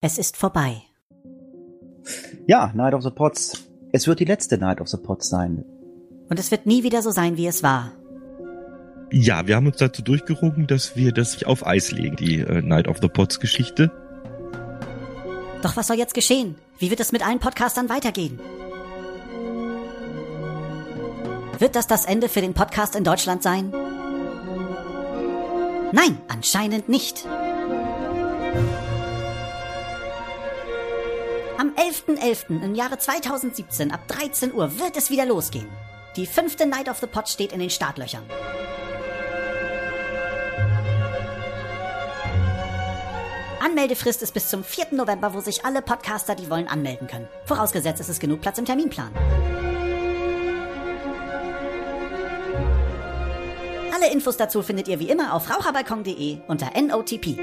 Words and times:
Es 0.00 0.16
ist 0.16 0.36
vorbei. 0.36 0.82
Ja, 2.46 2.70
Night 2.72 2.94
of 2.94 3.02
the 3.02 3.10
Pots. 3.10 3.64
Es 3.90 4.06
wird 4.06 4.20
die 4.20 4.24
letzte 4.24 4.56
Night 4.56 4.80
of 4.80 4.86
the 4.86 4.96
Pots 4.96 5.28
sein. 5.28 5.64
Und 6.30 6.38
es 6.38 6.52
wird 6.52 6.66
nie 6.66 6.84
wieder 6.84 7.02
so 7.02 7.10
sein, 7.10 7.36
wie 7.36 7.48
es 7.48 7.64
war. 7.64 7.92
Ja, 9.10 9.46
wir 9.48 9.56
haben 9.56 9.66
uns 9.66 9.78
dazu 9.78 10.02
durchgerungen, 10.02 10.68
dass 10.68 10.94
wir 10.94 11.12
das 11.12 11.42
auf 11.42 11.66
Eis 11.66 11.90
legen, 11.90 12.14
die 12.14 12.40
äh, 12.40 12.62
Night 12.62 12.86
of 12.86 12.98
the 13.00 13.08
Pots 13.08 13.40
Geschichte. 13.40 13.90
Doch 15.62 15.76
was 15.76 15.88
soll 15.88 15.96
jetzt 15.96 16.14
geschehen? 16.14 16.54
Wie 16.78 16.90
wird 16.90 17.00
es 17.00 17.10
mit 17.10 17.26
allen 17.26 17.40
Podcastern 17.40 17.88
weitergehen? 17.88 18.38
Wird 21.58 21.74
das 21.74 21.88
das 21.88 22.04
Ende 22.04 22.28
für 22.28 22.40
den 22.40 22.54
Podcast 22.54 22.94
in 22.94 23.02
Deutschland 23.02 23.42
sein? 23.42 23.72
Nein, 25.90 26.18
anscheinend 26.28 26.88
nicht. 26.88 27.26
Am 31.68 31.74
11.11. 31.74 32.18
.11. 32.18 32.64
im 32.64 32.74
Jahre 32.74 32.96
2017 32.96 33.92
ab 33.92 34.08
13 34.08 34.54
Uhr 34.54 34.78
wird 34.78 34.96
es 34.96 35.10
wieder 35.10 35.26
losgehen. 35.26 35.68
Die 36.16 36.24
fünfte 36.24 36.64
Night 36.64 36.88
of 36.88 36.98
the 36.98 37.06
Pot 37.06 37.28
steht 37.28 37.52
in 37.52 37.60
den 37.60 37.68
Startlöchern. 37.68 38.22
Anmeldefrist 43.62 44.22
ist 44.22 44.32
bis 44.32 44.48
zum 44.48 44.64
4. 44.64 44.86
November, 44.92 45.34
wo 45.34 45.40
sich 45.40 45.66
alle 45.66 45.82
Podcaster, 45.82 46.34
die 46.34 46.48
wollen, 46.48 46.68
anmelden 46.68 47.06
können. 47.06 47.28
Vorausgesetzt, 47.44 48.00
es 48.00 48.08
ist 48.08 48.20
genug 48.20 48.40
Platz 48.40 48.56
im 48.56 48.64
Terminplan. 48.64 49.10
Alle 53.94 54.10
Infos 54.10 54.38
dazu 54.38 54.62
findet 54.62 54.88
ihr 54.88 55.00
wie 55.00 55.10
immer 55.10 55.34
auf 55.34 55.50
raucherbalkon.de 55.50 56.38
unter 56.46 56.70
NOTP. 56.80 57.38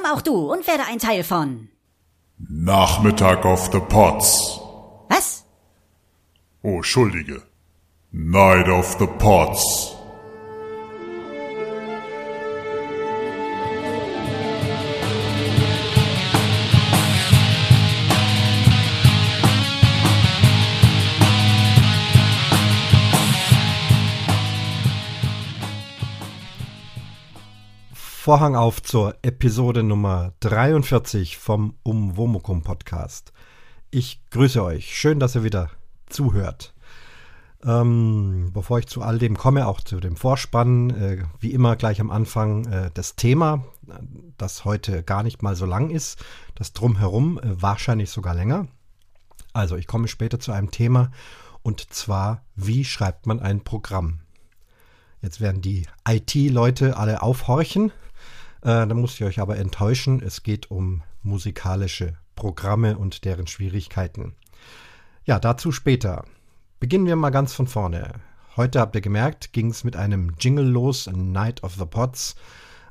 Komm 0.00 0.12
auch 0.12 0.22
du 0.22 0.52
und 0.52 0.66
werde 0.66 0.84
ein 0.84 0.98
Teil 0.98 1.24
von 1.24 1.68
Nachmittag 2.38 3.44
of 3.44 3.70
the 3.72 3.80
Pots. 3.80 4.60
Was? 5.08 5.44
Oh, 6.62 6.76
Entschuldige. 6.76 7.42
Night 8.12 8.68
of 8.68 8.96
the 8.98 9.06
Pots. 9.06 9.99
Vorhang 28.30 28.54
auf 28.54 28.80
zur 28.80 29.16
Episode 29.22 29.82
Nummer 29.82 30.34
43 30.38 31.36
vom 31.36 31.74
Umwomukum 31.82 32.62
Podcast. 32.62 33.32
Ich 33.90 34.20
grüße 34.30 34.62
euch. 34.62 34.96
Schön, 34.96 35.18
dass 35.18 35.34
ihr 35.34 35.42
wieder 35.42 35.68
zuhört. 36.06 36.72
Ähm, 37.64 38.50
bevor 38.52 38.78
ich 38.78 38.86
zu 38.86 39.02
all 39.02 39.18
dem 39.18 39.36
komme, 39.36 39.66
auch 39.66 39.80
zu 39.80 39.98
dem 39.98 40.14
Vorspann, 40.14 40.90
äh, 40.90 41.24
wie 41.40 41.50
immer 41.50 41.74
gleich 41.74 42.00
am 42.00 42.12
Anfang 42.12 42.66
äh, 42.66 42.92
das 42.94 43.16
Thema, 43.16 43.64
das 44.38 44.64
heute 44.64 45.02
gar 45.02 45.24
nicht 45.24 45.42
mal 45.42 45.56
so 45.56 45.66
lang 45.66 45.90
ist, 45.90 46.24
das 46.54 46.72
drumherum 46.72 47.40
äh, 47.40 47.60
wahrscheinlich 47.60 48.10
sogar 48.10 48.36
länger. 48.36 48.68
Also 49.54 49.74
ich 49.74 49.88
komme 49.88 50.06
später 50.06 50.38
zu 50.38 50.52
einem 50.52 50.70
Thema 50.70 51.10
und 51.64 51.92
zwar, 51.92 52.44
wie 52.54 52.84
schreibt 52.84 53.26
man 53.26 53.40
ein 53.40 53.64
Programm? 53.64 54.20
Jetzt 55.20 55.40
werden 55.40 55.62
die 55.62 55.88
IT-Leute 56.06 56.96
alle 56.96 57.22
aufhorchen 57.22 57.90
äh, 58.62 58.86
da 58.86 58.94
muss 58.94 59.14
ich 59.14 59.24
euch 59.24 59.40
aber 59.40 59.56
enttäuschen. 59.58 60.22
Es 60.22 60.42
geht 60.42 60.70
um 60.70 61.02
musikalische 61.22 62.14
Programme 62.34 62.98
und 62.98 63.24
deren 63.24 63.46
Schwierigkeiten. 63.46 64.34
Ja, 65.24 65.38
dazu 65.38 65.72
später. 65.72 66.24
Beginnen 66.78 67.06
wir 67.06 67.16
mal 67.16 67.30
ganz 67.30 67.52
von 67.52 67.66
vorne. 67.66 68.14
Heute 68.56 68.80
habt 68.80 68.94
ihr 68.94 69.00
gemerkt, 69.00 69.52
ging 69.52 69.70
es 69.70 69.84
mit 69.84 69.96
einem 69.96 70.34
Jingle 70.38 70.66
los. 70.66 71.08
Night 71.12 71.62
of 71.62 71.74
the 71.74 71.84
Pots 71.84 72.36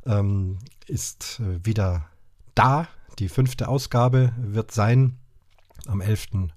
ähm, 0.06 0.60
ist 0.88 1.40
äh, 1.40 1.66
wieder 1.66 2.06
da. 2.56 2.88
Die 3.20 3.30
fünfte 3.30 3.68
Ausgabe 3.68 4.32
wird 4.38 4.72
sein 4.72 5.18
am 5.88 6.02
11. 6.02 6.50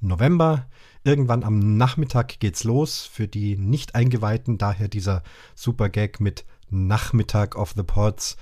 November. 0.00 0.66
Irgendwann 1.02 1.42
am 1.42 1.76
Nachmittag 1.76 2.38
geht's 2.40 2.64
los. 2.64 3.04
Für 3.04 3.26
die 3.26 3.56
nicht 3.56 3.94
eingeweihten 3.94 4.58
daher 4.58 4.88
dieser 4.88 5.22
super 5.54 5.88
Gag 5.88 6.20
mit 6.20 6.44
Nachmittag 6.74 7.56
of 7.56 7.72
the 7.76 7.82
Pods 7.82 8.36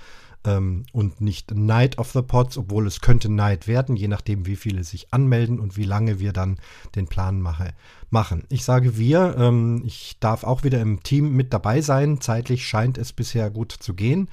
ähm, 0.45 0.85
und 0.91 1.21
nicht 1.21 1.51
Night 1.51 1.97
of 1.97 2.11
the 2.11 2.21
Pods, 2.21 2.57
obwohl 2.57 2.87
es 2.87 3.01
könnte 3.01 3.29
Night 3.29 3.67
werden, 3.67 3.95
je 3.95 4.07
nachdem, 4.07 4.45
wie 4.45 4.55
viele 4.55 4.83
sich 4.83 5.13
anmelden 5.13 5.59
und 5.59 5.77
wie 5.77 5.85
lange 5.85 6.19
wir 6.19 6.33
dann 6.33 6.57
den 6.95 7.07
Plan 7.07 7.41
mache, 7.41 7.73
machen. 8.09 8.43
Ich 8.49 8.63
sage 8.63 8.97
wir, 8.97 9.35
ähm, 9.37 9.83
ich 9.85 10.17
darf 10.19 10.43
auch 10.43 10.63
wieder 10.63 10.81
im 10.81 11.01
Team 11.03 11.33
mit 11.33 11.53
dabei 11.53 11.81
sein. 11.81 12.21
Zeitlich 12.21 12.67
scheint 12.67 12.97
es 12.97 13.13
bisher 13.13 13.49
gut 13.49 13.71
zu 13.71 13.93
gehen. 13.93 14.29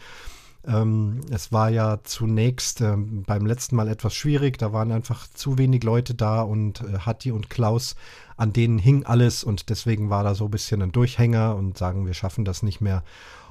Ähm, 0.67 1.23
es 1.31 1.53
war 1.53 1.71
ja 1.71 2.01
zunächst 2.05 2.83
ähm, 2.83 3.23
beim 3.23 3.47
letzten 3.47 3.77
Mal 3.77 3.89
etwas 3.89 4.15
schwierig. 4.15 4.59
Da 4.59 4.73
waren 4.73 4.93
einfach 4.93 5.27
zu 5.33 5.57
wenig 5.57 5.83
Leute 5.85 6.15
da 6.15 6.43
und 6.43 6.83
äh, 6.83 6.99
Hatti 6.99 7.33
und 7.33 7.49
Klaus, 7.49 7.97
an 8.37 8.53
denen 8.53 8.79
hing 8.79 9.05
alles 9.05 9.43
und 9.43 9.71
deswegen 9.71 10.11
war 10.11 10.23
da 10.23 10.35
so 10.35 10.47
ein 10.47 10.51
bisschen 10.51 10.83
ein 10.83 10.93
Durchhänger 10.93 11.57
und 11.57 11.79
sagen, 11.79 12.05
wir 12.05 12.15
schaffen 12.15 12.45
das 12.45 12.63
nicht 12.63 12.83
mehr. 12.83 13.03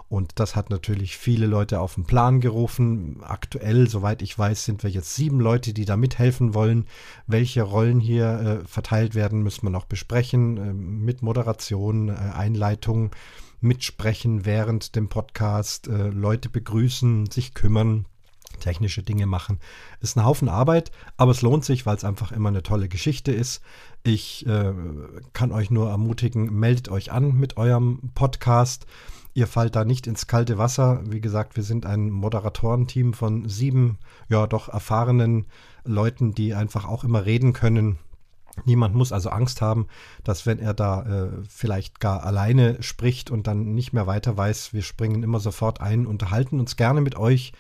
Und 0.10 0.40
das 0.40 0.56
hat 0.56 0.72
natürlich 0.72 1.18
viele 1.18 1.46
Leute 1.46 1.80
auf 1.80 1.94
den 1.94 2.04
Plan 2.04 2.42
gerufen. 2.42 3.18
Aktuell, 3.22 3.88
soweit 3.88 4.24
ich 4.24 4.38
weiß, 4.38 4.66
sind 4.66 4.82
wir 4.82 4.90
jetzt 4.90 5.16
sieben 5.16 5.40
Leute, 5.40 5.72
die 5.72 5.86
da 5.86 5.98
mithelfen 5.98 6.56
wollen. 6.56 6.88
Welche 7.28 7.62
Rollen 7.62 8.00
hier 8.00 8.62
äh, 8.64 8.68
verteilt 8.68 9.14
werden, 9.14 9.44
müssen 9.44 9.68
wir 9.68 9.70
noch 9.70 9.86
besprechen. 9.86 10.58
Äh, 10.58 10.74
mit 10.74 11.22
Moderation, 11.22 12.10
äh, 12.10 12.14
Einleitung, 12.14 13.12
mitsprechen 13.62 14.46
während 14.46 14.96
dem 14.96 15.10
Podcast, 15.10 15.88
äh, 15.88 16.10
Leute 16.10 16.50
begrüßen, 16.50 17.30
sich 17.30 17.54
kümmern 17.54 18.06
technische 18.60 19.04
Dinge 19.04 19.28
machen. 19.28 19.60
Ist 20.02 20.18
ein 20.18 20.26
Haufen 20.26 20.50
Arbeit, 20.50 20.92
aber 21.18 21.32
es 21.32 21.42
lohnt 21.42 21.64
sich, 21.64 21.86
weil 21.86 21.96
es 21.96 22.04
einfach 22.04 22.32
immer 22.32 22.50
eine 22.50 22.64
tolle 22.64 22.90
Geschichte 22.90 23.32
ist. 23.32 23.62
Ich 24.04 24.46
äh, 24.48 24.74
kann 25.34 25.52
euch 25.52 25.70
nur 25.70 25.90
ermutigen, 25.90 26.54
meldet 26.60 26.90
euch 26.90 27.12
an 27.12 27.36
mit 27.38 27.58
eurem 27.58 28.12
Podcast. 28.16 28.86
Ihr 29.34 29.48
fallt 29.48 29.76
da 29.76 29.86
nicht 29.86 30.08
ins 30.08 30.28
kalte 30.28 30.58
Wasser. 30.58 31.02
Wie 31.06 31.22
gesagt, 31.22 31.56
wir 31.56 31.64
sind 31.64 31.86
ein 31.86 32.10
Moderatorenteam 32.10 33.14
von 33.14 33.48
sieben, 33.48 34.00
ja 34.28 34.48
doch 34.48 34.70
erfahrenen 34.70 35.46
Leuten, 35.84 36.34
die 36.34 36.54
einfach 36.54 36.86
auch 36.86 37.04
immer 37.04 37.26
reden 37.26 37.54
können. 37.54 38.00
Niemand 38.66 38.96
muss 38.96 39.12
also 39.12 39.30
Angst 39.30 39.62
haben, 39.62 39.88
dass 40.24 40.46
wenn 40.46 40.60
er 40.60 40.74
da 40.74 41.04
äh, 41.04 41.30
vielleicht 41.48 42.00
gar 42.00 42.24
alleine 42.24 42.82
spricht 42.82 43.32
und 43.32 43.48
dann 43.48 43.74
nicht 43.74 43.94
mehr 43.94 44.08
weiter 44.08 44.36
weiß, 44.36 44.74
wir 44.74 44.82
springen 44.82 45.24
immer 45.24 45.40
sofort 45.40 45.80
ein, 45.82 46.06
unterhalten 46.06 46.60
uns 46.60 46.76
gerne 46.76 47.02
mit 47.02 47.16
euch. 47.16 47.54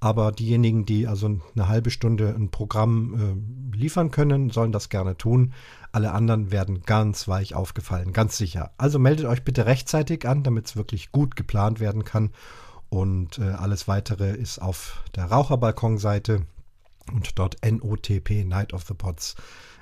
Aber 0.00 0.30
diejenigen, 0.30 0.86
die 0.86 1.08
also 1.08 1.26
eine 1.26 1.68
halbe 1.68 1.90
Stunde 1.90 2.34
ein 2.36 2.50
Programm 2.50 3.72
äh, 3.72 3.76
liefern 3.76 4.10
können, 4.12 4.50
sollen 4.50 4.70
das 4.70 4.90
gerne 4.90 5.16
tun. 5.16 5.52
Alle 5.90 6.12
anderen 6.12 6.52
werden 6.52 6.82
ganz 6.82 7.26
weich 7.26 7.54
aufgefallen, 7.54 8.12
ganz 8.12 8.36
sicher. 8.36 8.70
Also 8.78 8.98
meldet 8.98 9.26
euch 9.26 9.42
bitte 9.42 9.66
rechtzeitig 9.66 10.28
an, 10.28 10.44
damit 10.44 10.66
es 10.66 10.76
wirklich 10.76 11.10
gut 11.10 11.34
geplant 11.34 11.80
werden 11.80 12.04
kann. 12.04 12.30
Und 12.90 13.38
äh, 13.38 13.50
alles 13.50 13.88
weitere 13.88 14.34
ist 14.34 14.60
auf 14.60 15.02
der 15.16 15.24
Raucherbalkonseite 15.26 16.46
und 17.12 17.38
dort 17.38 17.56
NOTP, 17.64 18.44
Night 18.44 18.72
of 18.72 18.84
the 18.86 18.94
Pots. 18.94 19.34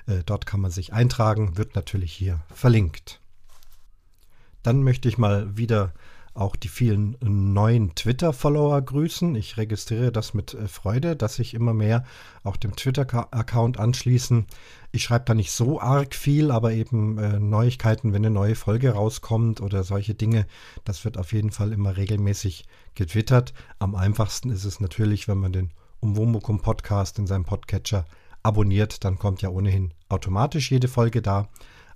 Äh, 0.07 0.23
dort 0.25 0.45
kann 0.45 0.61
man 0.61 0.71
sich 0.71 0.93
eintragen, 0.93 1.57
wird 1.57 1.75
natürlich 1.75 2.11
hier 2.11 2.41
verlinkt. 2.53 3.21
Dann 4.63 4.83
möchte 4.83 5.07
ich 5.07 5.17
mal 5.17 5.57
wieder 5.57 5.93
auch 6.37 6.55
die 6.55 6.67
vielen 6.67 7.17
neuen 7.21 7.95
Twitter-Follower 7.95 8.81
grüßen. 8.81 9.33
Ich 9.35 9.57
registriere 9.57 10.11
das 10.11 10.33
mit 10.33 10.53
äh, 10.53 10.67
Freude, 10.67 11.15
dass 11.15 11.35
sich 11.35 11.53
immer 11.53 11.73
mehr 11.73 12.03
auch 12.43 12.57
dem 12.57 12.75
Twitter-Account 12.75 13.79
anschließen. 13.79 14.45
Ich 14.91 15.03
schreibe 15.03 15.25
da 15.25 15.33
nicht 15.33 15.51
so 15.51 15.81
arg 15.81 16.13
viel, 16.13 16.51
aber 16.51 16.73
eben 16.73 17.17
äh, 17.17 17.39
Neuigkeiten, 17.39 18.13
wenn 18.13 18.23
eine 18.23 18.33
neue 18.33 18.55
Folge 18.55 18.91
rauskommt 18.91 19.61
oder 19.61 19.83
solche 19.83 20.13
Dinge, 20.13 20.45
das 20.85 21.05
wird 21.05 21.17
auf 21.17 21.33
jeden 21.33 21.51
Fall 21.51 21.73
immer 21.73 21.97
regelmäßig 21.97 22.65
getwittert. 22.93 23.53
Am 23.79 23.95
einfachsten 23.95 24.51
ist 24.51 24.63
es 24.63 24.79
natürlich, 24.79 25.27
wenn 25.27 25.39
man 25.39 25.53
den 25.53 25.71
Umwomukum 25.99 26.61
Podcast 26.61 27.17
in 27.17 27.25
seinem 27.25 27.45
Podcatcher 27.45 28.05
abonniert, 28.43 29.03
dann 29.03 29.17
kommt 29.17 29.41
ja 29.41 29.49
ohnehin 29.49 29.91
automatisch 30.07 30.71
jede 30.71 30.87
Folge 30.87 31.23
da. 31.23 31.49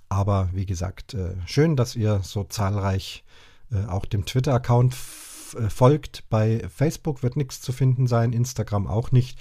Aber 0.08 0.50
wie 0.52 0.66
gesagt, 0.66 1.14
äh, 1.14 1.36
schön, 1.46 1.76
dass 1.76 1.94
ihr 1.94 2.20
so 2.24 2.42
zahlreich 2.44 3.22
äh, 3.24 3.51
auch 3.86 4.06
dem 4.06 4.24
Twitter-Account 4.24 4.94
äh, 4.94 5.68
folgt. 5.68 6.28
Bei 6.30 6.66
Facebook 6.68 7.22
wird 7.22 7.36
nichts 7.36 7.60
zu 7.60 7.72
finden 7.72 8.06
sein, 8.06 8.32
Instagram 8.32 8.86
auch 8.86 9.12
nicht. 9.12 9.38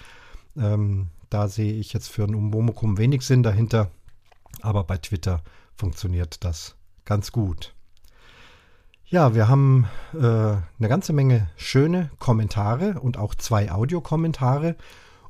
Ähm, 0.58 1.08
da 1.30 1.48
sehe 1.48 1.74
ich 1.74 1.94
jetzt 1.94 2.10
für 2.10 2.24
ein 2.24 2.36
Umwomukum 2.36 2.98
wenig 2.98 3.22
Sinn 3.22 3.44
dahinter. 3.44 3.92
Aber 4.62 4.84
bei 4.84 4.98
Twitter 4.98 5.42
funktioniert 5.76 6.44
das 6.44 6.76
ganz 7.06 7.32
gut. 7.32 7.74
Ja, 9.06 9.34
wir 9.36 9.48
haben 9.48 9.88
äh, 10.14 10.18
eine 10.18 10.64
ganze 10.80 11.12
Menge 11.12 11.50
schöne 11.58 12.12
Kommentare 12.20 13.00
und 13.00 13.18
auch 13.18 13.36
zwei 13.36 13.72
Audiokommentare. 13.72 14.76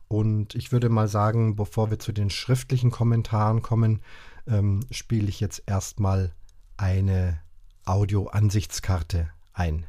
Und 0.08 0.56
ich 0.56 0.72
würde 0.72 0.90
mal 0.90 1.08
sagen, 1.08 1.56
bevor 1.56 1.90
wir 1.90 1.98
zu 1.98 2.12
den 2.12 2.30
schriftlichen 2.30 2.92
Kommentaren 2.92 3.62
kommen, 3.62 4.02
ähm, 4.48 4.82
spiele 4.92 5.30
ich 5.30 5.40
jetzt 5.40 5.64
erstmal 5.66 6.34
eine 6.78 7.40
Audio-Ansichtskarte 7.86 9.32
ein. 9.54 9.88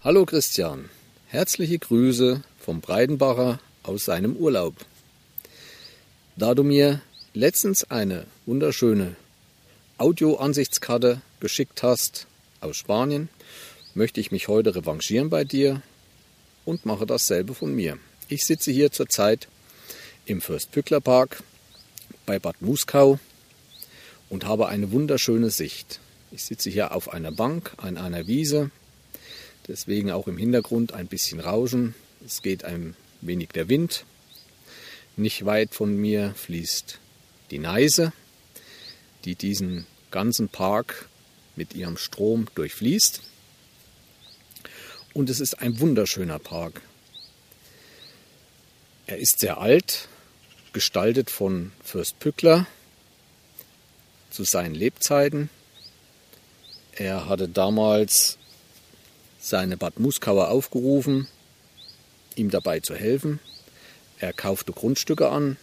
Hallo 0.00 0.24
Christian, 0.24 0.88
herzliche 1.26 1.78
Grüße 1.78 2.42
vom 2.58 2.80
Breidenbacher 2.80 3.60
aus 3.82 4.06
seinem 4.06 4.34
Urlaub. 4.36 4.74
Da 6.34 6.54
du 6.54 6.64
mir 6.64 7.02
letztens 7.34 7.84
eine 7.84 8.26
wunderschöne 8.46 9.16
Audio-Ansichtskarte 9.98 11.20
geschickt 11.40 11.82
hast 11.82 12.26
aus 12.62 12.78
Spanien, 12.78 13.28
möchte 13.92 14.18
ich 14.18 14.30
mich 14.30 14.48
heute 14.48 14.74
revanchieren 14.74 15.28
bei 15.28 15.44
dir 15.44 15.82
und 16.64 16.86
mache 16.86 17.04
dasselbe 17.04 17.52
von 17.52 17.74
mir. 17.74 17.98
Ich 18.28 18.46
sitze 18.46 18.70
hier 18.70 18.92
zurzeit 18.92 19.46
im 20.24 20.40
Fürstpückler-Park 20.40 21.42
bei 22.24 22.38
Bad 22.38 22.62
Muskau 22.62 23.18
und 24.32 24.46
habe 24.46 24.68
eine 24.68 24.92
wunderschöne 24.92 25.50
Sicht. 25.50 26.00
Ich 26.30 26.44
sitze 26.44 26.70
hier 26.70 26.92
auf 26.92 27.12
einer 27.12 27.32
Bank 27.32 27.74
an 27.76 27.98
einer 27.98 28.26
Wiese, 28.26 28.70
deswegen 29.68 30.10
auch 30.10 30.26
im 30.26 30.38
Hintergrund 30.38 30.94
ein 30.94 31.06
bisschen 31.06 31.38
Rauschen. 31.38 31.94
Es 32.24 32.40
geht 32.40 32.64
ein 32.64 32.96
wenig 33.20 33.50
der 33.50 33.68
Wind. 33.68 34.06
Nicht 35.18 35.44
weit 35.44 35.74
von 35.74 35.98
mir 35.98 36.32
fließt 36.34 36.98
die 37.50 37.58
Neise, 37.58 38.14
die 39.26 39.34
diesen 39.34 39.86
ganzen 40.10 40.48
Park 40.48 41.10
mit 41.54 41.74
ihrem 41.74 41.98
Strom 41.98 42.46
durchfließt. 42.54 43.20
Und 45.12 45.28
es 45.28 45.40
ist 45.40 45.60
ein 45.60 45.78
wunderschöner 45.78 46.38
Park. 46.38 46.80
Er 49.04 49.18
ist 49.18 49.40
sehr 49.40 49.58
alt, 49.58 50.08
gestaltet 50.72 51.28
von 51.28 51.72
Fürst 51.84 52.18
Pückler 52.18 52.66
zu 54.32 54.44
seinen 54.44 54.74
Lebzeiten. 54.74 55.50
Er 56.92 57.28
hatte 57.28 57.48
damals 57.48 58.38
seine 59.40 59.76
Bad 59.76 59.98
Muskauer 59.98 60.48
aufgerufen, 60.48 61.28
ihm 62.36 62.50
dabei 62.50 62.80
zu 62.80 62.94
helfen. 62.94 63.40
Er 64.18 64.32
kaufte 64.32 64.72
Grundstücke 64.72 65.28
an 65.28 65.56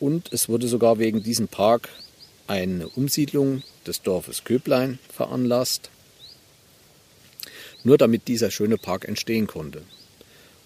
und 0.00 0.32
es 0.32 0.48
wurde 0.48 0.68
sogar 0.68 0.98
wegen 0.98 1.22
diesem 1.22 1.48
Park 1.48 1.88
eine 2.46 2.88
Umsiedlung 2.88 3.62
des 3.86 4.02
Dorfes 4.02 4.44
Köblein 4.44 4.98
veranlasst, 5.12 5.90
nur 7.84 7.98
damit 7.98 8.26
dieser 8.26 8.50
schöne 8.50 8.78
Park 8.78 9.06
entstehen 9.06 9.46
konnte. 9.46 9.82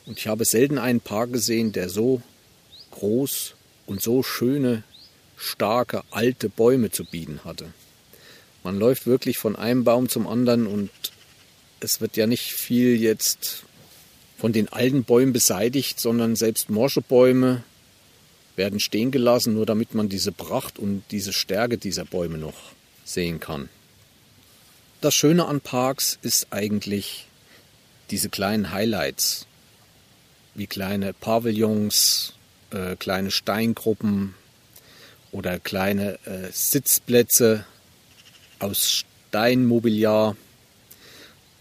Und 0.06 0.18
ich 0.18 0.28
habe 0.28 0.44
selten 0.44 0.78
einen 0.78 1.00
Park 1.00 1.32
gesehen, 1.32 1.72
der 1.72 1.88
so 1.88 2.22
groß 2.92 3.54
und 3.86 4.02
so 4.02 4.22
schöne, 4.22 4.84
starke, 5.42 6.02
alte 6.10 6.48
Bäume 6.48 6.90
zu 6.90 7.04
bieten 7.04 7.40
hatte. 7.44 7.72
Man 8.64 8.78
läuft 8.78 9.06
wirklich 9.06 9.38
von 9.38 9.56
einem 9.56 9.84
Baum 9.84 10.08
zum 10.08 10.26
anderen 10.26 10.66
und 10.66 10.90
es 11.80 12.00
wird 12.00 12.16
ja 12.16 12.26
nicht 12.26 12.52
viel 12.52 13.00
jetzt 13.00 13.64
von 14.38 14.52
den 14.52 14.68
alten 14.68 15.04
Bäumen 15.04 15.32
beseitigt, 15.32 15.98
sondern 15.98 16.36
selbst 16.36 16.70
morsche 16.70 17.00
Bäume 17.00 17.64
werden 18.54 18.80
stehen 18.80 19.10
gelassen, 19.10 19.54
nur 19.54 19.66
damit 19.66 19.94
man 19.94 20.08
diese 20.08 20.30
Pracht 20.32 20.78
und 20.78 21.02
diese 21.10 21.32
Stärke 21.32 21.78
dieser 21.78 22.04
Bäume 22.04 22.38
noch 22.38 22.72
sehen 23.04 23.40
kann. 23.40 23.68
Das 25.00 25.14
Schöne 25.14 25.46
an 25.46 25.60
Parks 25.60 26.18
ist 26.22 26.48
eigentlich 26.50 27.26
diese 28.10 28.28
kleinen 28.28 28.70
Highlights, 28.70 29.46
wie 30.54 30.66
kleine 30.66 31.12
Pavillons, 31.14 32.34
äh, 32.70 32.94
kleine 32.96 33.30
Steingruppen 33.30 34.34
oder 35.32 35.58
kleine 35.58 36.18
äh, 36.26 36.50
Sitzplätze 36.52 37.64
aus 38.58 39.04
Steinmobiliar. 39.30 40.36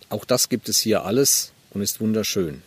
Auch 0.10 0.26
das 0.26 0.50
gibt 0.50 0.70
es 0.70 0.80
hier 0.80 1.04
alles 1.06 1.54
und 1.72 1.82
ist 1.82 2.00
wunderschön. 2.00 2.62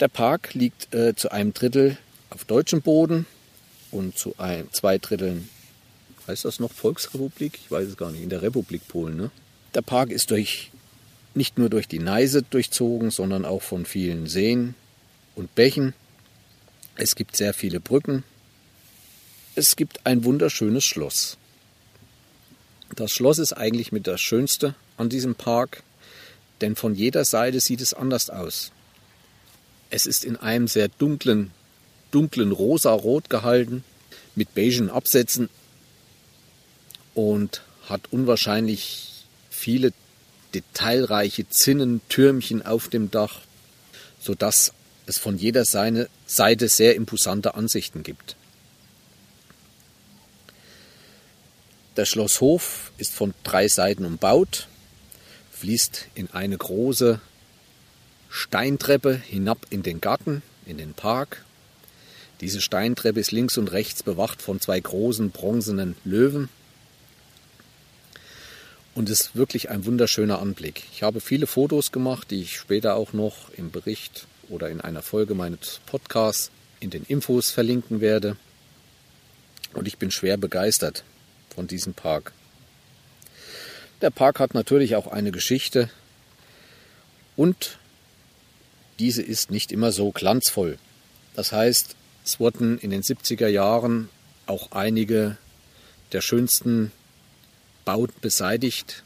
Der 0.00 0.08
Park 0.08 0.54
liegt 0.54 0.92
äh, 0.94 1.14
zu 1.14 1.30
einem 1.30 1.54
Drittel 1.54 1.96
auf 2.30 2.44
deutschem 2.44 2.82
Boden 2.82 3.26
und 3.92 4.18
zu 4.18 4.34
ein, 4.38 4.68
zwei 4.72 4.98
Dritteln, 4.98 5.48
heißt 6.26 6.44
das 6.44 6.58
noch 6.58 6.72
Volksrepublik? 6.72 7.58
Ich 7.62 7.70
weiß 7.70 7.88
es 7.88 7.96
gar 7.96 8.10
nicht, 8.10 8.22
in 8.22 8.30
der 8.30 8.42
Republik 8.42 8.88
Polen. 8.88 9.16
Ne? 9.16 9.30
Der 9.74 9.82
Park 9.82 10.10
ist 10.10 10.30
durch, 10.30 10.70
nicht 11.34 11.58
nur 11.58 11.68
durch 11.68 11.88
die 11.88 11.98
Neise 11.98 12.42
durchzogen, 12.42 13.10
sondern 13.10 13.44
auch 13.44 13.62
von 13.62 13.84
vielen 13.84 14.26
Seen 14.26 14.74
und 15.34 15.54
Bächen. 15.54 15.94
Es 16.96 17.14
gibt 17.14 17.36
sehr 17.36 17.54
viele 17.54 17.80
Brücken. 17.80 18.24
Es 19.54 19.76
gibt 19.76 20.06
ein 20.06 20.24
wunderschönes 20.24 20.82
Schloss. 20.82 21.36
Das 22.96 23.10
Schloss 23.10 23.38
ist 23.38 23.52
eigentlich 23.52 23.92
mit 23.92 24.06
das 24.06 24.18
Schönste 24.18 24.74
an 24.96 25.10
diesem 25.10 25.34
Park, 25.34 25.82
denn 26.62 26.74
von 26.74 26.94
jeder 26.94 27.26
Seite 27.26 27.60
sieht 27.60 27.82
es 27.82 27.92
anders 27.92 28.30
aus. 28.30 28.72
Es 29.90 30.06
ist 30.06 30.24
in 30.24 30.36
einem 30.36 30.68
sehr 30.68 30.88
dunklen, 30.88 31.50
dunklen 32.12 32.50
Rosa-Rot 32.50 33.28
gehalten, 33.28 33.84
mit 34.34 34.54
beigen 34.54 34.88
Absätzen 34.88 35.50
und 37.14 37.60
hat 37.90 38.10
unwahrscheinlich 38.10 39.26
viele 39.50 39.92
detailreiche 40.54 41.46
Zinnentürmchen 41.50 42.64
auf 42.64 42.88
dem 42.88 43.10
Dach, 43.10 43.40
sodass 44.18 44.72
es 45.04 45.18
von 45.18 45.36
jeder 45.36 45.66
Seite 45.66 46.68
sehr 46.68 46.96
imposante 46.96 47.54
Ansichten 47.54 48.02
gibt. 48.02 48.36
Der 51.96 52.06
Schlosshof 52.06 52.90
ist 52.96 53.12
von 53.12 53.34
drei 53.44 53.68
Seiten 53.68 54.06
umbaut, 54.06 54.66
fließt 55.50 56.06
in 56.14 56.30
eine 56.30 56.56
große 56.56 57.20
Steintreppe 58.30 59.14
hinab 59.14 59.66
in 59.68 59.82
den 59.82 60.00
Garten, 60.00 60.42
in 60.64 60.78
den 60.78 60.94
Park. 60.94 61.44
Diese 62.40 62.62
Steintreppe 62.62 63.20
ist 63.20 63.30
links 63.30 63.58
und 63.58 63.72
rechts 63.72 64.02
bewacht 64.02 64.40
von 64.40 64.58
zwei 64.58 64.80
großen 64.80 65.32
bronzenen 65.32 65.94
Löwen 66.02 66.48
und 68.94 69.10
ist 69.10 69.36
wirklich 69.36 69.68
ein 69.68 69.84
wunderschöner 69.84 70.38
Anblick. 70.38 70.84
Ich 70.94 71.02
habe 71.02 71.20
viele 71.20 71.46
Fotos 71.46 71.92
gemacht, 71.92 72.30
die 72.30 72.40
ich 72.40 72.56
später 72.56 72.94
auch 72.94 73.12
noch 73.12 73.50
im 73.50 73.70
Bericht 73.70 74.26
oder 74.48 74.70
in 74.70 74.80
einer 74.80 75.02
Folge 75.02 75.34
meines 75.34 75.82
Podcasts 75.84 76.50
in 76.80 76.88
den 76.88 77.04
Infos 77.04 77.50
verlinken 77.50 78.00
werde. 78.00 78.38
Und 79.74 79.86
ich 79.86 79.98
bin 79.98 80.10
schwer 80.10 80.38
begeistert 80.38 81.04
von 81.52 81.66
diesem 81.66 81.94
Park. 81.94 82.32
Der 84.00 84.10
Park 84.10 84.40
hat 84.40 84.54
natürlich 84.54 84.96
auch 84.96 85.06
eine 85.06 85.30
Geschichte 85.30 85.90
und 87.36 87.78
diese 88.98 89.22
ist 89.22 89.50
nicht 89.50 89.72
immer 89.72 89.92
so 89.92 90.10
glanzvoll. 90.10 90.78
Das 91.34 91.52
heißt, 91.52 91.96
es 92.24 92.40
wurden 92.40 92.78
in 92.78 92.90
den 92.90 93.02
70er 93.02 93.48
Jahren 93.48 94.08
auch 94.46 94.72
einige 94.72 95.36
der 96.12 96.20
schönsten 96.20 96.92
Bauten 97.84 98.20
beseitigt. 98.20 99.02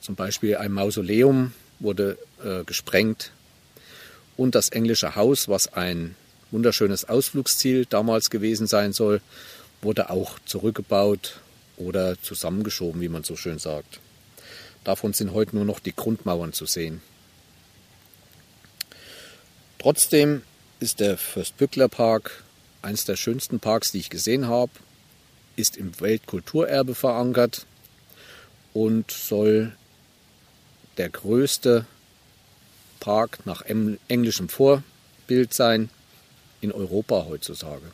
Zum 0.00 0.14
Beispiel 0.14 0.56
ein 0.56 0.72
Mausoleum 0.72 1.52
wurde 1.80 2.18
äh, 2.42 2.64
gesprengt 2.64 3.32
und 4.36 4.54
das 4.54 4.68
englische 4.70 5.16
Haus, 5.16 5.48
was 5.48 5.72
ein 5.72 6.16
wunderschönes 6.50 7.04
Ausflugsziel 7.04 7.86
damals 7.86 8.30
gewesen 8.30 8.66
sein 8.66 8.92
soll, 8.92 9.20
wurde 9.82 10.10
auch 10.10 10.38
zurückgebaut 10.46 11.40
oder 11.76 12.20
zusammengeschoben, 12.20 13.00
wie 13.00 13.08
man 13.08 13.24
so 13.24 13.36
schön 13.36 13.58
sagt. 13.58 14.00
Davon 14.84 15.12
sind 15.12 15.32
heute 15.32 15.56
nur 15.56 15.64
noch 15.64 15.80
die 15.80 15.94
Grundmauern 15.94 16.52
zu 16.52 16.66
sehen. 16.66 17.00
Trotzdem 19.78 20.42
ist 20.80 21.00
der 21.00 21.16
Fürstbückler 21.16 21.88
Park 21.88 22.44
eines 22.82 23.04
der 23.04 23.16
schönsten 23.16 23.60
Parks, 23.60 23.92
die 23.92 23.98
ich 23.98 24.10
gesehen 24.10 24.46
habe, 24.46 24.72
ist 25.56 25.76
im 25.76 25.98
Weltkulturerbe 26.00 26.94
verankert 26.94 27.66
und 28.72 29.10
soll 29.10 29.72
der 30.96 31.08
größte 31.08 31.86
Park 33.00 33.46
nach 33.46 33.62
englischem 34.08 34.48
Vorbild 34.48 35.54
sein 35.54 35.90
in 36.60 36.72
Europa 36.72 37.26
heutzutage. 37.28 37.86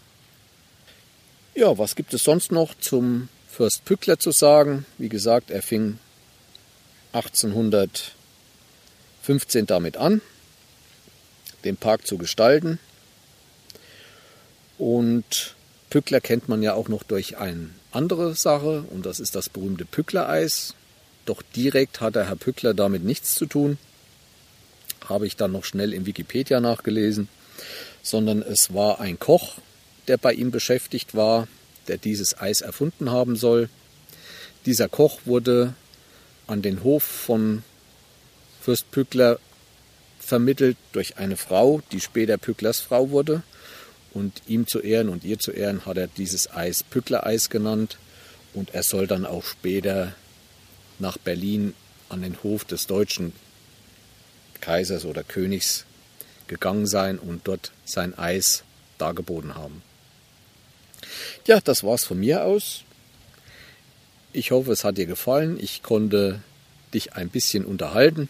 Ja, 1.54 1.76
was 1.78 1.96
gibt 1.96 2.14
es 2.14 2.22
sonst 2.22 2.52
noch 2.52 2.74
zum 2.78 3.28
Fürst 3.50 3.84
Pückler 3.84 4.18
zu 4.18 4.30
sagen? 4.30 4.86
Wie 4.96 5.08
gesagt, 5.08 5.50
er 5.50 5.62
fing 5.62 5.98
1815 7.12 9.66
damit 9.66 9.96
an 9.96 10.20
den 11.64 11.76
Park 11.76 12.06
zu 12.06 12.16
gestalten. 12.16 12.78
Und 14.78 15.54
Pückler 15.90 16.20
kennt 16.20 16.48
man 16.48 16.62
ja 16.62 16.74
auch 16.74 16.88
noch 16.88 17.02
durch 17.02 17.38
ein 17.38 17.74
andere 17.92 18.34
Sache 18.34 18.84
und 18.90 19.04
das 19.04 19.20
ist 19.20 19.34
das 19.34 19.48
berühmte 19.48 19.84
Pückler-Eis. 19.84 20.74
Doch 21.26 21.42
direkt 21.54 22.00
hat 22.00 22.14
der 22.14 22.28
Herr 22.28 22.36
Pückler 22.36 22.72
damit 22.72 23.04
nichts 23.04 23.34
zu 23.34 23.46
tun. 23.46 23.78
Habe 25.08 25.26
ich 25.26 25.36
dann 25.36 25.52
noch 25.52 25.64
schnell 25.64 25.92
in 25.92 26.06
Wikipedia 26.06 26.60
nachgelesen. 26.60 27.28
Sondern 28.02 28.40
es 28.40 28.72
war 28.72 29.00
ein 29.00 29.18
Koch, 29.18 29.56
der 30.08 30.16
bei 30.16 30.32
ihm 30.32 30.50
beschäftigt 30.50 31.14
war, 31.14 31.46
der 31.88 31.98
dieses 31.98 32.38
Eis 32.40 32.60
erfunden 32.60 33.10
haben 33.10 33.36
soll. 33.36 33.68
Dieser 34.66 34.88
Koch 34.88 35.20
wurde 35.24 35.74
an 36.46 36.62
den 36.62 36.82
Hof 36.82 37.02
von 37.02 37.62
Fürst 38.60 38.90
Pückler 38.90 39.38
vermittelt 40.18 40.76
durch 40.92 41.16
eine 41.16 41.36
Frau, 41.36 41.82
die 41.92 42.00
später 42.00 42.36
Pücklers 42.38 42.80
Frau 42.80 43.10
wurde. 43.10 43.42
Und 44.12 44.42
ihm 44.46 44.66
zu 44.66 44.80
Ehren 44.80 45.08
und 45.08 45.24
ihr 45.24 45.38
zu 45.38 45.52
Ehren 45.52 45.86
hat 45.86 45.96
er 45.96 46.08
dieses 46.08 46.50
Eis 46.50 46.82
Pückler-Eis 46.82 47.48
genannt. 47.48 47.98
Und 48.52 48.74
er 48.74 48.82
soll 48.82 49.06
dann 49.06 49.24
auch 49.24 49.44
später 49.44 50.14
nach 50.98 51.16
Berlin 51.16 51.74
an 52.08 52.22
den 52.22 52.42
Hof 52.42 52.64
des 52.64 52.86
deutschen 52.86 53.32
Kaisers 54.60 55.04
oder 55.04 55.22
Königs 55.22 55.84
gegangen 56.48 56.86
sein 56.86 57.18
und 57.18 57.46
dort 57.46 57.72
sein 57.84 58.18
Eis 58.18 58.64
dargeboten 58.98 59.54
haben. 59.54 59.82
Ja, 61.46 61.60
das 61.60 61.84
war's 61.84 62.04
von 62.04 62.18
mir 62.20 62.44
aus. 62.44 62.84
Ich 64.32 64.50
hoffe, 64.50 64.72
es 64.72 64.84
hat 64.84 64.98
dir 64.98 65.06
gefallen. 65.06 65.58
Ich 65.60 65.82
konnte 65.82 66.40
dich 66.94 67.14
ein 67.14 67.28
bisschen 67.28 67.64
unterhalten 67.64 68.28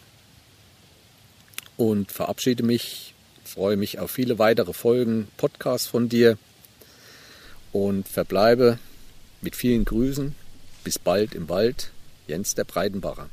und 1.77 2.11
verabschiede 2.11 2.63
mich. 2.63 3.13
Freue 3.43 3.75
mich 3.75 3.99
auf 3.99 4.11
viele 4.11 4.39
weitere 4.39 4.73
Folgen 4.73 5.27
Podcasts 5.37 5.87
von 5.87 6.07
dir 6.07 6.37
und 7.73 8.07
verbleibe 8.07 8.79
mit 9.41 9.55
vielen 9.55 9.85
Grüßen. 9.85 10.35
Bis 10.83 10.97
bald 10.97 11.35
im 11.35 11.49
Wald. 11.49 11.91
Jens 12.27 12.55
der 12.55 12.63
Breitenbacher. 12.63 13.29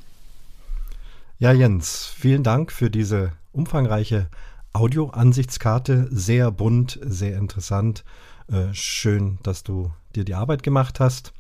Ja, 1.38 1.52
Jens, 1.52 2.12
vielen 2.18 2.42
Dank 2.42 2.72
für 2.72 2.90
diese 2.90 3.32
umfangreiche 3.52 4.28
Audio-Ansichtskarte. 4.72 6.08
Sehr 6.10 6.50
bunt, 6.50 6.98
sehr 7.02 7.36
interessant. 7.36 8.04
Äh, 8.50 8.72
schön, 8.72 9.38
dass 9.42 9.62
du 9.62 9.92
dir 10.14 10.24
die 10.24 10.34
Arbeit 10.34 10.62
gemacht 10.62 11.00
hast. 11.00 11.32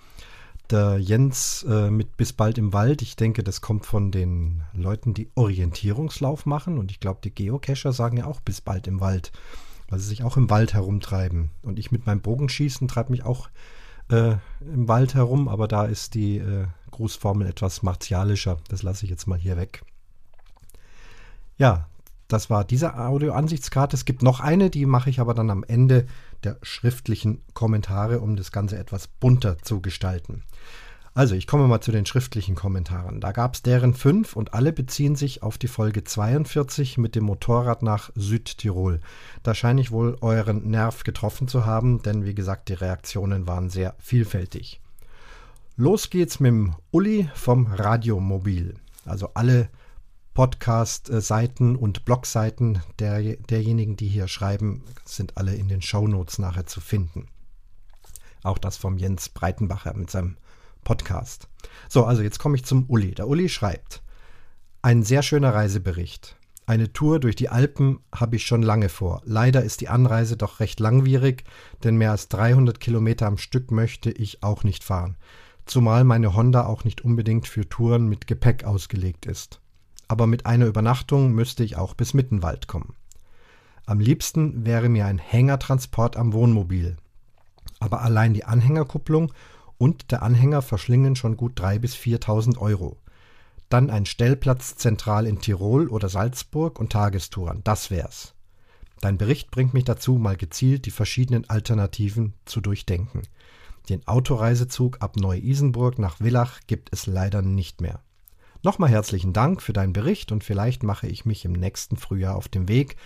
Der 0.70 0.98
Jens 0.98 1.64
äh, 1.68 1.90
mit 1.90 2.18
Bis 2.18 2.34
bald 2.34 2.58
im 2.58 2.74
Wald, 2.74 3.00
ich 3.00 3.16
denke, 3.16 3.42
das 3.42 3.62
kommt 3.62 3.86
von 3.86 4.10
den 4.10 4.62
Leuten, 4.74 5.14
die 5.14 5.30
Orientierungslauf 5.34 6.44
machen. 6.44 6.76
Und 6.76 6.90
ich 6.90 7.00
glaube, 7.00 7.20
die 7.24 7.30
Geocacher 7.30 7.92
sagen 7.92 8.18
ja 8.18 8.26
auch 8.26 8.40
Bis 8.40 8.60
bald 8.60 8.86
im 8.86 9.00
Wald, 9.00 9.32
weil 9.88 9.98
sie 9.98 10.08
sich 10.08 10.22
auch 10.22 10.36
im 10.36 10.50
Wald 10.50 10.74
herumtreiben. 10.74 11.50
Und 11.62 11.78
ich 11.78 11.90
mit 11.90 12.04
meinem 12.04 12.20
Bogenschießen 12.20 12.86
treibe 12.88 13.12
mich 13.12 13.24
auch 13.24 13.48
äh, 14.10 14.36
im 14.60 14.88
Wald 14.88 15.14
herum, 15.14 15.48
aber 15.48 15.66
da 15.68 15.86
ist 15.86 16.12
die 16.14 16.36
äh, 16.36 16.66
Grußformel 16.90 17.46
etwas 17.46 17.82
martialischer. 17.82 18.58
Das 18.68 18.82
lasse 18.82 19.06
ich 19.06 19.10
jetzt 19.10 19.26
mal 19.26 19.38
hier 19.38 19.56
weg. 19.56 19.82
Ja, 21.56 21.88
das 22.28 22.50
war 22.50 22.64
diese 22.64 22.94
Audio-Ansichtskarte. 22.98 23.96
Es 23.96 24.04
gibt 24.04 24.22
noch 24.22 24.40
eine, 24.40 24.68
die 24.68 24.84
mache 24.84 25.08
ich 25.08 25.18
aber 25.18 25.32
dann 25.32 25.48
am 25.48 25.64
Ende 25.64 26.06
der 26.44 26.56
schriftlichen 26.62 27.42
Kommentare, 27.54 28.20
um 28.20 28.36
das 28.36 28.52
Ganze 28.52 28.78
etwas 28.78 29.08
bunter 29.08 29.58
zu 29.58 29.80
gestalten. 29.80 30.42
Also, 31.14 31.34
ich 31.34 31.48
komme 31.48 31.66
mal 31.66 31.80
zu 31.80 31.90
den 31.90 32.06
schriftlichen 32.06 32.54
Kommentaren. 32.54 33.20
Da 33.20 33.32
gab 33.32 33.54
es 33.54 33.62
deren 33.62 33.92
fünf 33.92 34.36
und 34.36 34.54
alle 34.54 34.72
beziehen 34.72 35.16
sich 35.16 35.42
auf 35.42 35.58
die 35.58 35.66
Folge 35.66 36.04
42 36.04 36.96
mit 36.96 37.16
dem 37.16 37.24
Motorrad 37.24 37.82
nach 37.82 38.10
Südtirol. 38.14 39.00
Da 39.42 39.52
scheine 39.52 39.80
ich 39.80 39.90
wohl 39.90 40.16
euren 40.20 40.70
Nerv 40.70 41.02
getroffen 41.02 41.48
zu 41.48 41.66
haben, 41.66 42.02
denn 42.02 42.24
wie 42.24 42.34
gesagt, 42.34 42.68
die 42.68 42.74
Reaktionen 42.74 43.48
waren 43.48 43.68
sehr 43.68 43.96
vielfältig. 43.98 44.80
Los 45.76 46.10
geht's 46.10 46.38
mit 46.38 46.50
dem 46.50 46.74
Uli 46.92 47.28
vom 47.34 47.66
Radiomobil. 47.66 48.74
Also 49.04 49.30
alle 49.34 49.70
Podcast-Seiten 50.38 51.74
und 51.74 52.04
Blogseiten 52.04 52.80
der, 53.00 53.20
derjenigen, 53.20 53.96
die 53.96 54.06
hier 54.06 54.28
schreiben, 54.28 54.84
sind 55.04 55.36
alle 55.36 55.56
in 55.56 55.66
den 55.66 55.82
Shownotes 55.82 56.38
nachher 56.38 56.64
zu 56.64 56.80
finden. 56.80 57.26
Auch 58.44 58.58
das 58.58 58.76
vom 58.76 58.98
Jens 58.98 59.30
Breitenbacher 59.30 59.94
mit 59.94 60.12
seinem 60.12 60.36
Podcast. 60.84 61.48
So, 61.88 62.04
also 62.04 62.22
jetzt 62.22 62.38
komme 62.38 62.54
ich 62.54 62.64
zum 62.64 62.84
Uli. 62.86 63.16
Der 63.16 63.26
Uli 63.26 63.48
schreibt, 63.48 64.00
ein 64.80 65.02
sehr 65.02 65.24
schöner 65.24 65.52
Reisebericht. 65.54 66.36
Eine 66.66 66.92
Tour 66.92 67.18
durch 67.18 67.34
die 67.34 67.48
Alpen 67.48 67.98
habe 68.14 68.36
ich 68.36 68.46
schon 68.46 68.62
lange 68.62 68.90
vor. 68.90 69.22
Leider 69.24 69.64
ist 69.64 69.80
die 69.80 69.88
Anreise 69.88 70.36
doch 70.36 70.60
recht 70.60 70.78
langwierig, 70.78 71.42
denn 71.82 71.96
mehr 71.96 72.12
als 72.12 72.28
300 72.28 72.78
Kilometer 72.78 73.26
am 73.26 73.38
Stück 73.38 73.72
möchte 73.72 74.12
ich 74.12 74.44
auch 74.44 74.62
nicht 74.62 74.84
fahren. 74.84 75.16
Zumal 75.66 76.04
meine 76.04 76.36
Honda 76.36 76.64
auch 76.64 76.84
nicht 76.84 77.00
unbedingt 77.00 77.48
für 77.48 77.68
Touren 77.68 78.06
mit 78.06 78.28
Gepäck 78.28 78.62
ausgelegt 78.62 79.26
ist 79.26 79.60
aber 80.08 80.26
mit 80.26 80.46
einer 80.46 80.66
Übernachtung 80.66 81.32
müsste 81.32 81.62
ich 81.62 81.76
auch 81.76 81.94
bis 81.94 82.14
Mittenwald 82.14 82.66
kommen. 82.66 82.94
Am 83.86 84.00
liebsten 84.00 84.66
wäre 84.66 84.88
mir 84.88 85.06
ein 85.06 85.18
Hängertransport 85.18 86.16
am 86.16 86.32
Wohnmobil. 86.32 86.96
Aber 87.80 88.02
allein 88.02 88.34
die 88.34 88.44
Anhängerkupplung 88.44 89.32
und 89.78 90.10
der 90.10 90.22
Anhänger 90.22 90.62
verschlingen 90.62 91.16
schon 91.16 91.36
gut 91.36 91.60
3.000 91.60 91.78
bis 91.78 91.94
4.000 91.94 92.58
Euro. 92.58 92.96
Dann 93.68 93.90
ein 93.90 94.06
Stellplatz 94.06 94.76
zentral 94.76 95.26
in 95.26 95.40
Tirol 95.40 95.88
oder 95.88 96.08
Salzburg 96.08 96.78
und 96.78 96.90
Tagestouren, 96.90 97.62
das 97.64 97.90
wär's. 97.90 98.34
Dein 99.00 99.18
Bericht 99.18 99.50
bringt 99.50 99.74
mich 99.74 99.84
dazu, 99.84 100.14
mal 100.14 100.36
gezielt 100.36 100.86
die 100.86 100.90
verschiedenen 100.90 101.48
Alternativen 101.48 102.34
zu 102.46 102.60
durchdenken. 102.60 103.22
Den 103.88 104.06
Autoreisezug 104.06 105.00
ab 105.00 105.16
Neu-Isenburg 105.16 105.98
nach 105.98 106.16
Villach 106.16 106.60
gibt 106.66 106.92
es 106.92 107.06
leider 107.06 107.42
nicht 107.42 107.80
mehr. 107.80 108.00
Nochmal 108.64 108.90
herzlichen 108.90 109.32
Dank 109.32 109.62
für 109.62 109.72
deinen 109.72 109.92
Bericht 109.92 110.32
und 110.32 110.42
vielleicht 110.42 110.82
mache 110.82 111.06
ich 111.06 111.24
mich 111.24 111.44
im 111.44 111.52
nächsten 111.52 111.96
Frühjahr 111.96 112.34
auf 112.34 112.48
den 112.48 112.66
Weg. 112.66 112.96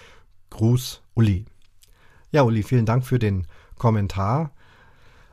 Gruß, 0.49 1.03
Uli. 1.15 1.45
Ja, 2.31 2.43
Uli, 2.43 2.63
vielen 2.63 2.87
Dank 2.87 3.05
für 3.05 3.19
den 3.19 3.47
Kommentar. 3.77 4.53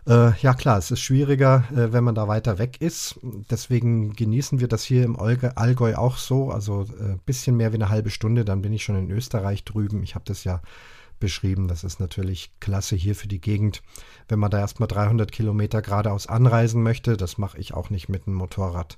Äh, 0.06 0.38
ja 0.42 0.54
klar, 0.54 0.78
es 0.78 0.92
ist 0.92 1.00
schwieriger, 1.00 1.64
äh, 1.72 1.94
wenn 1.94 2.04
man 2.04 2.16
da 2.16 2.28
weiter 2.28 2.58
weg 2.58 2.82
ist. 2.82 3.18
Deswegen 3.50 4.12
genießen 4.14 4.60
wir 4.60 4.68
das 4.68 4.84
hier 4.84 5.06
im 5.06 5.18
Allgäu 5.18 5.96
auch 5.96 6.18
so. 6.18 6.52
Also 6.52 6.86
ein 7.00 7.16
äh, 7.16 7.18
bisschen 7.26 7.56
mehr 7.56 7.72
wie 7.72 7.78
eine 7.78 7.90
halbe 7.90 8.10
Stunde, 8.10 8.44
dann 8.44 8.62
bin 8.62 8.74
ich 8.74 8.84
schon 8.84 8.98
in 8.98 9.12
Österreich 9.12 9.64
drüben. 9.64 10.04
Ich 10.04 10.16
habe 10.16 10.26
das 10.26 10.44
ja 10.44 10.62
beschrieben. 11.22 11.70
Das 11.70 11.86
ist 11.86 12.02
natürlich 12.02 12.52
klasse 12.60 12.98
hier 12.98 13.16
für 13.16 13.30
die 13.30 13.40
Gegend. 13.40 13.82
Wenn 14.28 14.40
man 14.40 14.52
da 14.52 14.60
erstmal 14.60 14.88
300 14.88 15.32
Kilometer 15.32 15.82
geradeaus 15.82 16.28
anreisen 16.28 16.84
möchte, 16.84 17.16
das 17.16 17.38
mache 17.38 17.58
ich 17.58 17.74
auch 17.74 17.90
nicht 17.90 18.10
mit 18.10 18.26
dem 18.26 18.34
Motorrad. 18.34 18.98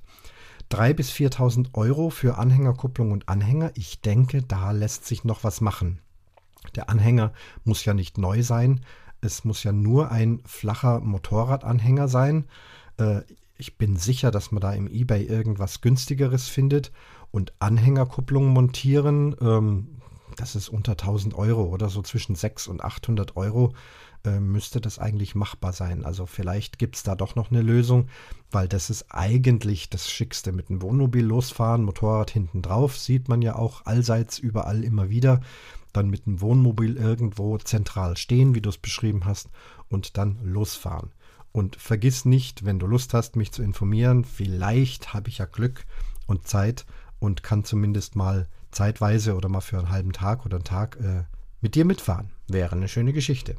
3.000 0.72 0.94
bis 0.94 1.10
4.000 1.12 1.74
Euro 1.74 2.10
für 2.10 2.38
Anhängerkupplung 2.38 3.12
und 3.12 3.28
Anhänger. 3.28 3.72
Ich 3.74 4.00
denke, 4.00 4.42
da 4.42 4.70
lässt 4.70 5.06
sich 5.06 5.24
noch 5.24 5.44
was 5.44 5.60
machen. 5.60 6.00
Der 6.74 6.88
Anhänger 6.88 7.32
muss 7.64 7.84
ja 7.84 7.92
nicht 7.94 8.18
neu 8.18 8.42
sein. 8.42 8.80
Es 9.20 9.44
muss 9.44 9.62
ja 9.64 9.72
nur 9.72 10.10
ein 10.10 10.40
flacher 10.46 11.00
Motorradanhänger 11.00 12.08
sein. 12.08 12.46
Äh, 12.96 13.20
ich 13.58 13.76
bin 13.76 13.96
sicher, 13.96 14.30
dass 14.30 14.50
man 14.50 14.60
da 14.60 14.72
im 14.72 14.88
eBay 14.88 15.24
irgendwas 15.24 15.82
günstigeres 15.82 16.48
findet. 16.48 16.90
Und 17.30 17.52
Anhängerkupplung 17.58 18.48
montieren, 18.48 19.36
ähm, 19.40 20.00
das 20.36 20.56
ist 20.56 20.68
unter 20.70 20.92
1000 20.92 21.34
Euro 21.34 21.64
oder 21.64 21.88
so 21.90 22.02
zwischen 22.02 22.34
600 22.34 22.68
und 22.68 22.84
800 22.84 23.36
Euro 23.36 23.74
äh, 24.24 24.40
müsste 24.40 24.80
das 24.80 24.98
eigentlich 24.98 25.34
machbar 25.34 25.72
sein. 25.72 26.04
Also 26.04 26.26
vielleicht 26.26 26.78
gibt 26.78 26.96
es 26.96 27.02
da 27.02 27.14
doch 27.14 27.34
noch 27.34 27.50
eine 27.50 27.62
Lösung, 27.62 28.08
weil 28.50 28.68
das 28.68 28.90
ist 28.90 29.06
eigentlich 29.10 29.90
das 29.90 30.10
Schickste. 30.10 30.52
Mit 30.52 30.68
dem 30.68 30.82
Wohnmobil 30.82 31.24
losfahren, 31.24 31.84
Motorrad 31.84 32.30
hinten 32.30 32.62
drauf, 32.62 32.98
sieht 32.98 33.28
man 33.28 33.42
ja 33.42 33.56
auch 33.56 33.86
allseits 33.86 34.38
überall 34.38 34.84
immer 34.84 35.10
wieder. 35.10 35.40
Dann 35.92 36.08
mit 36.08 36.26
dem 36.26 36.40
Wohnmobil 36.40 36.96
irgendwo 36.96 37.58
zentral 37.58 38.16
stehen, 38.16 38.54
wie 38.54 38.60
du 38.60 38.70
es 38.70 38.78
beschrieben 38.78 39.24
hast, 39.24 39.50
und 39.88 40.16
dann 40.16 40.38
losfahren. 40.42 41.10
Und 41.52 41.76
vergiss 41.76 42.24
nicht, 42.24 42.64
wenn 42.64 42.78
du 42.78 42.86
Lust 42.86 43.12
hast, 43.12 43.36
mich 43.36 43.52
zu 43.52 43.62
informieren, 43.62 44.24
vielleicht 44.24 45.12
habe 45.12 45.28
ich 45.28 45.38
ja 45.38 45.44
Glück 45.44 45.84
und 46.26 46.48
Zeit 46.48 46.86
und 47.18 47.42
kann 47.42 47.64
zumindest 47.64 48.16
mal 48.16 48.48
zeitweise 48.70 49.36
oder 49.36 49.50
mal 49.50 49.60
für 49.60 49.78
einen 49.78 49.90
halben 49.90 50.12
Tag 50.12 50.46
oder 50.46 50.56
einen 50.56 50.64
Tag 50.64 50.96
äh, 50.96 51.24
mit 51.60 51.74
dir 51.74 51.84
mitfahren. 51.84 52.30
Wäre 52.48 52.74
eine 52.74 52.88
schöne 52.88 53.12
Geschichte. 53.12 53.54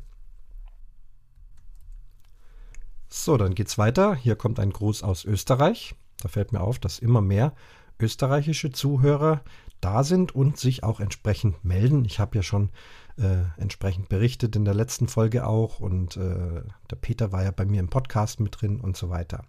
So, 3.15 3.38
dann 3.38 3.53
geht's 3.53 3.77
weiter. 3.77 4.15
Hier 4.15 4.36
kommt 4.36 4.60
ein 4.60 4.72
Gruß 4.72 5.03
aus 5.03 5.24
Österreich. 5.24 5.93
Da 6.24 6.29
fällt 6.29 6.51
mir 6.51 6.62
auf, 6.62 6.79
dass 6.79 6.98
immer 6.98 7.22
mehr 7.22 7.53
österreichische 8.00 8.72
Zuhörer 8.72 9.41
da 9.82 10.03
sind 10.03 10.34
und 10.34 10.58
sich 10.58 10.84
auch 10.84 11.00
entsprechend 11.00 11.63
melden. 11.63 12.05
Ich 12.05 12.20
habe 12.20 12.36
ja 12.36 12.41
schon 12.41 12.72
äh, 13.17 13.43
entsprechend 13.58 14.10
berichtet 14.10 14.55
in 14.55 14.65
der 14.65 14.74
letzten 14.74 15.08
Folge 15.08 15.46
auch 15.46 15.79
und 15.79 16.17
äh, 16.17 16.63
der 16.89 16.96
Peter 16.96 17.32
war 17.32 17.43
ja 17.43 17.51
bei 17.51 17.65
mir 17.65 17.82
im 17.82 17.89
Podcast 17.89 18.39
mit 18.39 18.60
drin 18.60 18.82
und 18.82 18.98
so 18.98 19.12
weiter. 19.12 19.43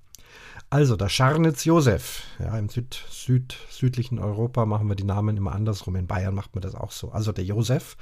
Also 0.69 0.95
der 0.95 1.09
Scharnitz 1.09 1.65
Josef. 1.65 2.23
Ja, 2.39 2.59
im 2.59 2.69
Süd, 2.69 3.03
Süd, 3.09 3.57
südlichen 3.71 4.19
Europa 4.19 4.67
machen 4.67 4.89
wir 4.89 4.95
die 4.95 5.05
Namen 5.05 5.39
immer 5.39 5.53
andersrum. 5.53 5.97
In 5.97 6.07
Bayern 6.07 6.35
macht 6.35 6.55
man 6.55 6.61
das 6.61 6.75
auch 6.75 6.93
so. 6.93 7.13
Also 7.13 7.33
der 7.33 7.45
Josef 7.45 7.97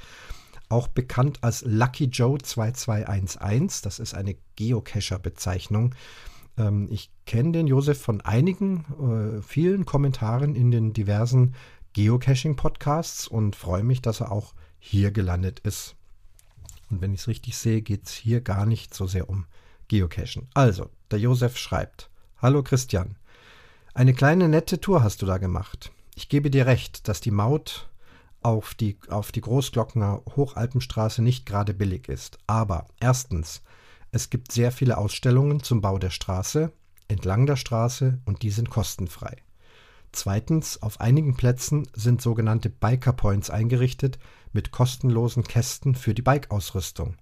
auch 0.73 0.87
bekannt 0.87 1.37
als 1.41 1.63
Lucky 1.65 2.05
Joe 2.05 2.39
2211. 2.39 3.81
Das 3.83 3.99
ist 3.99 4.15
eine 4.15 4.35
Geocacher-Bezeichnung. 4.55 5.93
Ähm, 6.57 6.87
ich 6.89 7.11
kenne 7.25 7.51
den 7.51 7.67
Josef 7.67 8.01
von 8.01 8.21
einigen, 8.21 9.37
äh, 9.37 9.41
vielen 9.43 9.85
Kommentaren 9.85 10.55
in 10.55 10.71
den 10.71 10.91
diversen 10.91 11.53
Geocaching-Podcasts 11.93 13.27
und 13.27 13.55
freue 13.55 13.83
mich, 13.83 14.01
dass 14.01 14.19
er 14.19 14.31
auch 14.31 14.55
hier 14.79 15.11
gelandet 15.11 15.59
ist. 15.59 15.95
Und 16.89 17.01
wenn 17.01 17.13
ich 17.13 17.21
es 17.21 17.27
richtig 17.27 17.55
sehe, 17.55 17.81
geht 17.81 18.07
es 18.07 18.13
hier 18.13 18.41
gar 18.41 18.65
nicht 18.65 18.95
so 18.95 19.05
sehr 19.05 19.29
um 19.29 19.45
Geocachen. 19.87 20.47
Also, 20.55 20.89
der 21.11 21.19
Josef 21.19 21.55
schreibt: 21.55 22.09
Hallo 22.41 22.63
Christian, 22.63 23.15
eine 23.93 24.15
kleine 24.15 24.49
nette 24.49 24.81
Tour 24.81 25.03
hast 25.03 25.21
du 25.21 25.27
da 25.27 25.37
gemacht. 25.37 25.91
Ich 26.15 26.29
gebe 26.29 26.49
dir 26.49 26.65
recht, 26.65 27.07
dass 27.07 27.21
die 27.21 27.31
Maut 27.31 27.89
auf 28.43 28.73
die, 28.73 28.97
auf 29.09 29.31
die 29.31 29.41
Großglockner 29.41 30.21
Hochalpenstraße 30.35 31.21
nicht 31.21 31.45
gerade 31.45 31.73
billig 31.73 32.09
ist. 32.09 32.37
Aber 32.47 32.85
erstens, 32.99 33.61
es 34.11 34.29
gibt 34.29 34.51
sehr 34.51 34.71
viele 34.71 34.97
Ausstellungen 34.97 35.63
zum 35.63 35.81
Bau 35.81 35.97
der 35.97 36.11
Straße, 36.11 36.71
entlang 37.07 37.45
der 37.45 37.55
Straße 37.55 38.19
und 38.25 38.41
die 38.43 38.51
sind 38.51 38.69
kostenfrei. 38.69 39.37
Zweitens, 40.11 40.81
auf 40.83 41.01
einigen 41.01 41.35
Plätzen 41.35 41.87
sind 41.93 42.21
sogenannte 42.21 42.69
Biker 42.69 43.13
Points 43.13 43.49
eingerichtet 43.49 44.19
mit 44.51 44.71
kostenlosen 44.71 45.43
Kästen 45.43 45.95
für 45.95 46.13
die 46.13 46.21
Bike-Ausrüstung. 46.21 47.15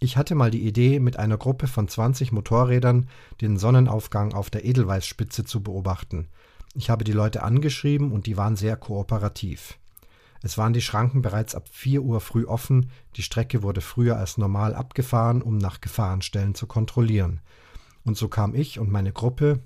Ich 0.00 0.16
hatte 0.16 0.34
mal 0.34 0.50
die 0.50 0.66
Idee, 0.66 0.98
mit 0.98 1.18
einer 1.18 1.36
Gruppe 1.36 1.66
von 1.66 1.86
20 1.86 2.32
Motorrädern 2.32 3.08
den 3.40 3.58
Sonnenaufgang 3.58 4.32
auf 4.32 4.50
der 4.50 4.64
Edelweißspitze 4.64 5.44
zu 5.44 5.62
beobachten. 5.62 6.28
Ich 6.74 6.88
habe 6.88 7.04
die 7.04 7.12
Leute 7.12 7.42
angeschrieben 7.42 8.10
und 8.10 8.26
die 8.26 8.36
waren 8.36 8.56
sehr 8.56 8.76
kooperativ. 8.76 9.78
Es 10.42 10.58
waren 10.58 10.72
die 10.72 10.80
Schranken 10.80 11.22
bereits 11.22 11.54
ab 11.54 11.68
4 11.70 12.02
Uhr 12.02 12.20
früh 12.20 12.44
offen, 12.44 12.90
die 13.16 13.22
Strecke 13.22 13.62
wurde 13.62 13.80
früher 13.80 14.16
als 14.16 14.38
normal 14.38 14.74
abgefahren, 14.74 15.40
um 15.40 15.56
nach 15.56 15.80
Gefahrenstellen 15.80 16.54
zu 16.54 16.66
kontrollieren. 16.66 17.40
Und 18.04 18.16
so 18.16 18.28
kam 18.28 18.54
ich 18.54 18.80
und 18.80 18.90
meine 18.90 19.12
Gruppe 19.12 19.60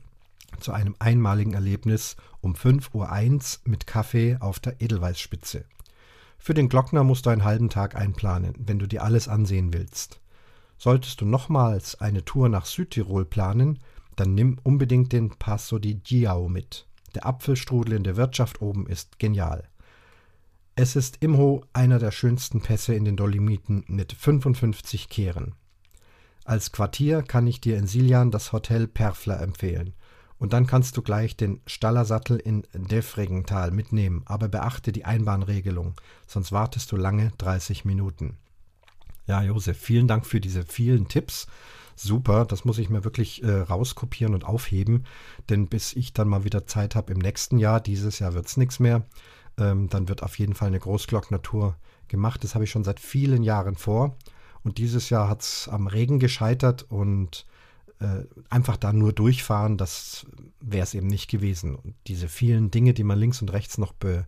zu 0.60 0.72
einem 0.72 0.94
einmaligen 0.98 1.54
Erlebnis 1.54 2.16
um 2.40 2.54
5.01 2.54 3.58
Uhr 3.58 3.70
mit 3.70 3.86
Kaffee 3.86 4.36
auf 4.40 4.60
der 4.60 4.80
Edelweißspitze. 4.80 5.64
Für 6.38 6.54
den 6.54 6.68
Glockner 6.68 7.02
musst 7.02 7.26
du 7.26 7.30
einen 7.30 7.44
halben 7.44 7.70
Tag 7.70 7.96
einplanen, 7.96 8.54
wenn 8.58 8.78
du 8.78 8.86
dir 8.86 9.02
alles 9.02 9.28
ansehen 9.28 9.72
willst. 9.72 10.20
Solltest 10.78 11.22
du 11.22 11.24
nochmals 11.24 12.00
eine 12.00 12.24
Tour 12.24 12.50
nach 12.50 12.66
Südtirol 12.66 13.24
planen, 13.24 13.80
dann 14.14 14.34
nimm 14.34 14.58
unbedingt 14.62 15.12
den 15.12 15.30
Passo 15.30 15.78
di 15.78 16.00
Giao 16.04 16.48
mit. 16.48 16.86
Der 17.14 17.24
Apfelstrudel 17.24 17.94
in 17.94 18.04
der 18.04 18.16
Wirtschaft 18.16 18.60
oben 18.60 18.86
ist 18.86 19.18
genial. 19.18 19.68
Es 20.78 20.94
ist 20.94 21.22
Imho 21.22 21.64
einer 21.72 21.98
der 21.98 22.10
schönsten 22.10 22.60
Pässe 22.60 22.94
in 22.94 23.06
den 23.06 23.16
Dolomiten 23.16 23.82
mit 23.88 24.12
55 24.12 25.08
Kehren. 25.08 25.54
Als 26.44 26.70
Quartier 26.70 27.22
kann 27.22 27.46
ich 27.46 27.62
dir 27.62 27.78
in 27.78 27.86
Siljan 27.86 28.30
das 28.30 28.52
Hotel 28.52 28.86
Perfler 28.86 29.40
empfehlen. 29.40 29.94
Und 30.38 30.52
dann 30.52 30.66
kannst 30.66 30.98
du 30.98 31.00
gleich 31.00 31.34
den 31.34 31.62
Stallersattel 31.66 32.36
in 32.36 32.64
Defregental 32.74 33.70
mitnehmen, 33.70 34.20
aber 34.26 34.48
beachte 34.48 34.92
die 34.92 35.06
Einbahnregelung, 35.06 35.94
sonst 36.26 36.52
wartest 36.52 36.92
du 36.92 36.96
lange 36.96 37.32
30 37.38 37.86
Minuten. 37.86 38.36
Ja, 39.26 39.42
Josef, 39.42 39.78
vielen 39.78 40.08
Dank 40.08 40.26
für 40.26 40.42
diese 40.42 40.62
vielen 40.66 41.08
Tipps. 41.08 41.46
Super, 41.94 42.44
das 42.44 42.66
muss 42.66 42.76
ich 42.76 42.90
mir 42.90 43.02
wirklich 43.02 43.42
äh, 43.42 43.50
rauskopieren 43.50 44.34
und 44.34 44.44
aufheben, 44.44 45.06
denn 45.48 45.68
bis 45.68 45.94
ich 45.94 46.12
dann 46.12 46.28
mal 46.28 46.44
wieder 46.44 46.66
Zeit 46.66 46.94
habe 46.94 47.14
im 47.14 47.18
nächsten 47.18 47.58
Jahr, 47.58 47.80
dieses 47.80 48.18
Jahr 48.18 48.34
wird 48.34 48.46
es 48.46 48.58
nichts 48.58 48.78
mehr, 48.78 49.06
ähm, 49.58 49.88
dann 49.88 50.08
wird 50.08 50.22
auf 50.22 50.38
jeden 50.38 50.54
Fall 50.54 50.68
eine 50.68 50.80
Großglocknatur 50.80 51.76
gemacht. 52.08 52.44
Das 52.44 52.54
habe 52.54 52.64
ich 52.64 52.70
schon 52.70 52.84
seit 52.84 53.00
vielen 53.00 53.42
Jahren 53.42 53.76
vor. 53.76 54.16
Und 54.62 54.78
dieses 54.78 55.10
Jahr 55.10 55.28
hat 55.28 55.42
es 55.42 55.68
am 55.68 55.86
Regen 55.86 56.18
gescheitert 56.18 56.86
und 56.88 57.46
äh, 58.00 58.24
einfach 58.50 58.76
da 58.76 58.92
nur 58.92 59.12
durchfahren, 59.12 59.76
das 59.78 60.26
wäre 60.60 60.82
es 60.82 60.94
eben 60.94 61.06
nicht 61.06 61.30
gewesen. 61.30 61.76
Und 61.76 61.94
diese 62.06 62.28
vielen 62.28 62.70
Dinge, 62.70 62.92
die 62.92 63.04
man 63.04 63.18
links 63.18 63.40
und 63.40 63.52
rechts 63.52 63.78
noch 63.78 63.92
be, 63.92 64.26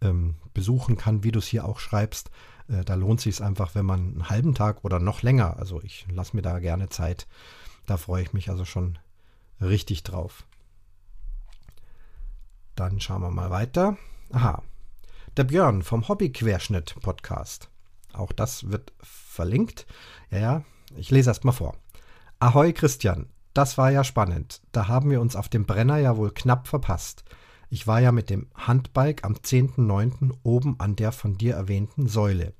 ähm, 0.00 0.36
besuchen 0.54 0.96
kann, 0.96 1.24
wie 1.24 1.32
du 1.32 1.40
es 1.40 1.46
hier 1.46 1.64
auch 1.64 1.80
schreibst, 1.80 2.30
äh, 2.68 2.84
da 2.84 2.94
lohnt 2.94 3.20
sich 3.20 3.34
es 3.34 3.40
einfach, 3.40 3.74
wenn 3.74 3.84
man 3.84 4.00
einen 4.00 4.30
halben 4.30 4.54
Tag 4.54 4.84
oder 4.84 4.98
noch 4.98 5.22
länger, 5.22 5.58
also 5.58 5.82
ich 5.82 6.06
lasse 6.10 6.36
mir 6.36 6.42
da 6.42 6.58
gerne 6.60 6.88
Zeit, 6.88 7.26
da 7.86 7.96
freue 7.96 8.22
ich 8.22 8.32
mich 8.32 8.48
also 8.48 8.64
schon 8.64 8.98
richtig 9.60 10.02
drauf. 10.02 10.44
Dann 12.76 13.00
schauen 13.00 13.22
wir 13.22 13.30
mal 13.30 13.50
weiter. 13.50 13.98
Aha, 14.32 14.62
der 15.36 15.42
Björn 15.42 15.82
vom 15.82 16.06
Hobby-Querschnitt-Podcast. 16.06 17.68
Auch 18.12 18.30
das 18.30 18.70
wird 18.70 18.92
verlinkt. 19.00 19.86
Ja, 20.30 20.38
ja, 20.38 20.64
ich 20.96 21.10
lese 21.10 21.30
erst 21.30 21.44
mal 21.44 21.50
vor. 21.50 21.74
Ahoi 22.38 22.72
Christian, 22.72 23.26
das 23.54 23.76
war 23.76 23.90
ja 23.90 24.04
spannend. 24.04 24.60
Da 24.70 24.86
haben 24.86 25.10
wir 25.10 25.20
uns 25.20 25.34
auf 25.34 25.48
dem 25.48 25.66
Brenner 25.66 25.98
ja 25.98 26.16
wohl 26.16 26.30
knapp 26.30 26.68
verpasst. 26.68 27.24
Ich 27.70 27.88
war 27.88 28.00
ja 28.00 28.12
mit 28.12 28.30
dem 28.30 28.46
Handbike 28.54 29.24
am 29.24 29.34
10.9. 29.34 30.32
oben 30.44 30.78
an 30.78 30.94
der 30.94 31.10
von 31.10 31.36
dir 31.36 31.54
erwähnten 31.54 32.06
Säule. 32.06 32.52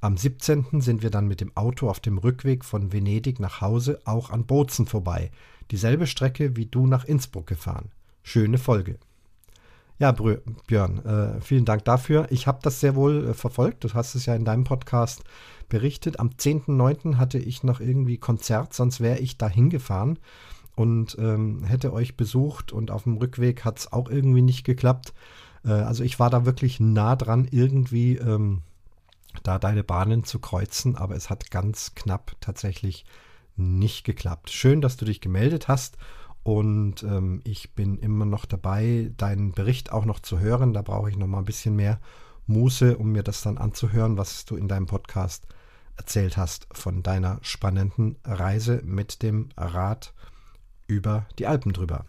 Am 0.00 0.16
17. 0.16 0.80
sind 0.80 1.02
wir 1.02 1.10
dann 1.10 1.26
mit 1.26 1.40
dem 1.40 1.56
Auto 1.56 1.90
auf 1.90 1.98
dem 1.98 2.18
Rückweg 2.18 2.64
von 2.64 2.92
Venedig 2.92 3.40
nach 3.40 3.60
Hause 3.60 4.00
auch 4.04 4.30
an 4.30 4.46
Bozen 4.46 4.86
vorbei. 4.86 5.32
Dieselbe 5.72 6.06
Strecke 6.06 6.54
wie 6.54 6.66
du 6.66 6.86
nach 6.86 7.04
Innsbruck 7.04 7.48
gefahren. 7.48 7.90
Schöne 8.22 8.58
Folge. 8.58 9.00
Ja, 10.00 10.12
Björn, 10.12 11.04
äh, 11.04 11.40
vielen 11.40 11.64
Dank 11.64 11.84
dafür. 11.84 12.28
Ich 12.30 12.46
habe 12.46 12.60
das 12.62 12.78
sehr 12.78 12.94
wohl 12.94 13.30
äh, 13.30 13.34
verfolgt. 13.34 13.82
Du 13.82 13.92
hast 13.94 14.14
es 14.14 14.26
ja 14.26 14.36
in 14.36 14.44
deinem 14.44 14.62
Podcast 14.62 15.24
berichtet. 15.68 16.20
Am 16.20 16.30
10.9. 16.30 17.16
hatte 17.16 17.38
ich 17.38 17.64
noch 17.64 17.80
irgendwie 17.80 18.16
Konzert, 18.16 18.74
sonst 18.74 19.00
wäre 19.00 19.18
ich 19.18 19.38
da 19.38 19.48
hingefahren 19.48 20.20
und 20.76 21.16
ähm, 21.18 21.64
hätte 21.64 21.92
euch 21.92 22.16
besucht 22.16 22.72
und 22.72 22.92
auf 22.92 23.02
dem 23.02 23.16
Rückweg 23.16 23.64
hat 23.64 23.80
es 23.80 23.92
auch 23.92 24.08
irgendwie 24.08 24.42
nicht 24.42 24.62
geklappt. 24.62 25.14
Äh, 25.64 25.72
also 25.72 26.04
ich 26.04 26.20
war 26.20 26.30
da 26.30 26.46
wirklich 26.46 26.78
nah 26.78 27.16
dran, 27.16 27.48
irgendwie 27.50 28.18
ähm, 28.18 28.62
da 29.42 29.58
deine 29.58 29.82
Bahnen 29.82 30.22
zu 30.22 30.38
kreuzen, 30.38 30.94
aber 30.94 31.16
es 31.16 31.28
hat 31.28 31.50
ganz 31.50 31.96
knapp 31.96 32.36
tatsächlich 32.40 33.04
nicht 33.56 34.04
geklappt. 34.04 34.50
Schön, 34.50 34.80
dass 34.80 34.96
du 34.96 35.04
dich 35.04 35.20
gemeldet 35.20 35.66
hast 35.66 35.98
und 36.48 37.02
ähm, 37.02 37.42
ich 37.44 37.74
bin 37.74 37.98
immer 37.98 38.24
noch 38.24 38.46
dabei, 38.46 39.12
deinen 39.18 39.52
Bericht 39.52 39.92
auch 39.92 40.06
noch 40.06 40.18
zu 40.18 40.38
hören. 40.40 40.72
Da 40.72 40.80
brauche 40.80 41.10
ich 41.10 41.18
noch 41.18 41.26
mal 41.26 41.40
ein 41.40 41.44
bisschen 41.44 41.76
mehr 41.76 42.00
Muße, 42.46 42.96
um 42.96 43.12
mir 43.12 43.22
das 43.22 43.42
dann 43.42 43.58
anzuhören, 43.58 44.16
was 44.16 44.46
du 44.46 44.56
in 44.56 44.66
deinem 44.66 44.86
Podcast 44.86 45.46
erzählt 45.98 46.38
hast 46.38 46.66
von 46.72 47.02
deiner 47.02 47.38
spannenden 47.42 48.16
Reise 48.24 48.80
mit 48.82 49.22
dem 49.22 49.50
Rad 49.58 50.14
über 50.86 51.26
die 51.38 51.46
Alpen 51.46 51.74
drüber. 51.74 52.06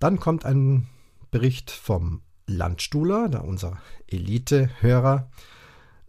Dann 0.00 0.18
kommt 0.18 0.44
ein 0.44 0.88
Bericht 1.30 1.70
vom 1.70 2.20
Landstuhler, 2.48 3.28
da 3.28 3.42
unser 3.42 3.78
Elite-Hörer, 4.08 5.30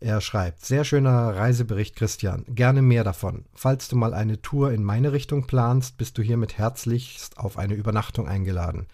er 0.02 0.20
schreibt, 0.20 0.66
sehr 0.66 0.84
schöner 0.84 1.36
Reisebericht, 1.36 1.96
Christian. 1.96 2.44
Gerne 2.48 2.82
mehr 2.82 3.04
davon. 3.04 3.46
Falls 3.54 3.88
du 3.88 3.96
mal 3.96 4.16
eine 4.16 4.42
Tour 4.42 4.72
in 4.72 4.84
meine 4.84 5.14
Richtung 5.14 5.46
planst, 5.46 5.98
bist 5.98 6.18
du 6.18 6.24
hiermit 6.24 6.58
herzlichst 6.58 7.38
auf 7.38 7.58
eine 7.58 7.76
Übernachtung 7.76 8.28
eingeladen. 8.28 8.88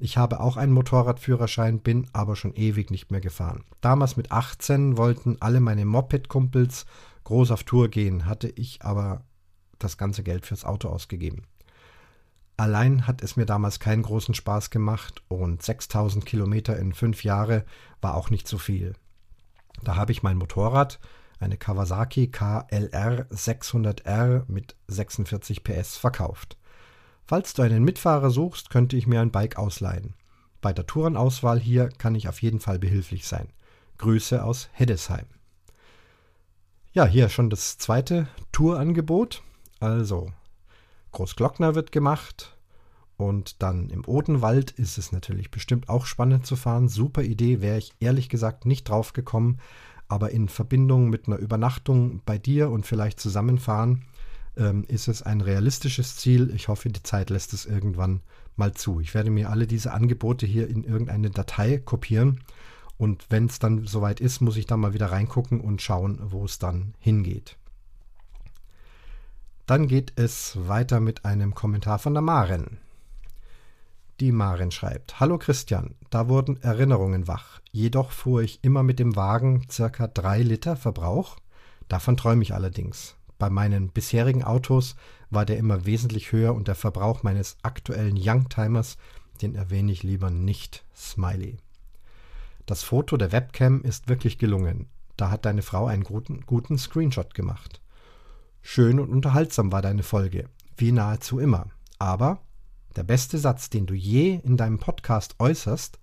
Ich 0.00 0.16
habe 0.16 0.40
auch 0.40 0.56
einen 0.56 0.72
Motorradführerschein, 0.72 1.78
bin 1.78 2.08
aber 2.12 2.34
schon 2.34 2.54
ewig 2.54 2.90
nicht 2.90 3.12
mehr 3.12 3.20
gefahren. 3.20 3.62
Damals 3.80 4.16
mit 4.16 4.32
18 4.32 4.96
wollten 4.96 5.36
alle 5.38 5.60
meine 5.60 5.84
Moped-Kumpels 5.84 6.84
groß 7.22 7.52
auf 7.52 7.62
Tour 7.62 7.88
gehen, 7.88 8.26
hatte 8.26 8.48
ich 8.48 8.82
aber 8.82 9.22
das 9.78 9.98
ganze 9.98 10.24
Geld 10.24 10.46
fürs 10.46 10.64
Auto 10.64 10.88
ausgegeben. 10.88 11.44
Allein 12.56 13.06
hat 13.06 13.22
es 13.22 13.36
mir 13.36 13.46
damals 13.46 13.78
keinen 13.78 14.02
großen 14.02 14.34
Spaß 14.34 14.70
gemacht 14.70 15.22
und 15.28 15.62
6000 15.62 16.26
Kilometer 16.26 16.76
in 16.76 16.92
fünf 16.92 17.22
Jahre 17.22 17.64
war 18.00 18.16
auch 18.16 18.30
nicht 18.30 18.48
so 18.48 18.58
viel. 18.58 18.94
Da 19.82 19.96
habe 19.96 20.12
ich 20.12 20.22
mein 20.22 20.36
Motorrad, 20.36 20.98
eine 21.38 21.56
Kawasaki 21.56 22.28
KLR 22.28 23.26
600R 23.30 24.44
mit 24.46 24.76
46 24.88 25.64
PS 25.64 25.96
verkauft. 25.96 26.56
Falls 27.26 27.54
du 27.54 27.62
einen 27.62 27.84
Mitfahrer 27.84 28.30
suchst, 28.30 28.70
könnte 28.70 28.96
ich 28.96 29.06
mir 29.06 29.20
ein 29.20 29.30
Bike 29.30 29.56
ausleihen. 29.56 30.14
Bei 30.60 30.72
der 30.72 30.86
Tourenauswahl 30.86 31.58
hier 31.58 31.88
kann 31.88 32.14
ich 32.14 32.28
auf 32.28 32.42
jeden 32.42 32.60
Fall 32.60 32.78
behilflich 32.78 33.26
sein. 33.26 33.48
Grüße 33.98 34.44
aus 34.44 34.68
Heddesheim. 34.72 35.26
Ja, 36.92 37.06
hier 37.06 37.28
schon 37.28 37.50
das 37.50 37.78
zweite 37.78 38.26
Tourangebot. 38.52 39.42
Also, 39.78 40.32
Großglockner 41.12 41.74
wird 41.74 41.92
gemacht, 41.92 42.56
und 43.20 43.62
dann 43.62 43.90
im 43.90 44.06
Odenwald 44.06 44.70
ist 44.72 44.98
es 44.98 45.12
natürlich 45.12 45.50
bestimmt 45.50 45.88
auch 45.88 46.06
spannend 46.06 46.46
zu 46.46 46.56
fahren. 46.56 46.88
Super 46.88 47.22
Idee, 47.22 47.60
wäre 47.60 47.78
ich 47.78 47.92
ehrlich 48.00 48.28
gesagt 48.28 48.66
nicht 48.66 48.88
drauf 48.88 49.12
gekommen. 49.12 49.58
Aber 50.08 50.30
in 50.32 50.48
Verbindung 50.48 51.08
mit 51.08 51.28
einer 51.28 51.36
Übernachtung 51.36 52.20
bei 52.26 52.36
dir 52.36 52.70
und 52.70 52.84
vielleicht 52.84 53.20
zusammenfahren, 53.20 54.02
ähm, 54.56 54.84
ist 54.88 55.08
es 55.08 55.22
ein 55.22 55.40
realistisches 55.40 56.16
Ziel. 56.16 56.52
Ich 56.54 56.68
hoffe, 56.68 56.88
die 56.88 57.02
Zeit 57.02 57.30
lässt 57.30 57.52
es 57.52 57.64
irgendwann 57.64 58.20
mal 58.56 58.72
zu. 58.72 59.00
Ich 59.00 59.14
werde 59.14 59.30
mir 59.30 59.50
alle 59.50 59.66
diese 59.66 59.92
Angebote 59.92 60.46
hier 60.46 60.68
in 60.68 60.84
irgendeine 60.84 61.30
Datei 61.30 61.78
kopieren. 61.78 62.40
Und 62.98 63.26
wenn 63.30 63.46
es 63.46 63.58
dann 63.58 63.86
soweit 63.86 64.20
ist, 64.20 64.40
muss 64.40 64.56
ich 64.56 64.66
da 64.66 64.76
mal 64.76 64.92
wieder 64.92 65.10
reingucken 65.10 65.60
und 65.60 65.80
schauen, 65.80 66.18
wo 66.22 66.44
es 66.44 66.58
dann 66.58 66.94
hingeht. 66.98 67.56
Dann 69.66 69.86
geht 69.86 70.12
es 70.16 70.58
weiter 70.66 71.00
mit 71.00 71.24
einem 71.24 71.54
Kommentar 71.54 71.98
von 71.98 72.12
der 72.12 72.22
Maren. 72.22 72.78
Die 74.20 74.32
Maren 74.32 74.70
schreibt: 74.70 75.18
Hallo 75.18 75.38
Christian, 75.38 75.94
da 76.10 76.28
wurden 76.28 76.60
Erinnerungen 76.62 77.26
wach. 77.26 77.60
Jedoch 77.72 78.10
fuhr 78.10 78.42
ich 78.42 78.62
immer 78.62 78.82
mit 78.82 78.98
dem 78.98 79.16
Wagen 79.16 79.66
circa 79.70 80.08
drei 80.08 80.42
Liter 80.42 80.76
Verbrauch. 80.76 81.38
Davon 81.88 82.18
träume 82.18 82.42
ich 82.42 82.52
allerdings. 82.52 83.16
Bei 83.38 83.48
meinen 83.48 83.88
bisherigen 83.88 84.44
Autos 84.44 84.94
war 85.30 85.46
der 85.46 85.56
immer 85.56 85.86
wesentlich 85.86 86.32
höher 86.32 86.54
und 86.54 86.68
der 86.68 86.74
Verbrauch 86.74 87.22
meines 87.22 87.56
aktuellen 87.62 88.18
Youngtimers, 88.18 88.98
den 89.40 89.54
erwähne 89.54 89.90
ich 89.90 90.02
lieber 90.02 90.28
nicht. 90.28 90.84
Smiley. 90.94 91.56
Das 92.66 92.82
Foto 92.82 93.16
der 93.16 93.32
Webcam 93.32 93.80
ist 93.80 94.10
wirklich 94.10 94.36
gelungen. 94.36 94.90
Da 95.16 95.30
hat 95.30 95.46
deine 95.46 95.62
Frau 95.62 95.86
einen 95.86 96.04
guten, 96.04 96.42
guten 96.42 96.76
Screenshot 96.76 97.32
gemacht. 97.32 97.80
Schön 98.60 99.00
und 99.00 99.08
unterhaltsam 99.08 99.72
war 99.72 99.80
deine 99.80 100.02
Folge, 100.02 100.44
wie 100.76 100.92
nahezu 100.92 101.38
immer. 101.38 101.68
Aber 101.98 102.42
der 102.96 103.04
beste 103.04 103.38
Satz, 103.38 103.70
den 103.70 103.86
du 103.86 103.94
je 103.94 104.40
in 104.42 104.56
deinem 104.56 104.78
Podcast 104.78 105.36
äußerst, 105.38 105.98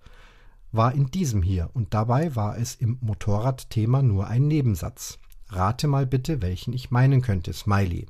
war 0.72 0.94
in 0.94 1.10
diesem 1.10 1.42
hier 1.42 1.70
und 1.72 1.94
dabei 1.94 2.36
war 2.36 2.58
es 2.58 2.74
im 2.74 2.98
Motorradthema 3.00 4.02
nur 4.02 4.26
ein 4.26 4.46
Nebensatz. 4.48 5.18
Rate 5.48 5.86
mal 5.88 6.06
bitte, 6.06 6.42
welchen 6.42 6.72
ich 6.74 6.90
meinen 6.90 7.22
könnte, 7.22 7.52
Smiley. 7.52 8.06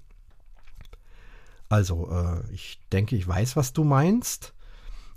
Also, 1.68 2.10
äh, 2.10 2.52
ich 2.52 2.80
denke, 2.92 3.14
ich 3.14 3.26
weiß, 3.28 3.56
was 3.56 3.72
du 3.72 3.84
meinst. 3.84 4.54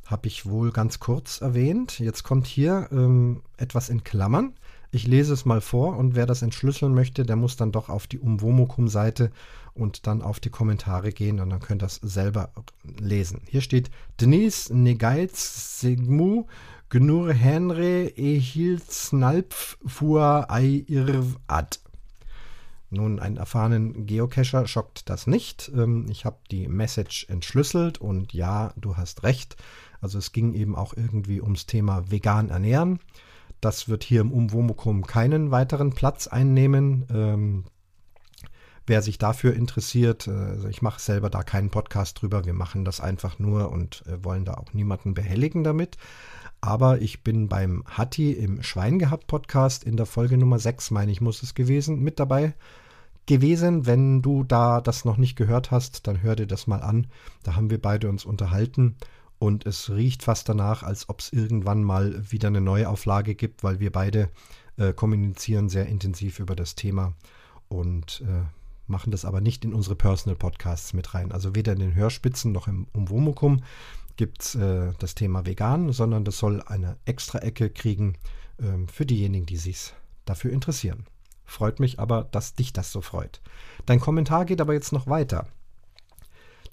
Habe 0.06 0.28
ich 0.28 0.46
wohl 0.46 0.72
ganz 0.72 1.00
kurz 1.00 1.40
erwähnt. 1.40 2.00
Jetzt 2.00 2.24
kommt 2.24 2.46
hier 2.46 2.90
ähm, 2.92 3.42
etwas 3.58 3.90
in 3.90 4.04
Klammern. 4.04 4.54
Ich 4.92 5.08
lese 5.08 5.34
es 5.34 5.46
mal 5.46 5.62
vor 5.62 5.96
und 5.96 6.16
wer 6.16 6.26
das 6.26 6.42
entschlüsseln 6.42 6.94
möchte, 6.94 7.24
der 7.24 7.38
muss 7.38 7.56
dann 7.56 7.72
doch 7.72 7.88
auf 7.88 8.08
die 8.08 8.20
Umwomukum-Seite 8.20 9.32
und 9.74 10.08
dann 10.08 10.22
auf 10.22 10.40
die 10.40 10.50
Kommentare 10.50 11.12
gehen 11.12 11.40
und 11.40 11.50
dann 11.50 11.60
könnt 11.60 11.82
ihr 11.82 11.86
das 11.86 11.96
selber 11.96 12.52
lesen. 12.84 13.42
Hier 13.48 13.62
steht 13.62 13.90
Denise 14.20 14.74
Negaitz 14.76 15.80
Sigmu 15.80 16.46
Gnur 16.90 17.34
Henry 17.34 18.08
Ehils 18.18 19.14
Nalpf 19.14 19.78
Fua 19.86 20.46
Ei 20.50 20.84
Irv 20.88 21.38
Ad. 21.48 21.80
Nun, 22.90 23.22
einen 23.22 23.38
erfahrenen 23.38 24.06
Geocacher 24.06 24.68
schockt 24.68 25.10
das 25.10 25.26
nicht. 25.26 25.72
Ähm, 25.74 26.08
ich 26.10 26.26
habe 26.26 26.40
die 26.52 26.68
Message 26.68 27.26
entschlüsselt 27.30 28.00
und 28.00 28.34
ja, 28.34 28.74
du 28.76 28.98
hast 28.98 29.24
recht. 29.24 29.56
Also 30.02 30.18
es 30.18 30.34
ging 30.34 30.54
eben 30.54 30.76
auch 30.76 30.94
irgendwie 30.94 31.42
ums 31.42 31.66
Thema 31.66 32.12
vegan 32.12 32.50
ernähren. 32.50 33.00
Das 33.62 33.88
wird 33.88 34.04
hier 34.04 34.20
im 34.20 34.34
Umwomukum 34.34 35.08
keinen 35.08 35.52
weiteren 35.52 35.92
Platz 35.92 36.28
einnehmen. 36.28 37.06
Wer 38.88 39.02
sich 39.02 39.18
dafür 39.18 39.54
interessiert, 39.54 40.28
äh, 40.28 40.32
also 40.32 40.68
ich 40.68 40.82
mache 40.82 41.00
selber 41.00 41.30
da 41.30 41.44
keinen 41.44 41.70
Podcast 41.70 42.22
drüber. 42.22 42.46
Wir 42.46 42.54
machen 42.54 42.86
das 42.86 43.00
einfach 43.00 43.40
nur 43.40 43.72
und 43.72 44.04
äh, 44.08 44.24
wollen 44.24 44.46
da 44.46 44.56
auch 44.56 44.74
niemanden 44.74 45.14
behelligen 45.14 45.64
damit. 45.64 45.98
Aber 46.62 47.02
ich 47.02 47.24
bin 47.24 47.48
beim 47.48 47.84
Hatti 47.86 48.34
im 48.34 48.62
Schwein 48.62 49.00
gehabt 49.00 49.28
Podcast 49.28 49.84
in 49.84 49.98
der 49.98 50.06
Folge 50.06 50.38
Nummer 50.38 50.60
6, 50.60 50.92
meine 50.92 51.12
ich, 51.12 51.22
muss 51.22 51.42
es 51.42 51.56
gewesen, 51.56 52.02
mit 52.02 52.20
dabei 52.20 52.54
gewesen. 53.26 53.86
Wenn 53.86 54.22
du 54.22 54.44
da 54.44 54.82
das 54.82 55.06
noch 55.06 55.18
nicht 55.18 55.36
gehört 55.36 55.72
hast, 55.72 56.08
dann 56.08 56.22
hör 56.22 56.36
dir 56.36 56.48
das 56.48 56.68
mal 56.68 56.82
an. 56.82 57.08
Da 57.44 57.56
haben 57.56 57.70
wir 57.70 57.82
beide 57.82 58.10
uns 58.10 58.26
unterhalten 58.26 58.96
und 59.40 59.66
es 59.66 59.90
riecht 59.90 60.22
fast 60.22 60.50
danach, 60.50 60.84
als 60.84 61.10
ob 61.10 61.20
es 61.20 61.34
irgendwann 61.34 61.84
mal 61.84 62.32
wieder 62.32 62.48
eine 62.48 62.62
Neuauflage 62.62 63.34
gibt, 63.34 63.64
weil 63.64 63.80
wir 63.80 63.92
beide 63.92 64.30
äh, 64.78 64.94
kommunizieren 64.94 65.68
sehr 65.68 65.88
intensiv 65.88 66.40
über 66.40 66.56
das 66.56 66.76
Thema 66.76 67.14
und 67.68 68.24
äh, 68.28 68.44
machen 68.88 69.12
das 69.12 69.26
aber 69.26 69.42
nicht 69.42 69.64
in 69.66 69.74
unsere 69.74 69.96
Personal 69.96 70.36
Podcasts 70.36 70.94
mit 70.94 71.14
rein. 71.14 71.32
Also 71.32 71.56
weder 71.56 71.74
in 71.74 71.80
den 71.80 71.96
Hörspitzen 71.96 72.52
noch 72.52 72.68
im 72.68 72.88
Umwomukum 72.94 73.64
gibt 74.18 74.42
es 74.42 74.56
äh, 74.56 74.92
das 75.00 75.16
Thema 75.16 75.46
vegan, 75.46 75.92
sondern 75.94 76.26
das 76.26 76.38
soll 76.38 76.62
eine 76.64 76.98
extra 77.06 77.40
Ecke 77.40 77.70
kriegen 77.70 78.18
ähm, 78.60 78.88
für 78.88 79.06
diejenigen, 79.06 79.46
die 79.46 79.58
sich 79.58 79.94
dafür 80.26 80.52
interessieren. 80.52 81.06
Freut 81.46 81.80
mich 81.80 82.00
aber, 82.00 82.24
dass 82.32 82.54
dich 82.54 82.72
das 82.72 82.92
so 82.92 83.02
freut. 83.02 83.42
Dein 83.86 84.00
Kommentar 84.00 84.46
geht 84.46 84.62
aber 84.62 84.74
jetzt 84.74 84.94
noch 84.94 85.08
weiter. 85.08 85.48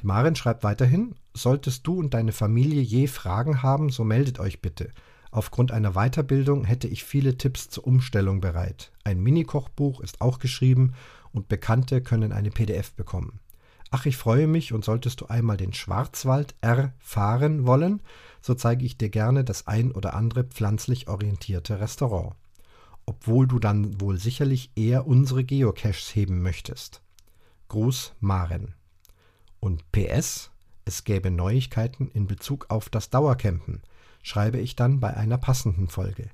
Die 0.00 0.06
Marin 0.06 0.36
schreibt 0.36 0.62
weiterhin, 0.62 1.16
solltest 1.34 1.86
du 1.86 1.98
und 1.98 2.14
deine 2.14 2.32
Familie 2.32 2.82
je 2.82 3.08
Fragen 3.08 3.62
haben, 3.62 3.90
so 3.90 4.04
meldet 4.04 4.38
euch 4.38 4.60
bitte. 4.60 4.90
Aufgrund 5.30 5.72
einer 5.72 5.92
Weiterbildung 5.92 6.64
hätte 6.64 6.88
ich 6.88 7.04
viele 7.04 7.36
Tipps 7.36 7.68
zur 7.68 7.86
Umstellung 7.86 8.40
bereit. 8.40 8.92
Ein 9.04 9.20
Mini-Kochbuch 9.20 10.00
ist 10.00 10.20
auch 10.20 10.38
geschrieben 10.38 10.94
und 11.32 11.48
Bekannte 11.48 12.00
können 12.00 12.32
eine 12.32 12.50
PDF 12.50 12.92
bekommen. 12.92 13.40
Ach, 13.90 14.06
ich 14.06 14.16
freue 14.16 14.46
mich 14.46 14.72
und 14.72 14.84
solltest 14.84 15.20
du 15.20 15.26
einmal 15.26 15.56
den 15.56 15.72
Schwarzwald 15.72 16.54
erfahren 16.60 17.66
wollen, 17.66 18.00
so 18.40 18.54
zeige 18.54 18.84
ich 18.84 18.98
dir 18.98 19.08
gerne 19.08 19.44
das 19.44 19.66
ein 19.66 19.92
oder 19.92 20.14
andere 20.14 20.44
pflanzlich 20.44 21.08
orientierte 21.08 21.80
Restaurant 21.80 22.34
obwohl 23.08 23.46
du 23.46 23.58
dann 23.58 24.02
wohl 24.02 24.18
sicherlich 24.18 24.70
eher 24.76 25.06
unsere 25.06 25.42
Geocaches 25.42 26.14
heben 26.14 26.42
möchtest. 26.42 27.00
Gruß 27.68 28.12
Maren. 28.20 28.74
Und 29.60 29.90
PS, 29.92 30.50
es 30.84 31.04
gäbe 31.04 31.30
Neuigkeiten 31.30 32.10
in 32.10 32.26
Bezug 32.26 32.66
auf 32.68 32.90
das 32.90 33.08
Dauercampen, 33.08 33.80
schreibe 34.22 34.58
ich 34.58 34.76
dann 34.76 35.00
bei 35.00 35.16
einer 35.16 35.38
passenden 35.38 35.88
Folge. 35.88 36.30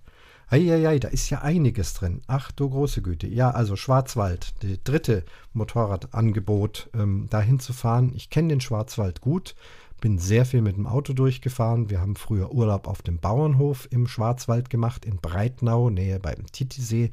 Eieiei, 0.49 0.99
da 0.99 1.09
ist 1.09 1.31
ja 1.31 1.40
einiges 1.40 1.94
drin. 1.94 2.20
Ach 2.27 2.53
du 2.53 2.68
große 2.68 3.03
Güte. 3.03 3.27
Ja, 3.27 3.51
also 3.51 3.77
Schwarzwald, 3.77 4.55
das 4.61 4.83
dritte 4.85 5.25
Motorradangebot, 5.53 6.90
ähm, 6.94 7.27
dahin 7.31 7.59
zu 7.59 7.73
fahren. 7.73 8.12
Ich 8.14 8.31
kenne 8.31 8.49
den 8.49 8.61
Schwarzwald 8.61 9.20
gut, 9.20 9.55
bin 10.01 10.18
sehr 10.18 10.44
viel 10.44 10.61
mit 10.61 10.77
dem 10.77 10.87
Auto 10.87 11.14
durchgefahren. 11.14 11.88
Wir 11.88 12.01
haben 12.01 12.14
früher 12.14 12.53
Urlaub 12.53 12.87
auf 12.87 13.01
dem 13.01 13.18
Bauernhof 13.18 13.88
im 13.90 14.07
Schwarzwald 14.07 14.68
gemacht, 14.68 15.05
in 15.07 15.16
Breitnau, 15.16 15.88
Nähe 15.88 16.20
beim 16.20 16.47
Titisee 16.53 17.11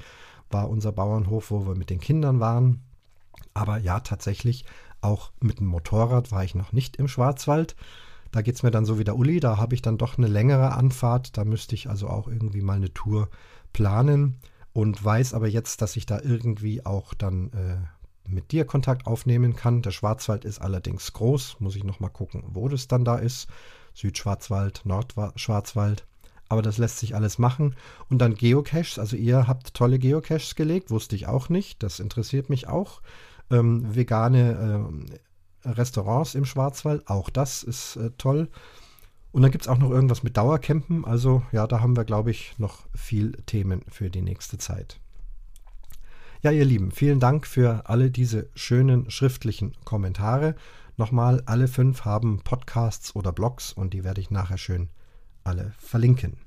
war 0.52 0.70
unser 0.70 0.92
Bauernhof, 0.92 1.52
wo 1.52 1.66
wir 1.66 1.76
mit 1.76 1.90
den 1.90 2.00
Kindern 2.00 2.40
waren. 2.40 2.82
Aber 3.54 3.78
ja, 3.78 4.00
tatsächlich, 4.02 4.66
auch 5.02 5.32
mit 5.40 5.60
dem 5.60 5.68
Motorrad 5.68 6.32
war 6.32 6.44
ich 6.44 6.56
noch 6.56 6.74
nicht 6.74 6.98
im 6.98 7.08
Schwarzwald. 7.08 7.76
Da 8.32 8.41
geht 8.41 8.56
es 8.56 8.63
mir 8.63 8.72
dann 8.72 8.86
so 8.86 8.98
wie 8.98 9.04
der 9.04 9.17
Uli, 9.17 9.39
da 9.39 9.58
habe 9.58 9.76
ich 9.76 9.82
dann 9.82 9.98
doch 9.98 10.17
eine 10.17 10.28
längere 10.28 10.74
Anfahrt. 10.74 11.38
Da 11.38 11.44
müsste 11.44 11.76
ich 11.76 11.89
also 11.89 12.08
auch 12.08 12.28
irgendwie 12.28 12.62
mal 12.62 12.76
eine 12.76 12.94
Tour 12.94 13.30
planen 13.74 14.39
und 14.74 15.04
weiß 15.04 15.34
aber 15.34 15.48
jetzt, 15.48 15.82
dass 15.82 15.96
ich 15.96 16.06
da 16.06 16.20
irgendwie 16.22 16.86
auch 16.86 17.13
dann 17.13 17.52
äh, 17.52 17.78
mit 18.30 18.52
dir 18.52 18.65
Kontakt 18.65 19.08
aufnehmen 19.08 19.56
kann. 19.56 19.82
Der 19.82 19.91
Schwarzwald 19.91 20.46
ist 20.46 20.62
allerdings 20.62 21.13
groß, 21.13 21.58
muss 21.60 21.76
ich 21.76 21.84
nochmal 21.84 22.10
gucken, 22.10 22.44
wo 22.48 22.70
das 22.70 22.88
dann 22.88 23.04
da 23.04 23.17
ist. 23.17 23.48
Südschwarzwald, 23.94 24.84
Nordschwarzwald. 24.86 26.06
Aber 26.48 26.62
das 26.62 26.78
lässt 26.78 27.00
sich 27.00 27.15
alles 27.15 27.38
machen. 27.38 27.76
Und 28.10 28.20
dann 28.20 28.36
Geocaches, 28.36 29.00
also 29.00 29.15
ihr 29.15 29.48
habt 29.48 29.74
tolle 29.74 30.00
Geocaches 30.00 30.56
gelegt, 30.56 30.89
wusste 30.89 31.15
ich 31.15 31.28
auch 31.28 31.50
nicht. 31.50 31.82
Das 31.84 32.00
interessiert 32.00 32.50
mich 32.50 32.67
auch. 32.67 33.02
Ähm, 33.50 33.96
vegane 33.96 34.89
äh, 35.10 35.17
Restaurants 35.63 36.36
im 36.36 36.45
Schwarzwald, 36.45 37.08
auch 37.08 37.30
das 37.30 37.63
ist 37.63 37.95
äh, 37.95 38.12
toll. 38.17 38.50
Und 39.32 39.43
dann 39.43 39.52
gibt 39.52 39.63
es 39.63 39.67
auch 39.67 39.78
noch 39.78 39.91
irgendwas 39.91 40.24
mit 40.24 40.36
Dauercampen. 40.36 41.06
Also 41.06 41.43
ja, 41.52 41.65
da 41.67 41.80
haben 41.80 41.95
wir, 41.95 42.04
glaube 42.04 42.32
ich, 42.32 42.58
noch 42.58 42.88
viel 42.93 43.32
Themen 43.45 43.82
für 43.88 44.10
die 44.10 44.21
nächste 44.21 44.58
Zeit. 44.58 45.00
Ja, 46.41 46.52
ihr 46.52 46.65
Lieben, 46.65 46.91
vielen 46.91 47.19
Dank 47.19 47.45
für 47.45 47.88
alle 47.88 48.12
diese 48.12 48.50
schönen 48.56 49.10
schriftlichen 49.12 49.74
Kommentare. 49.86 50.56
Nochmal, 50.97 51.43
alle 51.45 51.67
fünf 51.67 52.04
haben 52.04 52.41
Podcasts 52.43 53.15
oder 53.15 53.32
Blogs 53.32 53.71
und 53.71 53.93
die 53.93 54.04
werde 54.04 54.21
ich 54.21 54.32
nachher 54.32 54.58
schön 54.58 54.89
alle 55.43 55.74
verlinken. 55.78 56.38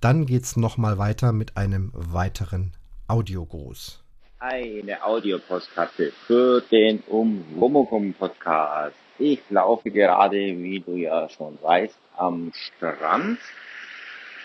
Dann 0.00 0.26
geht 0.26 0.44
es 0.44 0.56
nochmal 0.56 0.98
weiter 0.98 1.32
mit 1.32 1.56
einem 1.56 1.90
weiteren 1.94 2.72
Audiogruß. 3.08 4.03
Eine 4.46 5.02
Audiopostkarte 5.02 6.12
für 6.26 6.60
den 6.60 7.02
Umwomukum 7.06 8.12
Podcast. 8.12 8.94
Ich 9.18 9.40
laufe 9.48 9.90
gerade, 9.90 10.36
wie 10.36 10.80
du 10.80 10.96
ja 10.96 11.30
schon 11.30 11.58
weißt, 11.62 11.96
am 12.18 12.52
Strand 12.54 13.38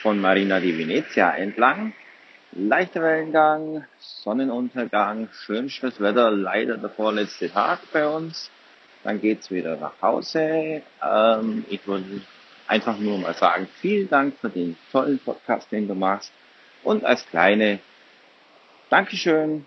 von 0.01 0.21
Marina 0.21 0.61
di 0.61 0.77
Venezia 0.77 1.35
entlang 1.35 1.91
Leichter 2.53 3.01
Wellengang, 3.03 3.83
Sonnenuntergang, 3.99 5.27
schönstes 5.33 5.99
Wetter, 5.99 6.31
leider 6.31 6.77
der 6.77 6.91
vorletzte 6.91 7.51
Tag 7.51 7.79
bei 7.91 8.07
uns. 8.07 8.49
Dann 9.03 9.19
geht's 9.19 9.51
wieder 9.51 9.75
nach 9.75 10.01
Hause. 10.01 10.81
Ähm, 11.05 11.65
ich 11.69 11.85
würde 11.85 12.21
einfach 12.67 12.97
nur 12.99 13.17
mal 13.17 13.33
sagen, 13.33 13.67
vielen 13.81 14.09
Dank 14.09 14.37
für 14.39 14.49
den 14.49 14.77
tollen 14.93 15.19
Podcast, 15.19 15.69
den 15.73 15.89
du 15.89 15.93
machst. 15.93 16.31
Und 16.85 17.03
als 17.03 17.27
kleine 17.27 17.79
Dankeschön, 18.89 19.65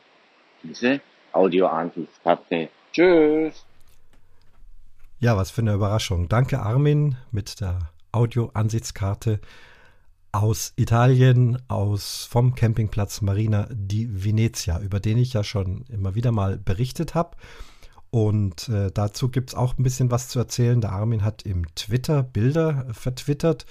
diese 0.62 1.00
Audioansichtskarte. 1.32 2.68
Tschüss! 2.92 3.64
Ja, 5.20 5.36
was 5.36 5.50
für 5.50 5.60
eine 5.60 5.74
Überraschung. 5.74 6.28
Danke 6.28 6.60
Armin 6.60 7.16
mit 7.30 7.60
der 7.60 7.78
Audioansichtskarte 8.10 9.40
aus 10.32 10.72
Italien, 10.76 11.58
aus 11.68 12.24
vom 12.24 12.54
Campingplatz 12.54 13.20
Marina 13.20 13.68
di 13.70 14.08
Venezia, 14.10 14.80
über 14.80 14.98
den 14.98 15.18
ich 15.18 15.34
ja 15.34 15.44
schon 15.44 15.84
immer 15.88 16.14
wieder 16.14 16.32
mal 16.32 16.58
berichtet 16.58 17.14
habe. 17.14 17.36
Und 18.10 18.68
äh, 18.68 18.90
dazu 18.92 19.30
gibt 19.30 19.50
es 19.50 19.54
auch 19.54 19.78
ein 19.78 19.82
bisschen 19.82 20.10
was 20.10 20.28
zu 20.28 20.38
erzählen. 20.38 20.80
Der 20.80 20.92
Armin 20.92 21.24
hat 21.24 21.42
im 21.42 21.72
Twitter 21.74 22.22
Bilder 22.22 22.86
vertwittert 22.92 23.66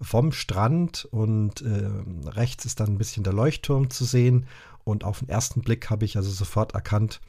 vom 0.00 0.32
Strand 0.32 1.06
und 1.10 1.62
äh, 1.62 2.28
rechts 2.28 2.64
ist 2.64 2.80
dann 2.80 2.88
ein 2.88 2.98
bisschen 2.98 3.24
der 3.24 3.32
Leuchtturm 3.32 3.90
zu 3.90 4.04
sehen. 4.04 4.46
Und 4.90 5.04
auf 5.04 5.20
den 5.20 5.28
ersten 5.28 5.60
Blick 5.60 5.88
habe 5.88 6.04
ich 6.04 6.16
also 6.16 6.30
sofort 6.30 6.74
erkannt, 6.74 7.20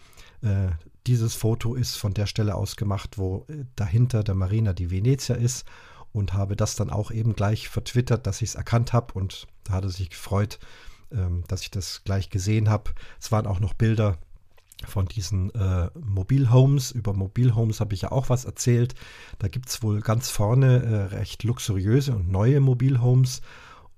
äh, 0.41 0.69
dieses 1.05 1.35
Foto 1.35 1.75
ist 1.75 1.95
von 1.95 2.15
der 2.15 2.25
Stelle 2.25 2.55
aus 2.55 2.75
gemacht, 2.75 3.19
wo 3.19 3.45
äh, 3.49 3.65
dahinter 3.75 4.23
der 4.23 4.33
Marina 4.33 4.73
di 4.73 4.89
Venezia 4.89 5.35
ist 5.35 5.65
und 6.11 6.33
habe 6.33 6.55
das 6.55 6.75
dann 6.75 6.89
auch 6.89 7.11
eben 7.11 7.33
gleich 7.33 7.69
vertwittert, 7.69 8.25
dass 8.25 8.41
ich 8.41 8.49
es 8.49 8.55
erkannt 8.55 8.93
habe 8.93 9.13
und 9.13 9.45
da 9.63 9.73
hat 9.73 9.83
er 9.83 9.91
sich 9.91 10.09
gefreut, 10.09 10.57
ähm, 11.11 11.43
dass 11.47 11.61
ich 11.61 11.69
das 11.69 12.03
gleich 12.03 12.31
gesehen 12.31 12.67
habe. 12.67 12.91
Es 13.19 13.31
waren 13.31 13.45
auch 13.45 13.59
noch 13.59 13.75
Bilder 13.75 14.17
von 14.87 15.05
diesen 15.05 15.53
äh, 15.53 15.91
Mobilhomes. 15.93 16.89
Über 16.89 17.13
Mobilhomes 17.13 17.79
habe 17.79 17.93
ich 17.93 18.01
ja 18.01 18.11
auch 18.11 18.29
was 18.29 18.45
erzählt. 18.45 18.95
Da 19.37 19.47
gibt 19.47 19.69
es 19.69 19.83
wohl 19.83 20.01
ganz 20.01 20.31
vorne 20.31 20.83
äh, 20.83 21.15
recht 21.15 21.43
luxuriöse 21.43 22.15
und 22.15 22.31
neue 22.31 22.59
Mobilhomes. 22.59 23.41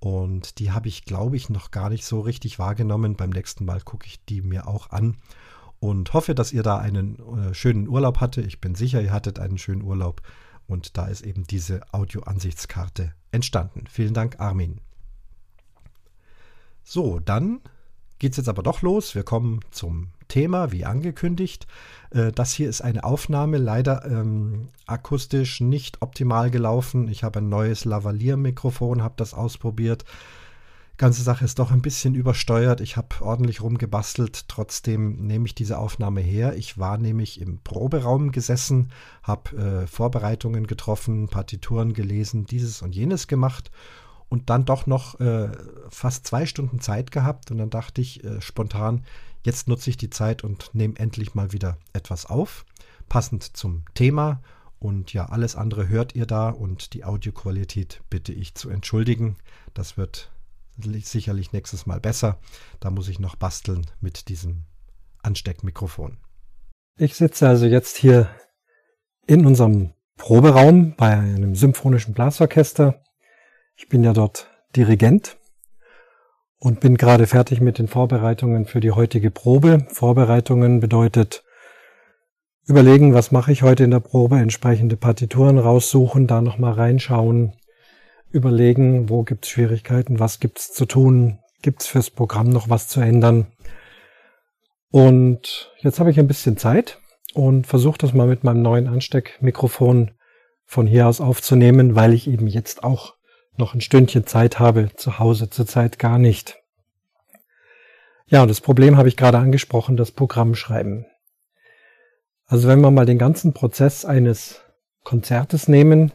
Und 0.04 0.58
die 0.58 0.70
habe 0.70 0.86
ich, 0.86 1.06
glaube 1.06 1.34
ich, 1.34 1.48
noch 1.48 1.70
gar 1.70 1.88
nicht 1.88 2.04
so 2.04 2.20
richtig 2.20 2.58
wahrgenommen. 2.58 3.16
Beim 3.16 3.30
nächsten 3.30 3.64
Mal 3.64 3.80
gucke 3.80 4.06
ich 4.06 4.22
die 4.26 4.42
mir 4.42 4.68
auch 4.68 4.90
an 4.90 5.16
und 5.80 6.12
hoffe, 6.12 6.34
dass 6.34 6.52
ihr 6.52 6.62
da 6.62 6.76
einen 6.76 7.18
äh, 7.38 7.54
schönen 7.54 7.88
Urlaub 7.88 8.20
hattet. 8.20 8.46
Ich 8.46 8.60
bin 8.60 8.74
sicher, 8.74 9.00
ihr 9.00 9.14
hattet 9.14 9.38
einen 9.38 9.56
schönen 9.56 9.80
Urlaub. 9.80 10.20
Und 10.66 10.98
da 10.98 11.06
ist 11.06 11.22
eben 11.22 11.46
diese 11.46 11.90
Audio-Ansichtskarte 11.94 13.14
entstanden. 13.30 13.84
Vielen 13.88 14.12
Dank, 14.12 14.40
Armin. 14.40 14.82
So, 16.82 17.18
dann 17.18 17.62
geht 18.18 18.32
es 18.32 18.36
jetzt 18.36 18.50
aber 18.50 18.62
doch 18.62 18.82
los. 18.82 19.14
Wir 19.14 19.22
kommen 19.22 19.60
zum 19.70 20.08
Thema, 20.28 20.70
wie 20.70 20.84
angekündigt. 20.84 21.66
Äh, 22.14 22.32
das 22.32 22.52
hier 22.52 22.68
ist 22.68 22.80
eine 22.80 23.04
Aufnahme, 23.04 23.58
leider 23.58 24.04
ähm, 24.06 24.68
akustisch 24.86 25.60
nicht 25.60 26.00
optimal 26.00 26.50
gelaufen. 26.50 27.08
Ich 27.08 27.24
habe 27.24 27.40
ein 27.40 27.48
neues 27.48 27.84
Lavalier-Mikrofon, 27.84 29.02
habe 29.02 29.14
das 29.16 29.34
ausprobiert. 29.34 30.04
Ganze 30.96 31.22
Sache 31.22 31.44
ist 31.44 31.58
doch 31.58 31.72
ein 31.72 31.82
bisschen 31.82 32.14
übersteuert. 32.14 32.80
Ich 32.80 32.96
habe 32.96 33.16
ordentlich 33.20 33.62
rumgebastelt. 33.62 34.46
Trotzdem 34.46 35.26
nehme 35.26 35.46
ich 35.46 35.56
diese 35.56 35.78
Aufnahme 35.78 36.20
her. 36.20 36.56
Ich 36.56 36.78
war 36.78 36.98
nämlich 36.98 37.40
im 37.40 37.58
Proberaum 37.58 38.30
gesessen, 38.30 38.92
habe 39.24 39.56
äh, 39.56 39.86
Vorbereitungen 39.88 40.68
getroffen, 40.68 41.26
Partituren 41.26 41.94
gelesen, 41.94 42.46
dieses 42.46 42.80
und 42.80 42.94
jenes 42.94 43.26
gemacht 43.26 43.72
und 44.28 44.50
dann 44.50 44.64
doch 44.64 44.86
noch 44.86 45.20
äh, 45.20 45.50
fast 45.90 46.26
zwei 46.26 46.46
Stunden 46.46 46.80
Zeit 46.80 47.10
gehabt. 47.10 47.50
Und 47.50 47.58
dann 47.58 47.70
dachte 47.70 48.00
ich 48.00 48.24
äh, 48.24 48.40
spontan, 48.40 49.04
jetzt 49.42 49.68
nutze 49.68 49.90
ich 49.90 49.96
die 49.96 50.10
Zeit 50.10 50.44
und 50.44 50.70
nehme 50.74 50.96
endlich 50.96 51.34
mal 51.34 51.52
wieder 51.52 51.78
etwas 51.92 52.26
auf, 52.26 52.64
passend 53.08 53.56
zum 53.56 53.84
Thema. 53.94 54.40
Und 54.78 55.12
ja, 55.12 55.26
alles 55.26 55.56
andere 55.56 55.88
hört 55.88 56.14
ihr 56.14 56.26
da 56.26 56.50
und 56.50 56.94
die 56.94 57.04
Audioqualität 57.04 58.02
bitte 58.10 58.32
ich 58.32 58.54
zu 58.54 58.68
entschuldigen. 58.68 59.36
Das 59.72 59.96
wird 59.96 60.30
sicherlich 60.76 61.52
nächstes 61.52 61.86
Mal 61.86 62.00
besser. 62.00 62.38
Da 62.80 62.90
muss 62.90 63.08
ich 63.08 63.18
noch 63.18 63.36
basteln 63.36 63.86
mit 64.00 64.28
diesem 64.28 64.64
Ansteckmikrofon. 65.22 66.18
Ich 66.98 67.14
sitze 67.14 67.48
also 67.48 67.66
jetzt 67.66 67.96
hier 67.96 68.28
in 69.26 69.46
unserem 69.46 69.94
Proberaum 70.16 70.94
bei 70.96 71.12
einem 71.16 71.54
symphonischen 71.54 72.14
Blasorchester. 72.14 73.03
Ich 73.76 73.88
bin 73.88 74.04
ja 74.04 74.12
dort 74.12 74.48
Dirigent 74.76 75.36
und 76.58 76.78
bin 76.78 76.96
gerade 76.96 77.26
fertig 77.26 77.60
mit 77.60 77.78
den 77.78 77.88
Vorbereitungen 77.88 78.66
für 78.66 78.78
die 78.80 78.92
heutige 78.92 79.32
Probe. 79.32 79.86
Vorbereitungen 79.88 80.78
bedeutet 80.78 81.44
überlegen, 82.66 83.14
was 83.14 83.32
mache 83.32 83.50
ich 83.50 83.62
heute 83.62 83.82
in 83.82 83.90
der 83.90 84.00
Probe, 84.00 84.36
entsprechende 84.36 84.96
Partituren 84.96 85.58
raussuchen, 85.58 86.28
da 86.28 86.40
nochmal 86.40 86.74
reinschauen, 86.74 87.54
überlegen, 88.30 89.08
wo 89.08 89.24
gibt 89.24 89.44
es 89.44 89.50
Schwierigkeiten, 89.50 90.20
was 90.20 90.38
gibt 90.38 90.60
es 90.60 90.72
zu 90.72 90.86
tun, 90.86 91.40
gibt 91.60 91.82
es 91.82 91.88
fürs 91.88 92.10
Programm 92.10 92.50
noch 92.50 92.70
was 92.70 92.86
zu 92.86 93.00
ändern. 93.00 93.48
Und 94.90 95.72
jetzt 95.80 95.98
habe 95.98 96.12
ich 96.12 96.20
ein 96.20 96.28
bisschen 96.28 96.56
Zeit 96.56 97.00
und 97.34 97.66
versuche 97.66 97.98
das 97.98 98.14
mal 98.14 98.28
mit 98.28 98.44
meinem 98.44 98.62
neuen 98.62 98.86
Ansteckmikrofon 98.86 100.12
von 100.64 100.86
hier 100.86 101.08
aus 101.08 101.20
aufzunehmen, 101.20 101.96
weil 101.96 102.12
ich 102.12 102.28
eben 102.28 102.46
jetzt 102.46 102.84
auch 102.84 103.14
noch 103.56 103.74
ein 103.74 103.80
Stündchen 103.80 104.26
Zeit 104.26 104.58
habe, 104.58 104.90
zu 104.96 105.18
Hause 105.18 105.50
zurzeit 105.50 105.98
gar 105.98 106.18
nicht. 106.18 106.60
Ja, 108.26 108.42
und 108.42 108.48
das 108.48 108.60
Problem 108.60 108.96
habe 108.96 109.08
ich 109.08 109.16
gerade 109.16 109.38
angesprochen, 109.38 109.96
das 109.96 110.10
Programm 110.10 110.54
schreiben. 110.54 111.06
Also 112.46 112.68
wenn 112.68 112.80
wir 112.80 112.90
mal 112.90 113.06
den 113.06 113.18
ganzen 113.18 113.52
Prozess 113.52 114.04
eines 114.04 114.62
Konzertes 115.02 115.68
nehmen, 115.68 116.12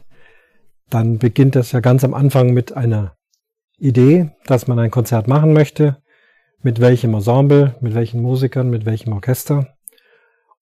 dann 0.88 1.18
beginnt 1.18 1.56
das 1.56 1.72
ja 1.72 1.80
ganz 1.80 2.04
am 2.04 2.14
Anfang 2.14 2.52
mit 2.52 2.76
einer 2.76 3.16
Idee, 3.78 4.30
dass 4.46 4.66
man 4.66 4.78
ein 4.78 4.90
Konzert 4.90 5.28
machen 5.28 5.52
möchte, 5.52 6.02
mit 6.62 6.80
welchem 6.80 7.14
Ensemble, 7.14 7.76
mit 7.80 7.94
welchen 7.94 8.20
Musikern, 8.20 8.68
mit 8.68 8.84
welchem 8.84 9.12
Orchester 9.12 9.74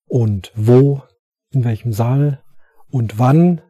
und 0.06 0.52
wo, 0.54 1.02
in 1.50 1.64
welchem 1.64 1.92
Saal 1.92 2.42
und 2.90 3.18
wann 3.18 3.60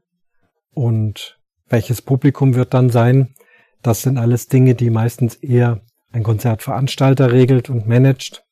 und 0.75 1.38
welches 1.69 2.03
Publikum 2.03 2.55
wird 2.55 2.75
dann 2.75 2.91
sein. 2.91 3.35
Das 3.83 4.03
sind 4.03 4.19
alles 4.19 4.49
Dinge, 4.49 4.75
die 4.75 4.91
meistens 4.91 5.37
eher 5.37 5.81
ein 6.13 6.23
Konzertveranstalter 6.23 7.33
regelt 7.33 7.71
und 7.71 7.87
managt. 7.87 8.45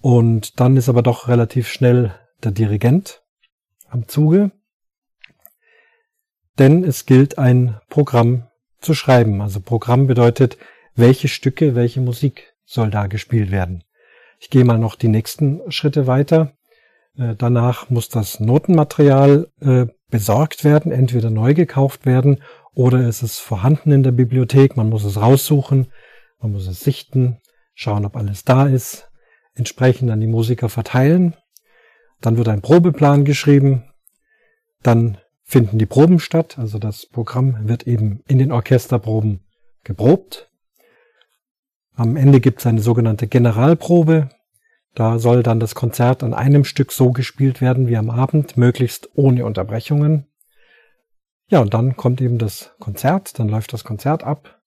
Und 0.00 0.60
dann 0.60 0.76
ist 0.76 0.88
aber 0.88 1.02
doch 1.02 1.28
relativ 1.28 1.68
schnell 1.68 2.14
der 2.42 2.52
Dirigent 2.52 3.22
am 3.88 4.08
Zuge 4.08 4.50
denn 6.58 6.84
es 6.84 7.06
gilt 7.06 7.38
ein 7.38 7.78
Programm 7.88 8.44
zu 8.80 8.94
schreiben. 8.94 9.40
Also 9.40 9.60
Programm 9.60 10.06
bedeutet, 10.06 10.56
welche 10.94 11.28
Stücke, 11.28 11.74
welche 11.74 12.00
Musik 12.00 12.54
soll 12.64 12.90
da 12.90 13.06
gespielt 13.06 13.50
werden. 13.50 13.84
Ich 14.38 14.50
gehe 14.50 14.64
mal 14.64 14.78
noch 14.78 14.96
die 14.96 15.08
nächsten 15.08 15.60
Schritte 15.70 16.06
weiter. 16.06 16.52
Äh, 17.16 17.34
danach 17.36 17.90
muss 17.90 18.08
das 18.08 18.40
Notenmaterial 18.40 19.48
äh, 19.60 19.86
besorgt 20.10 20.64
werden, 20.64 20.92
entweder 20.92 21.30
neu 21.30 21.54
gekauft 21.54 22.06
werden 22.06 22.42
oder 22.74 23.00
es 23.00 23.22
ist 23.22 23.38
vorhanden 23.38 23.90
in 23.90 24.02
der 24.02 24.12
Bibliothek. 24.12 24.76
Man 24.76 24.88
muss 24.88 25.04
es 25.04 25.20
raussuchen, 25.20 25.88
man 26.40 26.52
muss 26.52 26.66
es 26.66 26.80
sichten, 26.80 27.38
schauen, 27.74 28.04
ob 28.04 28.16
alles 28.16 28.44
da 28.44 28.66
ist, 28.66 29.10
entsprechend 29.54 30.10
an 30.10 30.20
die 30.20 30.26
Musiker 30.26 30.68
verteilen. 30.68 31.34
Dann 32.20 32.36
wird 32.36 32.48
ein 32.48 32.62
Probeplan 32.62 33.24
geschrieben. 33.24 33.84
Dann 34.82 35.18
finden 35.42 35.78
die 35.78 35.86
Proben 35.86 36.18
statt. 36.18 36.58
Also 36.58 36.78
das 36.78 37.06
Programm 37.06 37.68
wird 37.68 37.86
eben 37.86 38.22
in 38.26 38.38
den 38.38 38.52
Orchesterproben 38.52 39.40
geprobt. 39.84 40.50
Am 41.94 42.16
Ende 42.16 42.40
gibt 42.40 42.60
es 42.60 42.66
eine 42.66 42.80
sogenannte 42.80 43.26
Generalprobe. 43.26 44.28
Da 44.96 45.18
soll 45.18 45.42
dann 45.42 45.60
das 45.60 45.74
Konzert 45.74 46.22
an 46.22 46.32
einem 46.32 46.64
Stück 46.64 46.90
so 46.90 47.12
gespielt 47.12 47.60
werden 47.60 47.86
wie 47.86 47.98
am 47.98 48.08
Abend, 48.08 48.56
möglichst 48.56 49.10
ohne 49.14 49.44
Unterbrechungen. 49.44 50.26
Ja, 51.50 51.60
und 51.60 51.74
dann 51.74 51.98
kommt 51.98 52.22
eben 52.22 52.38
das 52.38 52.74
Konzert, 52.80 53.38
dann 53.38 53.50
läuft 53.50 53.74
das 53.74 53.84
Konzert 53.84 54.24
ab. 54.24 54.58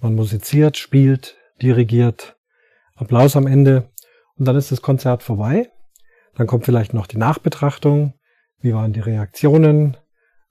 Man 0.00 0.14
musiziert, 0.14 0.76
spielt, 0.76 1.36
dirigiert, 1.60 2.36
Applaus 2.94 3.34
am 3.34 3.48
Ende 3.48 3.90
und 4.36 4.46
dann 4.46 4.54
ist 4.54 4.70
das 4.70 4.82
Konzert 4.82 5.24
vorbei. 5.24 5.68
Dann 6.36 6.46
kommt 6.46 6.64
vielleicht 6.64 6.94
noch 6.94 7.08
die 7.08 7.18
Nachbetrachtung. 7.18 8.14
Wie 8.60 8.74
waren 8.74 8.92
die 8.92 9.00
Reaktionen? 9.00 9.96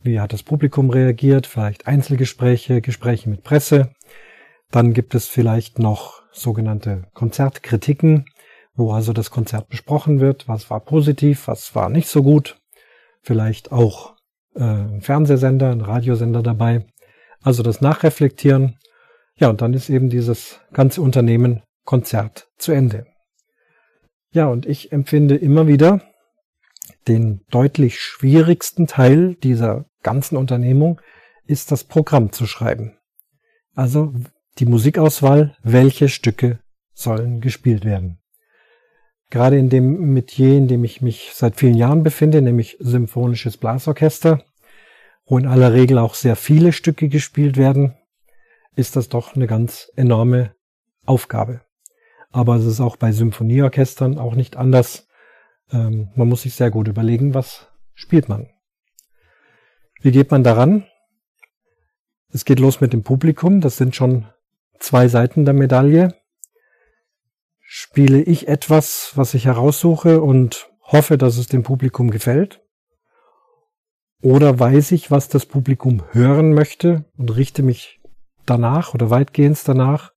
Wie 0.02 0.20
hat 0.20 0.34
das 0.34 0.44
Publikum 0.44 0.90
reagiert? 0.90 1.48
Vielleicht 1.48 1.88
Einzelgespräche, 1.88 2.82
Gespräche 2.82 3.30
mit 3.30 3.44
Presse. 3.44 3.94
Dann 4.72 4.94
gibt 4.94 5.16
es 5.16 5.28
vielleicht 5.28 5.80
noch 5.80 6.22
sogenannte 6.34 7.08
Konzertkritiken, 7.14 8.26
wo 8.76 8.92
also 8.92 9.14
das 9.14 9.32
Konzert 9.32 9.70
besprochen 9.70 10.20
wird. 10.20 10.48
Was 10.48 10.70
war 10.70 10.80
positiv, 10.80 11.48
was 11.48 11.76
war 11.76 11.90
nicht 11.90 12.08
so 12.08 12.24
gut. 12.24 12.60
Vielleicht 13.22 13.72
auch 13.72 14.16
äh, 14.56 14.64
ein 14.64 15.02
Fernsehsender, 15.02 15.72
ein 15.72 15.82
Radiosender 15.82 16.42
dabei. 16.42 16.86
Also 17.42 17.64
das 17.64 17.82
Nachreflektieren. 17.82 18.78
Ja, 19.36 19.50
und 19.50 19.62
dann 19.62 19.74
ist 19.74 19.90
eben 19.90 20.10
dieses 20.10 20.60
ganze 20.74 21.02
Unternehmen 21.02 21.64
Konzert 21.84 22.48
zu 22.58 22.72
Ende. 22.72 23.08
Ja, 24.32 24.48
und 24.48 24.66
ich 24.66 24.92
empfinde 24.92 25.36
immer 25.36 25.68
wieder 25.68 26.02
den 27.08 27.42
deutlich 27.50 28.00
schwierigsten 28.00 28.88
Teil 28.88 29.36
dieser 29.36 29.86
ganzen 30.04 30.38
Unternehmung 30.38 31.02
ist 31.46 31.72
das 31.72 31.84
Programm 31.84 32.32
zu 32.32 32.46
schreiben. 32.46 32.98
Also 33.74 34.14
die 34.60 34.66
Musikauswahl, 34.66 35.58
welche 35.64 36.10
Stücke 36.10 36.60
sollen 36.94 37.42
gespielt 37.42 37.86
werden. 37.86 38.21
Gerade 39.32 39.58
in 39.58 39.70
dem 39.70 40.14
Metier, 40.14 40.58
in 40.58 40.68
dem 40.68 40.84
ich 40.84 41.02
mich 41.02 41.32
seit 41.34 41.56
vielen 41.56 41.76
Jahren 41.76 42.04
befinde, 42.04 42.42
nämlich 42.42 42.76
symphonisches 42.82 43.56
Blasorchester, 43.56 44.44
wo 45.26 45.38
in 45.38 45.48
aller 45.48 45.74
Regel 45.74 45.98
auch 46.00 46.16
sehr 46.16 46.36
viele 46.36 46.74
Stücke 46.74 47.08
gespielt 47.08 47.56
werden, 47.56 47.96
ist 48.76 48.98
das 48.98 49.08
doch 49.08 49.34
eine 49.34 49.48
ganz 49.48 49.90
enorme 49.96 50.54
Aufgabe. 51.06 51.62
Aber 52.30 52.58
es 52.58 52.66
ist 52.66 52.82
auch 52.82 52.98
bei 52.98 53.14
Symphonieorchestern 53.14 54.20
auch 54.20 54.36
nicht 54.36 54.58
anders. 54.58 55.08
Ähm, 55.72 56.10
man 56.16 56.28
muss 56.28 56.42
sich 56.42 56.56
sehr 56.56 56.70
gut 56.70 56.90
überlegen, 56.90 57.34
was 57.34 57.70
spielt 57.94 58.28
man. 58.28 58.50
Wie 60.02 60.12
geht 60.12 60.30
man 60.30 60.44
daran? 60.44 60.86
Es 62.34 62.44
geht 62.44 62.60
los 62.60 62.82
mit 62.82 62.92
dem 62.92 63.04
Publikum. 63.04 63.62
Das 63.62 63.78
sind 63.78 63.96
schon 63.96 64.26
zwei 64.78 65.08
Seiten 65.08 65.46
der 65.46 65.54
Medaille. 65.54 66.21
Spiele 67.74 68.22
ich 68.22 68.50
etwas, 68.50 69.14
was 69.16 69.34
ich 69.34 69.46
heraussuche 69.46 70.22
und 70.22 70.70
hoffe, 70.82 71.18
dass 71.18 71.38
es 71.38 71.48
dem 71.48 71.64
Publikum 71.64 72.12
gefällt? 72.12 72.60
Oder 74.22 74.60
weiß 74.60 74.92
ich, 74.92 75.10
was 75.10 75.30
das 75.30 75.46
Publikum 75.46 76.04
hören 76.12 76.54
möchte 76.54 77.06
und 77.16 77.34
richte 77.34 77.64
mich 77.64 78.02
danach 78.46 78.94
oder 78.94 79.10
weitgehend 79.10 79.66
danach 79.66 80.12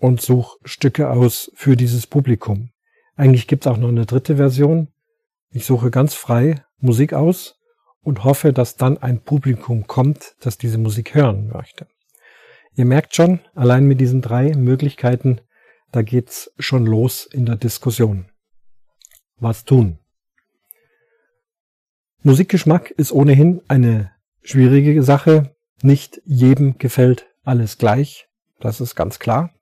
und 0.00 0.20
suche 0.20 0.58
Stücke 0.64 1.08
aus 1.10 1.52
für 1.54 1.76
dieses 1.76 2.08
Publikum. 2.08 2.70
Eigentlich 3.14 3.46
gibt 3.46 3.64
es 3.64 3.70
auch 3.70 3.78
noch 3.78 3.86
eine 3.86 4.04
dritte 4.04 4.34
Version. 4.34 4.88
Ich 5.50 5.64
suche 5.64 5.92
ganz 5.92 6.14
frei 6.14 6.64
Musik 6.80 7.12
aus 7.12 7.60
und 8.02 8.24
hoffe, 8.24 8.52
dass 8.52 8.74
dann 8.74 8.98
ein 8.98 9.22
Publikum 9.22 9.86
kommt, 9.86 10.34
das 10.40 10.58
diese 10.58 10.78
Musik 10.78 11.14
hören 11.14 11.46
möchte. 11.46 11.86
Ihr 12.74 12.86
merkt 12.86 13.14
schon, 13.14 13.38
allein 13.54 13.86
mit 13.86 14.00
diesen 14.00 14.20
drei 14.20 14.56
Möglichkeiten, 14.56 15.40
da 15.92 16.02
geht's 16.02 16.50
schon 16.58 16.86
los 16.86 17.26
in 17.26 17.46
der 17.46 17.56
Diskussion. 17.56 18.26
Was 19.36 19.64
tun? 19.64 19.98
Musikgeschmack 22.22 22.90
ist 22.90 23.12
ohnehin 23.12 23.60
eine 23.68 24.12
schwierige 24.42 25.02
Sache. 25.02 25.54
Nicht 25.82 26.22
jedem 26.24 26.78
gefällt 26.78 27.26
alles 27.42 27.78
gleich. 27.78 28.28
Das 28.60 28.80
ist 28.80 28.94
ganz 28.94 29.18
klar. 29.18 29.52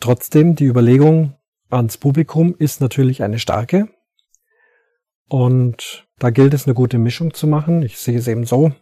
Trotzdem, 0.00 0.54
die 0.54 0.66
Überlegung 0.66 1.36
ans 1.70 1.98
Publikum 1.98 2.54
ist 2.56 2.80
natürlich 2.80 3.22
eine 3.22 3.38
starke. 3.38 3.88
Und 5.28 6.06
da 6.18 6.30
gilt 6.30 6.54
es, 6.54 6.66
eine 6.66 6.74
gute 6.74 6.98
Mischung 6.98 7.34
zu 7.34 7.46
machen. 7.46 7.82
Ich 7.82 7.98
sehe 7.98 8.18
es 8.18 8.28
eben 8.28 8.44
so. 8.44 8.72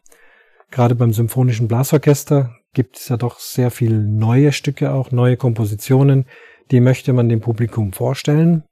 Gerade 0.70 0.94
beim 0.94 1.12
Symphonischen 1.12 1.68
Blasorchester 1.68 2.54
gibt 2.72 2.96
es 2.96 3.08
ja 3.08 3.16
doch 3.16 3.38
sehr 3.38 3.70
viele 3.70 3.98
neue 3.98 4.52
Stücke, 4.52 4.92
auch 4.92 5.10
neue 5.10 5.36
Kompositionen. 5.36 6.26
Die 6.70 6.80
möchte 6.80 7.12
man 7.12 7.28
dem 7.28 7.40
Publikum 7.40 7.92
vorstellen. 7.92 8.64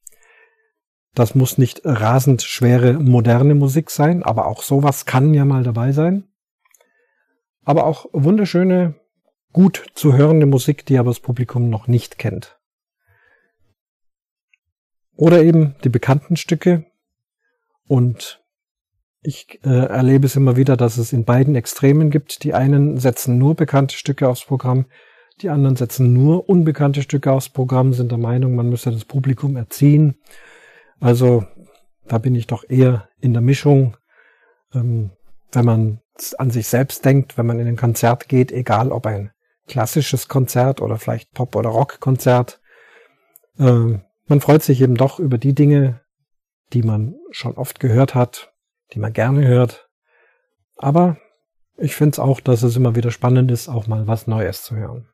Das 1.14 1.34
muss 1.34 1.58
nicht 1.58 1.82
rasend 1.84 2.42
schwere 2.42 2.94
moderne 2.94 3.54
Musik 3.54 3.90
sein, 3.90 4.22
aber 4.22 4.46
auch 4.46 4.62
sowas 4.62 5.06
kann 5.06 5.34
ja 5.34 5.44
mal 5.44 5.64
dabei 5.64 5.92
sein. 5.92 6.28
Aber 7.64 7.84
auch 7.84 8.06
wunderschöne, 8.12 8.94
gut 9.52 9.86
zu 9.94 10.14
hörende 10.14 10.46
Musik, 10.46 10.86
die 10.86 10.98
aber 10.98 11.10
das 11.10 11.20
Publikum 11.20 11.68
noch 11.68 11.88
nicht 11.88 12.18
kennt. 12.18 12.58
Oder 15.16 15.42
eben 15.42 15.74
die 15.84 15.90
bekannten 15.90 16.36
Stücke. 16.36 16.86
Und 17.86 18.39
ich 19.22 19.61
äh, 19.64 19.87
erlebe 19.87 20.26
es 20.26 20.37
immer 20.37 20.56
wieder, 20.56 20.76
dass 20.76 20.96
es 20.96 21.12
in 21.12 21.24
beiden 21.24 21.54
Extremen 21.54 22.11
gibt. 22.11 22.42
Die 22.42 22.54
einen 22.54 22.98
setzen 22.98 23.38
nur 23.38 23.54
bekannte 23.54 23.96
Stücke 23.96 24.28
aufs 24.28 24.44
Programm, 24.44 24.87
die 25.42 25.50
anderen 25.50 25.76
setzen 25.76 26.12
nur 26.12 26.48
unbekannte 26.48 27.02
Stücke 27.02 27.33
aufs 27.33 27.48
Programm, 27.48 27.92
sind 27.92 28.11
der 28.11 28.18
Meinung, 28.18 28.54
man 28.54 28.68
müsse 28.68 28.90
das 28.90 29.04
Publikum 29.04 29.56
erziehen. 29.56 30.16
Also 31.00 31.44
da 32.06 32.18
bin 32.18 32.35
ich 32.35 32.46
doch 32.46 32.64
eher 32.68 33.09
in 33.20 33.33
der 33.33 33.42
Mischung. 33.42 33.96
Ähm, 34.74 35.11
wenn 35.52 35.64
man 35.64 36.00
an 36.38 36.50
sich 36.50 36.68
selbst 36.68 37.04
denkt, 37.04 37.38
wenn 37.38 37.46
man 37.46 37.59
in 37.59 37.66
ein 37.66 37.76
Konzert 37.76 38.28
geht, 38.28 38.52
egal 38.52 38.92
ob 38.92 39.06
ein 39.06 39.30
klassisches 39.66 40.28
Konzert 40.28 40.83
oder 40.83 40.98
vielleicht 40.98 41.33
Pop- 41.33 41.56
oder 41.56 41.70
Rockkonzert, 41.70 42.61
äh, 43.59 43.98
man 44.26 44.40
freut 44.40 44.62
sich 44.62 44.80
eben 44.80 44.94
doch 44.94 45.18
über 45.18 45.38
die 45.38 45.54
Dinge, 45.54 46.00
die 46.72 46.83
man 46.83 47.16
schon 47.30 47.54
oft 47.54 47.80
gehört 47.80 48.14
hat, 48.14 48.49
die 48.92 48.98
man 48.98 49.12
gerne 49.12 49.46
hört. 49.46 49.88
Aber 50.76 51.16
ich 51.76 51.94
finde 51.94 52.14
es 52.14 52.18
auch, 52.18 52.40
dass 52.40 52.62
es 52.62 52.76
immer 52.76 52.94
wieder 52.94 53.11
spannend 53.11 53.50
ist, 53.50 53.68
auch 53.68 53.87
mal 53.87 54.07
was 54.07 54.26
Neues 54.26 54.64
zu 54.64 54.76
hören. 54.76 55.09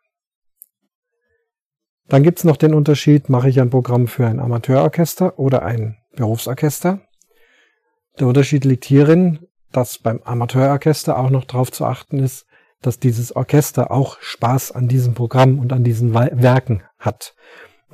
Dann 2.08 2.22
gibt's 2.22 2.44
noch 2.44 2.56
den 2.56 2.74
Unterschied, 2.74 3.28
mache 3.28 3.48
ich 3.48 3.60
ein 3.60 3.70
Programm 3.70 4.06
für 4.06 4.26
ein 4.26 4.38
Amateurorchester 4.38 5.38
oder 5.38 5.62
ein 5.62 5.96
Berufsorchester. 6.14 7.00
Der 8.18 8.26
Unterschied 8.26 8.64
liegt 8.64 8.84
hierin, 8.84 9.46
dass 9.72 9.98
beim 9.98 10.22
Amateurorchester 10.22 11.18
auch 11.18 11.30
noch 11.30 11.44
darauf 11.44 11.72
zu 11.72 11.84
achten 11.84 12.20
ist, 12.20 12.46
dass 12.80 12.98
dieses 13.00 13.34
Orchester 13.34 13.90
auch 13.90 14.18
Spaß 14.20 14.72
an 14.72 14.88
diesem 14.88 15.14
Programm 15.14 15.58
und 15.58 15.72
an 15.72 15.82
diesen 15.82 16.14
Werken 16.14 16.82
hat. 16.98 17.34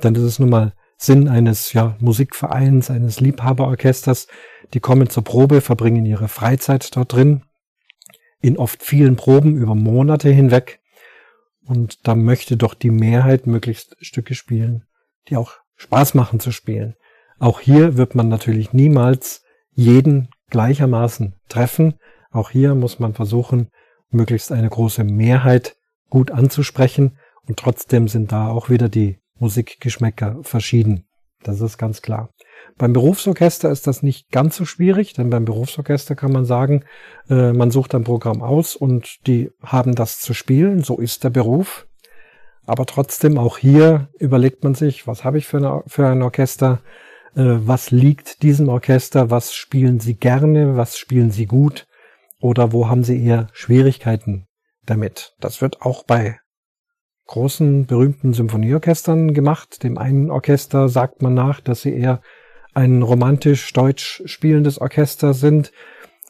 Denn 0.03 0.13
das 0.13 0.23
ist 0.23 0.39
nun 0.39 0.49
mal 0.49 0.73
Sinn 0.97 1.27
eines 1.27 1.73
ja, 1.73 1.95
Musikvereins, 1.99 2.89
eines 2.89 3.19
Liebhaberorchesters. 3.19 4.27
Die 4.73 4.79
kommen 4.79 5.09
zur 5.09 5.23
Probe, 5.23 5.61
verbringen 5.61 6.05
ihre 6.05 6.27
Freizeit 6.27 6.95
dort 6.95 7.13
drin, 7.13 7.43
in 8.41 8.57
oft 8.57 8.81
vielen 8.81 9.15
Proben 9.15 9.55
über 9.55 9.75
Monate 9.75 10.29
hinweg. 10.29 10.79
Und 11.65 12.07
da 12.07 12.15
möchte 12.15 12.57
doch 12.57 12.73
die 12.73 12.91
Mehrheit 12.91 13.47
möglichst 13.47 13.95
Stücke 14.01 14.35
spielen, 14.35 14.85
die 15.29 15.37
auch 15.37 15.53
Spaß 15.75 16.13
machen 16.15 16.39
zu 16.39 16.51
spielen. 16.51 16.95
Auch 17.39 17.59
hier 17.59 17.97
wird 17.97 18.15
man 18.15 18.27
natürlich 18.27 18.73
niemals 18.73 19.43
jeden 19.71 20.29
gleichermaßen 20.49 21.35
treffen. 21.49 21.95
Auch 22.31 22.49
hier 22.49 22.75
muss 22.75 22.99
man 22.99 23.13
versuchen, 23.13 23.69
möglichst 24.09 24.51
eine 24.51 24.69
große 24.69 25.03
Mehrheit 25.03 25.75
gut 26.09 26.31
anzusprechen. 26.31 27.17
Und 27.47 27.57
trotzdem 27.57 28.07
sind 28.07 28.31
da 28.31 28.49
auch 28.49 28.69
wieder 28.69 28.89
die 28.89 29.19
Musikgeschmäcker 29.39 30.39
verschieden. 30.43 31.05
Das 31.43 31.61
ist 31.61 31.77
ganz 31.77 32.01
klar. 32.01 32.29
Beim 32.77 32.93
Berufsorchester 32.93 33.69
ist 33.69 33.87
das 33.87 34.01
nicht 34.01 34.31
ganz 34.31 34.55
so 34.55 34.65
schwierig, 34.65 35.13
denn 35.13 35.29
beim 35.29 35.45
Berufsorchester 35.45 36.15
kann 36.15 36.31
man 36.31 36.45
sagen, 36.45 36.83
äh, 37.29 37.53
man 37.53 37.71
sucht 37.71 37.93
ein 37.93 38.03
Programm 38.03 38.41
aus 38.41 38.75
und 38.75 39.27
die 39.27 39.51
haben 39.61 39.95
das 39.95 40.19
zu 40.19 40.33
spielen. 40.33 40.81
So 40.83 40.97
ist 40.97 41.23
der 41.23 41.29
Beruf. 41.29 41.87
Aber 42.65 42.85
trotzdem, 42.85 43.37
auch 43.37 43.57
hier 43.57 44.09
überlegt 44.19 44.63
man 44.63 44.73
sich, 44.73 45.05
was 45.05 45.23
habe 45.23 45.37
ich 45.37 45.47
für, 45.47 45.57
eine, 45.57 45.83
für 45.87 46.07
ein 46.07 46.21
Orchester? 46.21 46.79
Äh, 47.35 47.43
was 47.43 47.91
liegt 47.91 48.41
diesem 48.41 48.69
Orchester? 48.69 49.29
Was 49.29 49.53
spielen 49.53 49.99
sie 49.99 50.15
gerne? 50.15 50.77
Was 50.77 50.97
spielen 50.97 51.31
sie 51.31 51.45
gut? 51.45 51.85
Oder 52.39 52.71
wo 52.71 52.89
haben 52.89 53.03
sie 53.03 53.23
eher 53.23 53.47
Schwierigkeiten 53.53 54.47
damit? 54.85 55.33
Das 55.39 55.61
wird 55.61 55.81
auch 55.81 56.03
bei 56.03 56.39
großen, 57.27 57.85
berühmten 57.85 58.33
Symphonieorchestern 58.33 59.33
gemacht. 59.33 59.83
Dem 59.83 59.97
einen 59.97 60.29
Orchester 60.29 60.89
sagt 60.89 61.21
man 61.21 61.33
nach, 61.33 61.61
dass 61.61 61.81
sie 61.81 61.93
eher 61.93 62.21
ein 62.73 63.01
romantisch 63.01 63.71
deutsch 63.73 64.21
spielendes 64.25 64.79
Orchester 64.79 65.33
sind. 65.33 65.71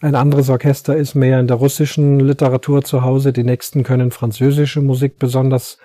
Ein 0.02 0.16
anderes 0.16 0.50
Orchester 0.50 0.96
ist 0.96 1.16
mehr 1.16 1.40
in 1.40 1.48
der 1.48 1.58
russischen 1.58 2.20
Literatur 2.20 2.84
zu 2.84 3.04
Hause. 3.04 3.32
Die 3.32 3.44
nächsten 3.44 3.84
können 3.84 4.12
französische 4.12 4.82
Musik 4.82 5.18
besonders 5.18 5.78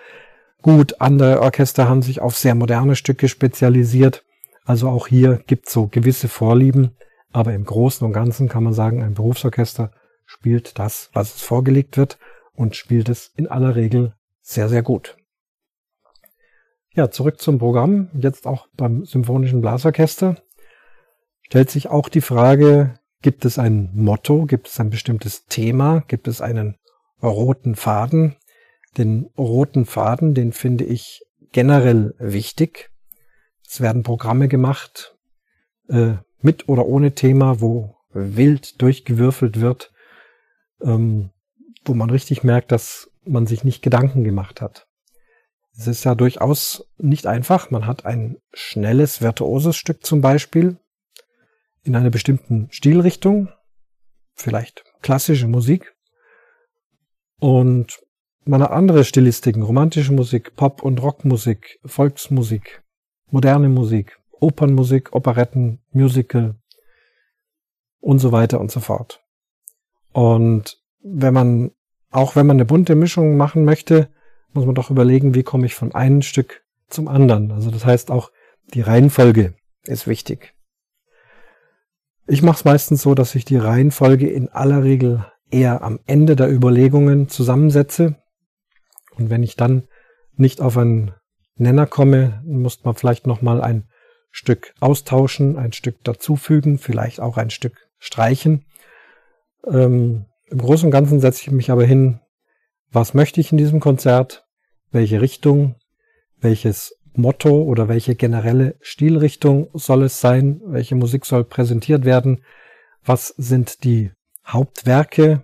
gut. 0.63 1.01
Andere 1.01 1.41
Orchester 1.41 1.89
haben 1.89 2.03
sich 2.03 2.21
auf 2.21 2.37
sehr 2.37 2.55
moderne 2.55 2.97
Stücke 2.97 3.29
spezialisiert. 3.29 4.25
Also 4.65 4.89
auch 4.89 5.07
hier 5.07 5.41
gibt 5.47 5.69
es 5.69 5.73
so 5.73 5.87
gewisse 5.87 6.29
Vorlieben. 6.29 6.97
Aber 7.31 7.55
im 7.55 7.65
Großen 7.65 8.07
und 8.07 8.13
Ganzen 8.13 8.49
kann 8.49 8.65
man 8.65 8.73
sagen, 8.73 9.03
ein 9.03 9.15
Berufsorchester 9.15 9.93
spielt 10.25 10.79
das, 10.79 11.11
was 11.13 11.37
es 11.37 11.43
vorgelegt 11.43 11.97
wird 11.97 12.19
und 12.55 12.75
spielt 12.75 13.09
es 13.09 13.33
in 13.37 13.47
aller 13.47 13.77
Regel 13.77 14.15
sehr, 14.43 14.69
sehr 14.69 14.83
gut. 14.83 15.17
Ja, 16.95 17.11
zurück 17.11 17.41
zum 17.41 17.59
Programm. 17.59 18.11
Jetzt 18.15 18.47
auch 18.47 18.67
beim 18.77 19.05
Symphonischen 19.05 19.61
Blasorchester 19.61 20.37
stellt 21.49 21.71
sich 21.71 21.89
auch 21.89 22.11
die 22.11 22.21
Frage, 22.21 22.95
gibt 23.23 23.47
es 23.47 23.59
ein 23.59 23.91
Motto, 23.95 24.45
gibt 24.45 24.69
es 24.69 24.79
ein 24.81 24.91
bestimmtes 24.91 25.47
Thema, 25.47 26.05
gibt 26.07 26.29
es 26.29 26.43
einen 26.43 26.77
roten 27.23 27.75
Faden? 27.75 28.37
Den 28.99 29.31
roten 29.39 29.87
Faden, 29.87 30.35
den 30.35 30.53
finde 30.53 30.85
ich 30.85 31.23
generell 31.53 32.15
wichtig. 32.19 32.91
Es 33.67 33.81
werden 33.81 34.03
Programme 34.03 34.49
gemacht, 34.49 35.17
äh, 35.89 36.17
mit 36.43 36.69
oder 36.69 36.85
ohne 36.85 37.15
Thema, 37.15 37.63
wo 37.63 37.97
wild 38.11 38.81
durchgewürfelt 38.83 39.59
wird, 39.59 39.91
ähm, 40.83 41.31
wo 41.85 41.95
man 41.95 42.11
richtig 42.11 42.45
merkt, 42.45 42.73
dass 42.73 43.11
man 43.25 43.47
sich 43.47 43.65
nicht 43.65 43.83
Gedanken 43.83 44.23
gemacht 44.23 44.61
hat. 44.61 44.87
Es 45.77 45.87
ist 45.87 46.05
ja 46.05 46.15
durchaus 46.15 46.85
nicht 46.99 47.27
einfach. 47.27 47.71
Man 47.71 47.87
hat 47.87 48.05
ein 48.05 48.37
schnelles, 48.53 49.23
virtuoses 49.23 49.77
Stück 49.77 50.05
zum 50.05 50.21
Beispiel, 50.21 50.79
in 51.89 51.97
einer 51.97 52.11
bestimmten 52.11 52.69
Stilrichtung, 52.71 53.49
vielleicht 54.35 54.85
klassische 55.01 55.49
Musik. 55.49 55.95
Und 57.41 58.01
man 58.45 58.63
hat 58.63 58.71
andere 58.71 59.05
Stilistiken, 59.05 59.63
romantische 59.63 60.13
Musik, 60.13 60.55
Pop- 60.55 60.83
und 60.83 61.03
Rockmusik, 61.03 61.81
Volksmusik, 61.85 62.83
moderne 63.31 63.69
Musik, 63.69 64.19
Opernmusik, 64.33 65.15
Operetten, 65.15 65.81
Musical 65.91 66.57
und 68.01 68.19
so 68.19 68.33
weiter 68.33 68.61
und 68.61 68.71
so 68.71 68.81
fort. 68.81 69.25
Und 70.13 70.83
wenn 71.03 71.35
man, 71.35 71.71
auch 72.11 72.37
wenn 72.37 72.47
man 72.47 72.57
eine 72.57 72.65
bunte 72.65 72.95
Mischung 72.95 73.37
machen 73.37 73.65
möchte, 73.65 74.09
muss 74.53 74.67
man 74.67 74.75
doch 74.75 74.91
überlegen, 74.91 75.35
wie 75.35 75.43
komme 75.43 75.67
ich 75.67 75.75
von 75.75 75.95
einem 75.95 76.23
Stück 76.23 76.65
zum 76.89 77.09
anderen. 77.09 77.51
Also 77.51 77.71
das 77.71 77.85
heißt 77.85 78.11
auch 78.11 78.31
die 78.75 78.81
Reihenfolge 78.81 79.55
ist 79.85 80.07
wichtig. 80.07 80.55
Ich 82.31 82.43
mache 82.43 82.57
es 82.57 82.65
meistens 82.67 83.01
so, 83.01 83.15
dass 83.15 83.35
ich 83.35 83.47
die 83.47 83.57
Reihenfolge 83.57 84.29
in 84.29 84.51
aller 84.51 84.85
Regel 84.85 85.25
eher 85.51 85.83
am 85.83 85.99
Ende 86.05 86.37
der 86.37 86.53
Überlegungen 86.53 87.31
zusammensetze. 87.31 88.17
Und 89.17 89.31
wenn 89.31 89.43
ich 89.43 89.57
dann 89.57 89.89
nicht 90.37 90.61
auf 90.61 90.77
einen 90.77 91.15
Nenner 91.57 91.87
komme, 91.87 92.43
muss 92.45 92.85
man 92.85 92.95
vielleicht 92.95 93.27
nochmal 93.27 93.63
ein 93.63 93.89
Stück 94.31 94.75
austauschen, 94.79 95.57
ein 95.57 95.73
Stück 95.73 96.05
dazufügen, 96.05 96.77
vielleicht 96.77 97.19
auch 97.19 97.39
ein 97.39 97.49
Stück 97.49 97.89
streichen. 97.97 98.67
Ähm, 99.67 100.27
Im 100.51 100.59
Großen 100.59 100.85
und 100.85 100.93
Ganzen 100.93 101.21
setze 101.21 101.41
ich 101.41 101.51
mich 101.51 101.71
aber 101.71 101.87
hin, 101.87 102.21
was 102.91 103.15
möchte 103.15 103.41
ich 103.41 103.53
in 103.53 103.59
diesem 103.59 103.81
Konzert, 103.81 104.45
welche 104.91 105.23
Richtung, 105.23 105.77
welches 106.37 106.95
Motto 107.19 107.63
oder 107.63 107.89
welche 107.89 108.15
generelle 108.15 108.77
Stilrichtung 108.81 109.69
soll 109.75 110.05
es 110.05 110.21
sein, 110.21 110.61
welche 110.65 110.95
Musik 110.95 111.27
soll 111.27 111.45
präsentiert 111.45 112.05
werden, 112.05 112.45
was 113.05 113.29
sind 113.37 113.85
die 113.85 114.13
Hauptwerke, 114.47 115.43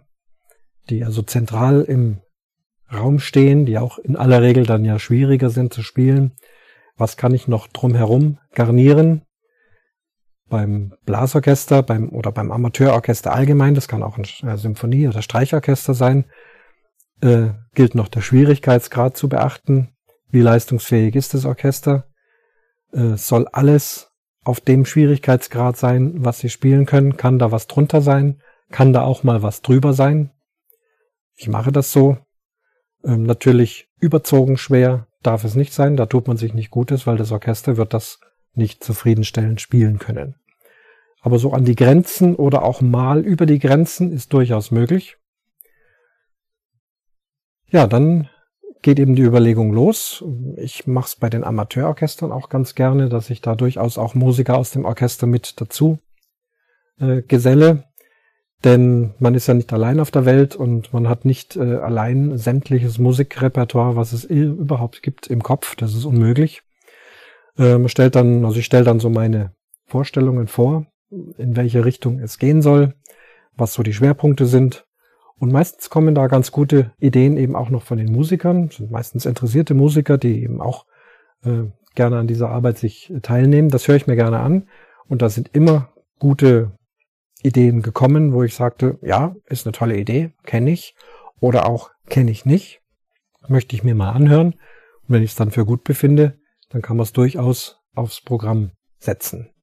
die 0.89 1.05
also 1.05 1.23
zentral 1.23 1.83
im 1.83 2.21
Raum 2.93 3.19
stehen, 3.19 3.67
die 3.67 3.79
auch 3.79 3.99
in 3.99 4.17
aller 4.17 4.43
Regel 4.43 4.65
dann 4.65 4.85
ja 4.85 4.99
schwieriger 4.99 5.51
sind 5.51 5.73
zu 5.73 5.83
spielen. 5.83 6.33
Was 6.97 7.17
kann 7.17 7.35
ich 7.35 7.49
noch 7.49 7.67
drumherum 7.67 8.39
garnieren? 8.55 9.23
Beim 10.49 10.95
Blasorchester 11.05 11.83
beim, 11.83 12.11
oder 12.11 12.31
beim 12.31 12.53
Amateurorchester 12.53 13.33
allgemein, 13.33 13.75
das 13.75 13.89
kann 13.89 14.03
auch 14.03 14.19
ein 14.19 14.25
äh, 14.47 14.57
Symphonie- 14.57 15.09
oder 15.09 15.23
Streichorchester 15.23 15.95
sein, 15.95 16.27
äh, 17.23 17.49
gilt 17.75 17.95
noch 17.95 18.09
der 18.09 18.21
Schwierigkeitsgrad 18.21 19.17
zu 19.17 19.29
beachten. 19.29 19.94
Wie 20.35 20.41
leistungsfähig 20.41 21.15
ist 21.15 21.33
das 21.33 21.45
Orchester? 21.45 22.09
Äh, 22.93 23.17
soll 23.17 23.47
alles 23.53 24.11
auf 24.43 24.59
dem 24.59 24.85
Schwierigkeitsgrad 24.85 25.77
sein, 25.77 26.25
was 26.25 26.41
sie 26.41 26.51
spielen 26.51 26.87
können? 26.87 27.17
Kann 27.17 27.39
da 27.39 27.53
was 27.53 27.69
drunter 27.69 28.01
sein? 28.01 28.43
Kann 28.73 28.93
da 28.93 29.03
auch 29.03 29.23
mal 29.23 29.45
was 29.45 29.63
drüber 29.63 29.93
sein? 29.93 30.33
Ich 31.37 31.47
mache 31.47 31.71
das 31.71 31.93
so. 31.93 32.19
Ähm, 33.05 33.23
natürlich 33.23 33.87
überzogen 34.01 34.57
schwer 34.57 35.07
darf 35.23 35.45
es 35.45 35.55
nicht 35.55 35.73
sein. 35.73 35.97
Da 35.97 36.07
tut 36.07 36.27
man 36.27 36.37
sich 36.37 36.53
nicht 36.53 36.73
Gutes, 36.73 37.07
weil 37.07 37.17
das 37.17 37.31
Orchester 37.31 37.77
wird 37.77 37.95
das 37.95 38.19
nicht 38.55 38.83
zufriedenstellend 38.83 39.61
spielen 39.61 40.01
können. 40.01 40.35
Aber 41.21 41.39
so 41.39 41.53
an 41.53 41.65
die 41.65 41.77
Grenzen 41.77 42.35
oder 42.35 42.65
auch 42.65 42.81
mal 42.81 43.25
über 43.25 43.47
die 43.47 43.61
Grenzen 43.61 44.11
ist 44.11 44.33
durchaus 44.33 44.73
möglich. 44.73 45.17
Ja, 47.69 47.87
dann 47.87 48.29
geht 48.85 48.99
eben 48.99 49.17
die 49.17 49.23
Überlegung 49.23 49.73
los. 49.73 50.23
Ich 50.57 50.87
mache 50.87 51.07
es 51.07 51.17
bei 51.17 51.31
den 51.31 51.43
Amateurorchestern 51.43 52.31
auch 52.31 52.51
ganz 52.51 52.75
gerne, 52.75 53.09
dass 53.09 53.31
ich 53.31 53.41
da 53.41 53.57
durchaus 53.57 53.97
auch 53.97 54.15
Musiker 54.15 54.59
aus 54.59 54.73
dem 54.73 54.85
Orchester 54.85 55.27
mit 55.27 55.61
dazu 55.61 55.99
äh, 57.01 57.23
geselle. 57.23 57.85
Denn 58.63 59.15
man 59.19 59.35
ist 59.35 59.47
ja 59.47 59.55
nicht 59.55 59.73
allein 59.73 60.01
auf 60.01 60.11
der 60.11 60.27
Welt 60.27 60.55
und 60.55 60.93
man 60.93 61.09
hat 61.09 61.25
nicht 61.25 61.57
äh, 61.57 61.77
allein 61.77 62.37
sämtliches 62.37 62.99
Musikrepertoire, 62.99 63.97
was 63.97 64.13
es 64.13 64.25
überhaupt 64.25 65.03
gibt, 65.03 65.29
im 65.29 65.43
Kopf. 65.43 65.77
Das 65.77 65.95
ist 65.95 66.05
unmöglich. 66.05 66.63
Äh, 67.57 67.79
man 67.79 67.89
stellt 67.89 68.15
dann, 68.15 68.45
also 68.45 68.59
ich 68.59 68.67
stelle 68.67 68.85
dann 68.85 69.01
so 69.01 69.09
meine 69.09 69.55
Vorstellungen 69.87 70.47
vor, 70.47 70.87
in 71.11 71.57
welche 71.57 71.87
Richtung 71.87 72.21
es 72.21 72.39
gehen 72.39 72.61
soll, 72.61 72.95
was 73.57 73.73
so 73.73 73.83
die 73.83 73.95
Schwerpunkte 73.95 74.45
sind. 74.45 74.87
Und 75.39 75.53
meistens 75.53 75.91
kommen 75.91 76.15
da 76.15 76.27
ganz 76.27 76.53
gute 76.53 76.93
Ideen 76.99 77.37
eben 77.37 77.57
auch 77.57 77.71
noch 77.71 77.83
von 77.83 77.99
den 77.99 78.13
Musikern, 78.13 78.71
sind 78.71 78.91
meistens 78.91 79.27
interessierte 79.27 79.75
Musiker, 79.75 80.17
die 80.17 80.43
eben 80.43 80.61
auch 80.61 80.87
äh, 81.45 81.65
gerne 81.95 82.19
an 82.19 82.27
dieser 82.27 82.51
Arbeit 82.51 82.79
sich 82.79 83.13
teilnehmen. 83.23 83.69
Das 83.69 83.89
höre 83.89 83.97
ich 83.97 84.07
mir 84.07 84.17
gerne 84.17 84.41
an. 84.41 84.69
Und 85.07 85.23
da 85.23 85.29
sind 85.29 85.51
immer 85.53 85.93
gute 86.19 86.73
Ideen 87.43 87.83
gekommen, 87.83 88.33
wo 88.33 88.43
ich 88.43 88.55
sagte, 88.55 88.99
ja, 89.03 89.35
ist 89.47 89.67
eine 89.67 89.73
tolle 89.73 89.99
Idee, 89.99 90.33
kenne 90.45 90.71
ich. 90.71 90.95
Oder 91.41 91.67
auch 91.69 91.91
kenne 92.09 92.31
ich 92.31 92.47
nicht. 92.47 92.81
Möchte 93.49 93.77
ich 93.77 93.85
mir 93.85 93.95
mal 93.95 94.13
anhören. 94.13 94.55
Und 95.03 95.09
wenn 95.09 95.23
ich 95.23 95.33
es 95.33 95.37
dann 95.37 95.51
für 95.51 95.67
gut 95.67 95.85
befinde, 95.85 96.39
dann 96.71 96.81
kann 96.81 96.97
man 96.97 97.05
es 97.05 97.13
durchaus 97.13 97.81
aufs 97.95 98.23
Programm 98.23 98.71
setzen. 98.99 99.54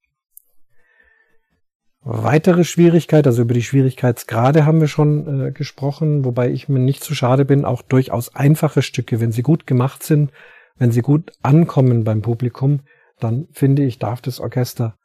Weitere 2.03 2.63
Schwierigkeit, 2.63 3.27
also 3.27 3.43
über 3.43 3.53
die 3.53 3.61
Schwierigkeitsgrade 3.61 4.65
haben 4.65 4.81
wir 4.81 4.87
schon 4.87 5.47
äh, 5.47 5.51
gesprochen, 5.51 6.25
wobei 6.25 6.49
ich 6.49 6.67
mir 6.67 6.79
nicht 6.79 7.03
zu 7.03 7.13
schade 7.13 7.45
bin, 7.45 7.63
auch 7.63 7.83
durchaus 7.83 8.35
einfache 8.35 8.81
Stücke, 8.81 9.19
wenn 9.19 9.31
sie 9.31 9.43
gut 9.43 9.67
gemacht 9.67 10.01
sind, 10.01 10.31
wenn 10.77 10.91
sie 10.91 11.03
gut 11.03 11.31
ankommen 11.43 12.03
beim 12.03 12.23
Publikum, 12.23 12.81
dann 13.19 13.47
finde 13.51 13.83
ich, 13.83 13.99
darf 13.99 14.19
das 14.19 14.39
Orchester 14.39 14.95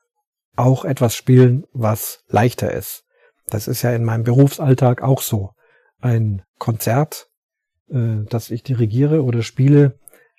auch 0.57 0.87
etwas 0.87 1.15
spielen, 1.15 1.65
was 1.75 2.25
leichter 2.29 2.73
ist. 2.73 3.05
Das 3.49 3.69
ist 3.69 3.83
ja 3.83 3.93
in 3.93 4.05
meinem 4.05 4.25
Berufsalltag 4.25 5.03
auch 5.03 5.21
so. 5.21 5.51
Ein 6.01 6.43
Konzert, 6.59 7.29
äh, 7.91 8.25
das 8.31 8.51
ich 8.51 8.63
dirigiere 8.63 9.23
oder 9.23 9.43
spiele, 9.43 9.99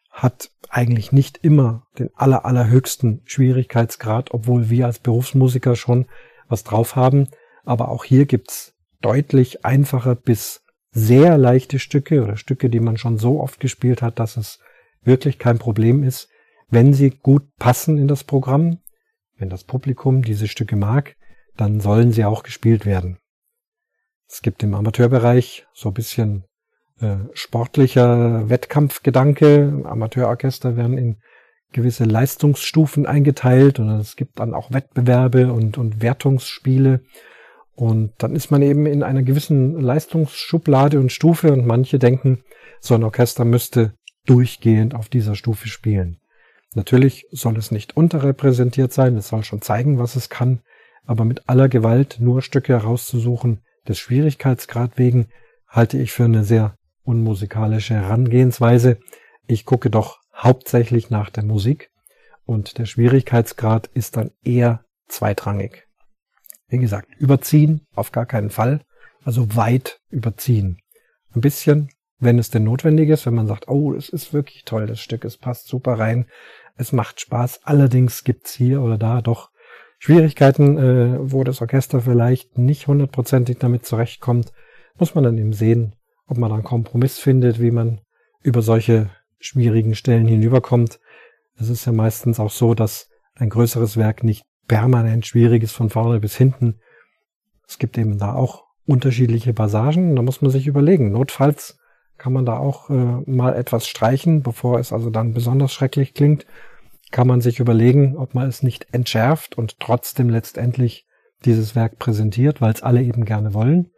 hat 0.10 0.50
eigentlich 0.70 1.12
nicht 1.12 1.38
immer 1.44 1.84
den 2.00 2.10
aller, 2.16 2.46
allerhöchsten 2.46 3.22
Schwierigkeitsgrad, 3.26 4.32
obwohl 4.32 4.72
wir 4.72 4.88
als 4.88 4.98
Berufsmusiker 4.98 5.76
schon 5.76 6.08
was 6.50 6.64
drauf 6.64 6.96
haben. 6.96 7.28
Aber 7.64 7.90
auch 7.90 8.04
hier 8.04 8.26
gibt's 8.26 8.74
deutlich 9.02 9.66
einfache 9.66 10.16
bis 10.16 10.64
sehr 10.92 11.38
leichte 11.38 11.80
Stücke 11.80 12.24
oder 12.24 12.38
Stücke, 12.38 12.70
die 12.70 12.80
man 12.80 12.98
schon 12.98 13.18
so 13.18 13.42
oft 13.42 13.60
gespielt 13.60 14.02
hat, 14.02 14.20
dass 14.20 14.38
es 14.38 14.60
wirklich 15.04 15.38
kein 15.38 15.60
Problem 15.60 16.04
ist, 16.04 16.30
wenn 16.70 16.94
sie 16.94 17.12
gut 17.12 17.44
passen 17.58 17.98
in 17.98 18.08
das 18.08 18.24
Programm, 18.24 18.80
wenn 19.38 19.50
das 19.50 19.64
Publikum 19.64 20.24
diese 20.24 20.48
Stücke 20.48 20.76
mag, 20.76 21.16
dann 21.56 21.80
sollen 21.80 22.12
sie 22.12 22.26
auch 22.26 22.44
gespielt 22.44 22.86
werden. 22.86 23.20
Es 24.28 24.42
gibt 24.42 24.64
im 24.64 24.74
Amateurbereich 24.74 25.66
so 25.74 25.90
ein 25.90 25.94
bisschen 25.94 26.44
äh, 27.00 27.18
sportlicher 27.34 28.50
Wettkampfgedanke. 28.50 29.84
Amateurorchester 29.86 30.76
werden 30.76 30.98
in 30.98 31.18
gewisse 31.72 32.06
Leistungsstufen 32.06 33.06
eingeteilt 33.06 33.80
und 33.80 33.90
es 33.90 34.16
gibt 34.16 34.40
dann 34.40 34.54
auch 34.54 34.72
Wettbewerbe 34.72 35.52
und, 35.52 35.78
und 35.78 36.02
Wertungsspiele. 36.02 37.02
Und 37.76 38.14
dann 38.18 38.36
ist 38.36 38.50
man 38.50 38.62
eben 38.62 38.86
in 38.86 39.04
einer 39.04 39.22
gewissen 39.22 39.80
Leistungsschublade 39.80 41.00
und 41.00 41.12
Stufe 41.12 41.52
und 41.52 41.68
manche 41.68 42.00
denken, 42.00 42.44
so 42.80 42.96
ein 42.96 43.04
Orchester 43.04 43.46
müsste 43.46 43.94
durchgehend 44.26 44.96
auf 44.96 45.10
dieser 45.10 45.36
Stufe 45.36 45.68
spielen. 45.68 46.18
Natürlich 46.74 47.26
soll 47.32 47.58
es 47.58 47.72
nicht 47.72 47.96
unterrepräsentiert 47.96 48.94
sein, 48.94 49.16
es 49.16 49.30
soll 49.30 49.44
schon 49.44 49.62
zeigen, 49.62 50.00
was 50.00 50.16
es 50.16 50.30
kann, 50.30 50.62
aber 51.06 51.26
mit 51.26 51.48
aller 51.50 51.70
Gewalt 51.70 52.18
nur 52.20 52.42
Stücke 52.42 52.74
herauszusuchen, 52.74 53.62
des 53.88 54.00
Schwierigkeitsgrad 54.00 54.98
wegen, 54.98 55.28
halte 55.68 55.98
ich 55.98 56.12
für 56.12 56.26
eine 56.26 56.44
sehr 56.44 56.76
unmusikalische 57.04 57.94
Herangehensweise. 57.94 59.00
Ich 59.48 59.66
gucke 59.66 59.90
doch 59.90 60.20
hauptsächlich 60.38 61.10
nach 61.10 61.30
der 61.30 61.44
Musik 61.44 61.90
und 62.46 62.78
der 62.78 62.86
Schwierigkeitsgrad 62.86 63.88
ist 63.88 64.18
dann 64.18 64.32
eher 64.44 64.84
zweitrangig. 65.08 65.88
Wie 66.70 66.78
gesagt, 66.78 67.10
überziehen 67.18 67.86
auf 67.96 68.12
gar 68.12 68.26
keinen 68.26 68.50
Fall, 68.50 68.82
also 69.24 69.56
weit 69.56 70.00
überziehen. 70.10 70.80
Ein 71.34 71.42
bisschen, 71.42 71.90
wenn 72.20 72.40
es 72.40 72.50
denn 72.50 72.64
notwendig 72.64 73.10
ist, 73.10 73.26
wenn 73.26 73.36
man 73.36 73.48
sagt, 73.48 73.68
oh, 73.68 73.94
es 73.94 74.10
ist 74.10 74.34
wirklich 74.34 74.64
toll, 74.64 74.88
das 74.88 75.00
Stück, 75.00 75.26
es 75.26 75.38
passt 75.38 75.68
super 75.68 76.00
rein, 76.00 76.28
es 76.76 76.92
macht 76.92 77.22
Spaß. 77.22 77.62
Allerdings 77.64 78.24
gibt's 78.24 78.54
hier 78.54 78.82
oder 78.82 78.98
da 78.98 79.22
doch 79.22 79.50
Schwierigkeiten, 80.00 80.78
äh, 80.78 81.32
wo 81.32 81.44
das 81.44 81.62
Orchester 81.62 82.02
vielleicht 82.02 82.58
nicht 82.58 82.88
hundertprozentig 82.88 83.58
damit 83.58 83.86
zurechtkommt. 83.86 84.52
Muss 85.00 85.16
man 85.16 85.24
dann 85.24 85.38
eben 85.38 85.54
sehen, 85.54 85.96
ob 86.28 86.38
man 86.38 86.52
einen 86.52 86.64
Kompromiss 86.64 87.18
findet, 87.18 87.60
wie 87.60 87.72
man 87.72 88.02
über 88.44 88.62
solche 88.62 89.10
schwierigen 89.40 89.96
Stellen 89.96 90.28
hinüberkommt. 90.28 91.00
Es 91.58 91.70
ist 91.70 91.86
ja 91.86 91.92
meistens 91.92 92.40
auch 92.40 92.52
so, 92.52 92.74
dass 92.74 93.10
ein 93.36 93.50
größeres 93.50 93.98
Werk 93.98 94.24
nicht 94.24 94.46
permanent 94.68 95.26
schwierig 95.26 95.64
ist 95.64 95.74
von 95.74 95.90
vorne 95.90 96.20
bis 96.20 96.36
hinten. 96.36 96.80
Es 97.68 97.78
gibt 97.78 97.98
eben 97.98 98.18
da 98.18 98.34
auch 98.34 98.66
unterschiedliche 98.86 99.54
Passagen. 99.54 100.16
Da 100.16 100.22
muss 100.22 100.42
man 100.42 100.52
sich 100.52 100.68
überlegen. 100.68 101.12
Notfalls 101.12 101.78
kann 102.18 102.34
man 102.34 102.46
da 102.46 102.58
auch 102.58 102.90
äh, 102.90 103.22
mal 103.26 103.54
etwas 103.56 103.88
streichen, 103.88 104.42
bevor 104.42 104.80
es 104.80 104.92
also 104.92 105.10
dann 105.10 105.34
besonders 105.34 105.72
schrecklich 105.72 106.14
klingt, 106.14 106.46
kann 107.12 107.28
man 107.28 107.42
sich 107.42 107.60
überlegen, 107.60 108.18
ob 108.18 108.34
man 108.34 108.48
es 108.48 108.64
nicht 108.64 108.88
entschärft 108.94 109.58
und 109.58 109.80
trotzdem 109.80 110.30
letztendlich 110.30 111.06
dieses 111.46 111.76
Werk 111.76 112.00
präsentiert, 112.00 112.60
weil 112.60 112.74
es 112.74 112.82
alle 112.82 113.04
eben 113.04 113.24
gerne 113.24 113.54
wollen 113.54 113.92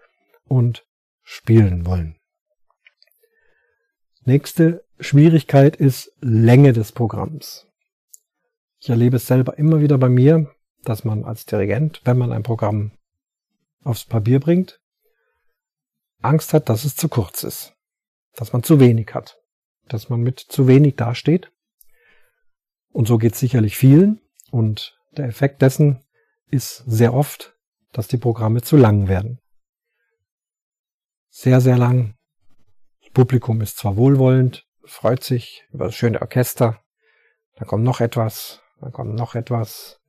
und 0.48 0.86
spielen 1.24 1.86
wollen. 1.86 2.19
Nächste 4.26 4.84
Schwierigkeit 5.00 5.76
ist 5.76 6.12
Länge 6.20 6.74
des 6.74 6.92
Programms. 6.92 7.68
Ich 8.80 8.90
erlebe 8.90 9.18
es 9.18 9.28
selber 9.28 9.58
immer 9.58 9.82
wieder 9.82 9.98
bei 9.98 10.10
mir, 10.10 10.52
dass 10.84 11.04
man 11.04 11.26
als 11.26 11.46
Dirigent, 11.46 12.02
wenn 12.06 12.18
man 12.18 12.32
ein 12.32 12.44
Programm 12.44 12.92
aufs 13.84 14.06
Papier 14.06 14.40
bringt, 14.40 14.80
Angst 16.22 16.54
hat, 16.54 16.70
dass 16.70 16.86
es 16.86 16.96
zu 16.96 17.08
kurz 17.10 17.44
ist 17.44 17.74
dass 18.40 18.54
man 18.54 18.64
zu 18.64 18.80
wenig 18.80 19.14
hat, 19.14 19.42
dass 19.88 20.10
man 20.10 20.22
mit 20.22 20.40
zu 20.40 20.68
wenig 20.68 20.96
dasteht. 20.96 21.52
Und 22.92 23.08
so 23.08 23.18
geht 23.18 23.34
es 23.34 23.40
sicherlich 23.40 23.76
vielen. 23.76 24.22
Und 24.50 24.98
der 25.18 25.26
Effekt 25.26 25.62
dessen 25.62 26.04
ist 26.48 26.78
sehr 26.88 27.14
oft, 27.14 27.58
dass 27.92 28.08
die 28.08 28.18
Programme 28.18 28.62
zu 28.62 28.78
lang 28.78 29.08
werden. 29.08 29.40
Sehr, 31.30 31.62
sehr 31.62 31.78
lang. 31.78 32.16
Publikum 33.14 33.62
ist 33.62 33.78
zwar 33.78 33.98
wohlwollend, 33.98 34.66
freut 34.84 35.24
sich 35.24 35.64
über 35.72 35.86
das 35.86 35.96
schöne 35.96 36.22
Orchester, 36.22 36.80
dann 37.56 37.68
kommt 37.68 37.84
noch 37.84 38.00
etwas, 38.00 38.62
dann 38.80 38.92
kommt 38.92 39.16
noch 39.16 39.36
etwas, 39.36 40.00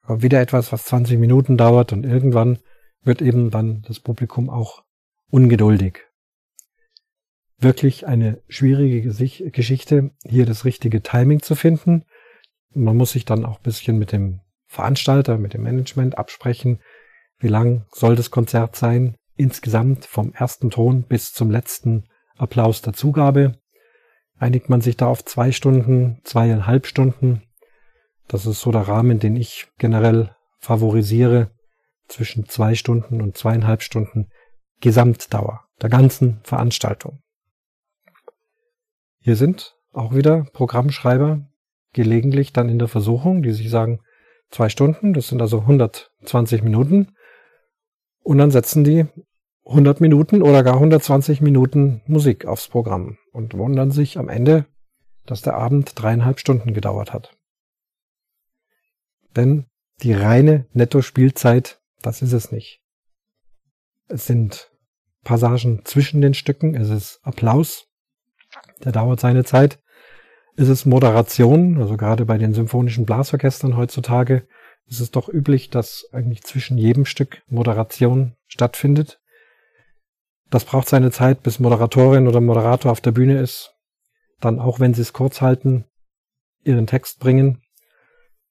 dann 0.00 0.08
kommt 0.08 0.22
wieder 0.22 0.40
etwas, 0.40 0.72
was 0.72 0.84
20 0.86 1.18
Minuten 1.18 1.56
dauert 1.56 1.92
und 1.92 2.04
irgendwann 2.04 2.58
wird 3.02 3.22
eben 3.22 3.50
dann 3.50 3.82
das 3.86 4.00
Publikum 4.00 4.50
auch 4.50 4.84
ungeduldig. 5.30 6.00
Wirklich 7.58 8.06
eine 8.06 8.40
schwierige 8.48 9.02
Geschichte, 9.50 10.10
hier 10.24 10.46
das 10.46 10.64
richtige 10.64 11.02
Timing 11.02 11.42
zu 11.42 11.56
finden. 11.56 12.04
Man 12.72 12.96
muss 12.96 13.12
sich 13.12 13.24
dann 13.24 13.44
auch 13.44 13.56
ein 13.58 13.62
bisschen 13.62 13.98
mit 13.98 14.12
dem 14.12 14.40
Veranstalter, 14.66 15.38
mit 15.38 15.54
dem 15.54 15.62
Management 15.62 16.18
absprechen, 16.18 16.80
wie 17.38 17.48
lang 17.48 17.86
soll 17.90 18.16
das 18.16 18.30
Konzert 18.30 18.76
sein, 18.76 19.16
insgesamt 19.36 20.04
vom 20.04 20.32
ersten 20.34 20.70
Ton 20.70 21.04
bis 21.04 21.32
zum 21.32 21.50
letzten 21.50 22.08
Applaus 22.38 22.82
der 22.82 22.92
Zugabe. 22.92 23.58
Einigt 24.38 24.68
man 24.68 24.80
sich 24.80 24.96
da 24.96 25.06
auf 25.06 25.24
zwei 25.24 25.52
Stunden, 25.52 26.20
zweieinhalb 26.24 26.86
Stunden. 26.86 27.42
Das 28.28 28.46
ist 28.46 28.60
so 28.60 28.70
der 28.70 28.82
Rahmen, 28.82 29.18
den 29.18 29.36
ich 29.36 29.66
generell 29.78 30.34
favorisiere 30.58 31.50
zwischen 32.06 32.48
zwei 32.48 32.74
Stunden 32.74 33.20
und 33.20 33.36
zweieinhalb 33.36 33.82
Stunden 33.82 34.28
Gesamtdauer 34.80 35.64
der 35.82 35.90
ganzen 35.90 36.40
Veranstaltung. 36.44 37.20
Hier 39.20 39.36
sind 39.36 39.76
auch 39.92 40.14
wieder 40.14 40.44
Programmschreiber 40.52 41.48
gelegentlich 41.92 42.52
dann 42.52 42.68
in 42.68 42.78
der 42.78 42.88
Versuchung, 42.88 43.42
die 43.42 43.52
sich 43.52 43.70
sagen, 43.70 44.00
zwei 44.50 44.68
Stunden, 44.68 45.14
das 45.14 45.28
sind 45.28 45.40
also 45.40 45.60
120 45.60 46.62
Minuten. 46.62 47.14
Und 48.22 48.38
dann 48.38 48.50
setzen 48.50 48.84
die 48.84 49.06
100 49.68 50.00
Minuten 50.00 50.40
oder 50.42 50.62
gar 50.62 50.74
120 50.74 51.42
Minuten 51.42 52.00
Musik 52.06 52.46
aufs 52.46 52.68
Programm 52.68 53.18
und 53.32 53.54
wundern 53.54 53.90
sich 53.90 54.18
am 54.18 54.30
Ende, 54.30 54.64
dass 55.26 55.42
der 55.42 55.56
Abend 55.56 55.92
dreieinhalb 55.94 56.40
Stunden 56.40 56.72
gedauert 56.72 57.12
hat. 57.12 57.36
Denn 59.36 59.66
die 60.02 60.14
reine 60.14 60.66
Netto-Spielzeit, 60.72 61.80
das 62.00 62.22
ist 62.22 62.32
es 62.32 62.50
nicht. 62.50 62.80
Es 64.08 64.26
sind 64.26 64.70
Passagen 65.22 65.82
zwischen 65.84 66.22
den 66.22 66.32
Stücken, 66.32 66.74
es 66.74 66.88
ist 66.88 67.20
Applaus, 67.22 67.88
der 68.82 68.92
dauert 68.92 69.20
seine 69.20 69.44
Zeit. 69.44 69.80
Es 70.56 70.68
ist 70.68 70.86
Moderation, 70.86 71.78
also 71.78 71.98
gerade 71.98 72.24
bei 72.24 72.38
den 72.38 72.54
symphonischen 72.54 73.04
Blasorchestern 73.04 73.76
heutzutage 73.76 74.48
ist 74.86 75.00
es 75.00 75.10
doch 75.10 75.28
üblich, 75.28 75.68
dass 75.68 76.08
eigentlich 76.12 76.42
zwischen 76.42 76.78
jedem 76.78 77.04
Stück 77.04 77.42
Moderation 77.48 78.34
stattfindet. 78.46 79.20
Das 80.50 80.64
braucht 80.64 80.88
seine 80.88 81.10
Zeit, 81.10 81.42
bis 81.42 81.58
Moderatorin 81.58 82.26
oder 82.26 82.40
Moderator 82.40 82.90
auf 82.90 83.00
der 83.00 83.12
Bühne 83.12 83.40
ist. 83.40 83.74
Dann 84.40 84.60
auch 84.60 84.80
wenn 84.80 84.94
sie 84.94 85.02
es 85.02 85.12
kurz 85.12 85.40
halten, 85.40 85.84
ihren 86.62 86.86
Text 86.86 87.18
bringen, 87.18 87.62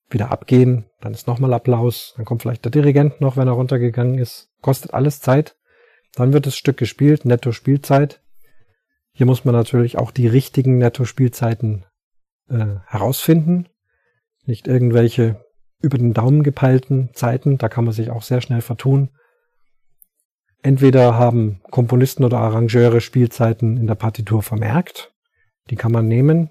wieder 0.09 0.31
abgehen, 0.31 0.85
dann 1.01 1.13
ist 1.13 1.27
nochmal 1.27 1.53
Applaus, 1.53 2.13
dann 2.15 2.25
kommt 2.25 2.41
vielleicht 2.41 2.65
der 2.65 2.71
Dirigent 2.71 3.19
noch, 3.19 3.35
wenn 3.35 3.47
er 3.47 3.53
runtergegangen 3.53 4.19
ist. 4.19 4.49
Kostet 4.61 4.93
alles 4.93 5.19
Zeit. 5.19 5.55
Dann 6.13 6.33
wird 6.33 6.45
das 6.45 6.55
Stück 6.55 6.77
gespielt, 6.77 7.25
netto 7.25 7.51
Spielzeit. 7.51 8.21
Hier 9.17 9.25
muss 9.25 9.45
man 9.45 9.55
natürlich 9.55 9.97
auch 9.97 10.11
die 10.11 10.27
richtigen 10.27 10.77
Netto-Spielzeiten 10.77 11.85
äh, 12.49 12.75
herausfinden. 12.85 13.67
Nicht 14.45 14.67
irgendwelche 14.67 15.43
über 15.79 15.97
den 15.97 16.13
Daumen 16.13 16.43
gepeilten 16.43 17.09
Zeiten, 17.13 17.57
da 17.57 17.67
kann 17.67 17.83
man 17.83 17.93
sich 17.93 18.11
auch 18.11 18.21
sehr 18.21 18.41
schnell 18.41 18.61
vertun. 18.61 19.09
Entweder 20.63 21.15
haben 21.15 21.61
Komponisten 21.69 22.23
oder 22.23 22.39
Arrangeure 22.39 23.01
Spielzeiten 23.01 23.77
in 23.77 23.87
der 23.87 23.95
Partitur 23.95 24.41
vermerkt, 24.41 25.13
die 25.69 25.75
kann 25.75 25.91
man 25.91 26.07
nehmen. 26.07 26.49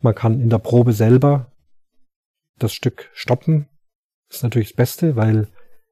Man 0.00 0.14
kann 0.14 0.40
in 0.40 0.50
der 0.50 0.58
Probe 0.58 0.92
selber 0.92 1.52
das 2.58 2.72
Stück 2.72 3.10
stoppen. 3.12 3.68
Das 4.28 4.38
ist 4.38 4.42
natürlich 4.42 4.68
das 4.68 4.76
Beste, 4.76 5.16
weil 5.16 5.48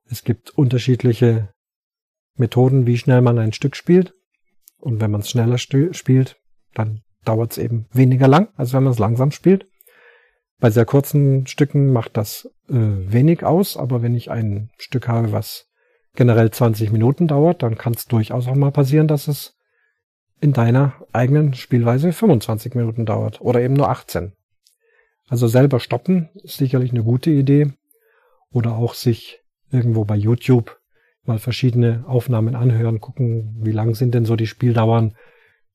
es 0.06 0.24
gibt 0.24 0.50
unterschiedliche 0.50 1.52
Methoden, 2.36 2.86
wie 2.86 2.98
schnell 2.98 3.20
man 3.20 3.38
ein 3.38 3.52
Stück 3.52 3.76
spielt. 3.76 4.14
Und 4.78 5.00
wenn 5.00 5.10
man 5.10 5.20
es 5.20 5.30
schneller 5.30 5.58
spielt, 5.58 6.40
dann 6.74 7.02
dauert 7.24 7.52
es 7.52 7.58
eben 7.58 7.86
weniger 7.92 8.28
lang, 8.28 8.48
als 8.56 8.72
wenn 8.72 8.82
man 8.82 8.92
es 8.92 8.98
langsam 8.98 9.30
spielt. 9.30 9.66
Bei 10.58 10.70
sehr 10.70 10.84
kurzen 10.84 11.46
Stücken 11.46 11.92
macht 11.92 12.16
das 12.16 12.46
äh, 12.68 12.74
wenig 12.74 13.44
aus, 13.44 13.76
aber 13.76 14.02
wenn 14.02 14.14
ich 14.14 14.30
ein 14.30 14.70
Stück 14.78 15.08
habe, 15.08 15.32
was 15.32 15.69
generell 16.14 16.50
20 16.50 16.92
Minuten 16.92 17.28
dauert, 17.28 17.62
dann 17.62 17.78
kann 17.78 17.94
es 17.94 18.06
durchaus 18.06 18.46
auch 18.46 18.54
mal 18.54 18.72
passieren, 18.72 19.08
dass 19.08 19.28
es 19.28 19.56
in 20.40 20.52
deiner 20.52 20.94
eigenen 21.12 21.54
Spielweise 21.54 22.12
25 22.12 22.74
Minuten 22.74 23.06
dauert 23.06 23.40
oder 23.40 23.60
eben 23.60 23.74
nur 23.74 23.88
18. 23.88 24.32
Also 25.28 25.46
selber 25.46 25.80
stoppen 25.80 26.28
ist 26.42 26.56
sicherlich 26.56 26.90
eine 26.90 27.04
gute 27.04 27.30
Idee 27.30 27.72
oder 28.50 28.74
auch 28.74 28.94
sich 28.94 29.40
irgendwo 29.70 30.04
bei 30.04 30.16
YouTube 30.16 30.80
mal 31.24 31.38
verschiedene 31.38 32.04
Aufnahmen 32.08 32.56
anhören, 32.56 33.00
gucken, 33.00 33.54
wie 33.60 33.72
lang 33.72 33.94
sind 33.94 34.14
denn 34.14 34.24
so 34.24 34.34
die 34.34 34.46
Spieldauern, 34.46 35.14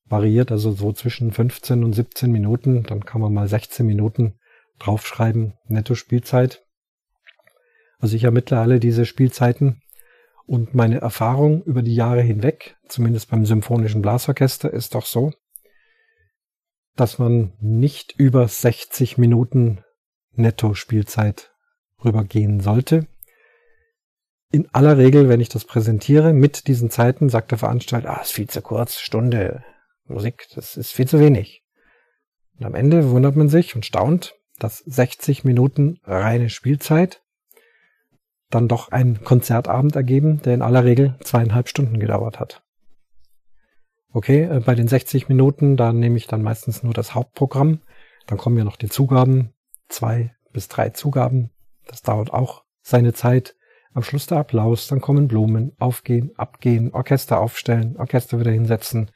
variiert 0.06 0.52
also 0.52 0.72
so 0.72 0.92
zwischen 0.92 1.32
15 1.32 1.84
und 1.84 1.94
17 1.94 2.32
Minuten, 2.32 2.84
dann 2.84 3.06
kann 3.06 3.22
man 3.22 3.34
mal 3.34 3.48
16 3.48 3.86
Minuten 3.86 4.36
draufschreiben, 4.80 5.54
netto 5.68 5.96
Spielzeit. 5.96 6.66
Also 8.00 8.16
ich 8.16 8.26
ermittle 8.26 8.60
alle 8.60 8.80
diese 8.80 9.06
Spielzeiten 9.06 9.82
und 10.48 10.76
meine 10.76 11.02
Erfahrung 11.02 11.64
über 11.64 11.82
die 11.82 11.96
Jahre 11.96 12.22
hinweg, 12.22 12.78
zumindest 12.88 13.30
beim 13.30 13.46
Symphonischen 13.46 14.02
Blasorchester, 14.02 14.72
ist 14.72 14.96
doch 14.96 15.06
so, 15.06 15.34
dass 16.96 17.20
man 17.20 17.54
nicht 17.60 18.14
über 18.18 18.48
60 18.48 19.18
Minuten 19.18 19.84
netto 20.34 20.74
Spielzeit 20.74 21.52
rübergehen 22.04 22.60
sollte. 22.60 23.08
In 24.52 24.70
aller 24.74 24.98
Regel, 24.98 25.28
wenn 25.28 25.42
ich 25.42 25.50
das 25.50 25.66
präsentiere 25.66 26.32
mit 26.32 26.68
diesen 26.68 26.90
Zeiten, 26.90 27.30
sagt 27.30 27.52
der 27.52 27.58
Veranstalter, 27.58 28.18
ah, 28.18 28.22
ist 28.22 28.32
viel 28.32 28.48
zu 28.48 28.62
kurz, 28.62 29.00
Stunde, 29.00 29.64
Musik, 30.06 30.48
das 30.56 30.78
ist 30.78 30.92
viel 30.92 31.08
zu 31.08 31.20
wenig. 31.20 31.64
Und 32.58 32.66
am 32.66 32.76
Ende 32.76 33.10
wundert 33.10 33.36
man 33.36 33.50
sich 33.50 33.76
und 33.76 33.86
staunt, 33.86 34.36
dass 34.60 34.78
60 34.78 35.44
Minuten 35.44 36.00
reine 36.04 36.50
Spielzeit 36.50 37.22
dann 38.56 38.68
doch 38.68 38.90
einen 38.92 39.24
Konzertabend 39.24 39.96
ergeben, 39.96 40.42
der 40.42 40.54
in 40.54 40.62
aller 40.62 40.86
Regel 40.86 41.16
zweieinhalb 41.22 41.68
Stunden 41.68 42.00
gedauert 42.00 42.40
hat. 42.40 42.64
Okay, 44.14 44.44
äh, 44.44 44.62
bei 44.66 44.76
den 44.76 44.88
60 44.88 45.28
Minuten, 45.28 45.76
da 45.76 45.92
nehme 45.92 46.16
ich 46.18 46.26
dann 46.26 46.42
meistens 46.42 46.82
nur 46.84 46.94
das 46.94 47.14
Hauptprogramm. 47.14 47.82
Dann 48.28 48.38
kommen 48.38 48.58
ja 48.58 48.64
noch 48.64 48.78
die 48.78 48.88
Zugaben, 48.88 49.54
zwei 49.90 50.34
bis 50.54 50.70
drei 50.70 50.90
Zugaben. 50.92 51.52
Das 51.86 52.02
dauert 52.02 52.32
auch 52.32 52.64
seine 52.82 53.14
Zeit. 53.14 53.56
Am 53.94 54.04
Schluss 54.04 54.26
der 54.26 54.38
Applaus, 54.38 54.88
dann 54.88 55.02
kommen 55.02 55.28
Blumen, 55.28 55.74
aufgehen, 55.78 56.32
abgehen, 56.38 56.94
Orchester 56.94 57.40
aufstellen, 57.40 57.98
Orchester 57.98 58.40
wieder 58.40 58.52
hinsetzen, 58.52 59.12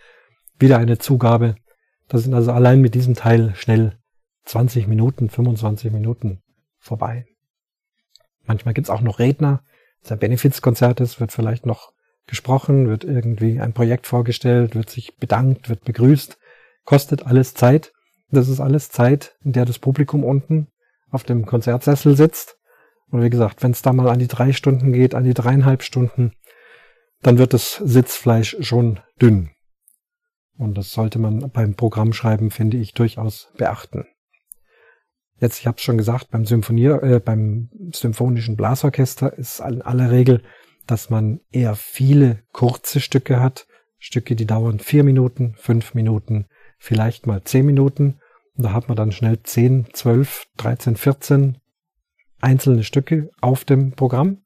wieder 0.58 0.78
eine 0.78 0.98
Zugabe. 0.98 1.56
Das 2.10 2.24
sind 2.24 2.34
also 2.34 2.52
allein 2.52 2.82
mit 2.82 2.94
diesem 2.94 3.16
Teil 3.16 3.56
schnell 3.56 3.98
20 4.46 4.88
Minuten, 4.88 5.30
25 5.30 5.92
Minuten 5.92 6.42
vorbei. 6.78 7.29
Manchmal 8.50 8.74
gibt's 8.74 8.90
auch 8.90 9.02
noch 9.02 9.20
Redner. 9.20 9.62
Das 10.02 10.12
ein 10.12 10.18
Benefizkonzert 10.18 11.02
ist, 11.02 11.20
wird 11.20 11.32
vielleicht 11.32 11.68
noch 11.68 11.94
gesprochen, 12.26 12.88
wird 12.88 13.04
irgendwie 13.04 13.62
ein 13.62 13.74
Projekt 13.74 14.08
vorgestellt, 14.08 14.74
wird 14.74 14.90
sich 14.90 15.18
bedankt, 15.18 15.70
wird 15.70 15.84
begrüßt. 15.84 16.40
Kostet 16.84 17.28
alles 17.28 17.54
Zeit. 17.54 17.94
Das 18.32 18.50
ist 18.50 18.60
alles 18.60 18.90
Zeit, 18.90 19.36
in 19.44 19.52
der 19.52 19.66
das 19.66 19.78
Publikum 19.78 20.24
unten 20.24 20.68
auf 21.12 21.24
dem 21.24 21.46
Konzertsessel 21.46 22.18
sitzt. 22.18 22.58
Und 23.12 23.22
wie 23.22 23.30
gesagt, 23.30 23.62
wenn 23.62 23.70
es 23.70 23.84
da 23.84 23.94
mal 23.94 24.10
an 24.10 24.18
die 24.18 24.28
drei 24.28 24.52
Stunden 24.52 24.94
geht, 24.94 25.14
an 25.14 25.26
die 25.26 25.36
dreieinhalb 25.36 25.84
Stunden, 25.84 26.34
dann 27.22 27.38
wird 27.38 27.54
das 27.54 27.76
Sitzfleisch 27.76 28.58
schon 28.62 29.00
dünn. 29.22 29.52
Und 30.58 30.76
das 30.76 30.92
sollte 30.92 31.20
man 31.20 31.52
beim 31.52 31.76
Programmschreiben, 31.76 32.50
finde 32.50 32.78
ich, 32.78 32.96
durchaus 32.96 33.52
beachten. 33.58 34.08
Jetzt, 35.40 35.60
ich 35.60 35.68
habe 35.68 35.78
es 35.78 35.84
schon 35.84 35.98
gesagt, 35.98 36.32
beim 36.32 36.46
Symphonier, 36.46 37.02
äh, 37.04 37.20
beim 37.20 37.70
symphonischen 37.94 38.58
Blasorchester 38.58 39.38
ist 39.38 39.60
in 39.60 39.82
aller 39.82 40.12
Regel, 40.12 40.44
dass 40.86 41.10
man 41.10 41.40
eher 41.52 41.76
viele 41.76 42.40
kurze 42.52 43.00
Stücke 43.00 43.40
hat. 43.40 43.68
Stücke, 44.00 44.36
die 44.36 44.46
dauern 44.46 44.80
vier 44.80 45.04
Minuten, 45.04 45.56
fünf 45.58 45.94
Minuten, 45.94 46.48
vielleicht 46.78 47.28
mal 47.28 47.44
zehn 47.44 47.66
Minuten. 47.66 48.20
Und 48.56 48.64
da 48.66 48.74
hat 48.74 48.88
man 48.88 48.98
dann 48.98 49.12
schnell 49.12 49.42
zehn, 49.44 49.88
zwölf, 49.94 50.48
dreizehn, 50.58 50.96
vierzehn 50.96 51.58
einzelne 52.42 52.84
Stücke 52.84 53.30
auf 53.42 53.66
dem 53.66 53.92
Programm. 53.92 54.40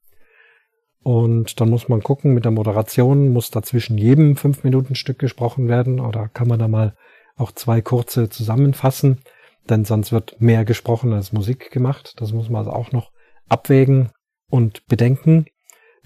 Und 1.02 1.60
dann 1.60 1.70
muss 1.70 1.88
man 1.88 2.02
gucken 2.02 2.34
mit 2.34 2.44
der 2.44 2.52
Moderation, 2.52 3.32
muss 3.32 3.50
da 3.50 3.62
zwischen 3.62 3.98
jedem 3.98 4.36
fünf 4.36 4.64
Minuten 4.64 4.94
Stück 4.94 5.18
gesprochen 5.18 5.68
werden 5.68 6.00
oder 6.00 6.28
kann 6.28 6.48
man 6.48 6.58
da 6.58 6.66
mal 6.66 6.96
auch 7.36 7.52
zwei 7.52 7.80
kurze 7.82 8.28
zusammenfassen, 8.30 9.20
denn 9.68 9.84
sonst 9.84 10.12
wird 10.12 10.40
mehr 10.40 10.64
gesprochen 10.64 11.12
als 11.12 11.32
Musik 11.32 11.70
gemacht. 11.70 12.14
Das 12.18 12.32
muss 12.32 12.48
man 12.48 12.60
also 12.60 12.72
auch 12.72 12.92
noch 12.92 13.12
abwägen 13.48 14.10
und 14.48 14.86
bedenken. 14.86 15.46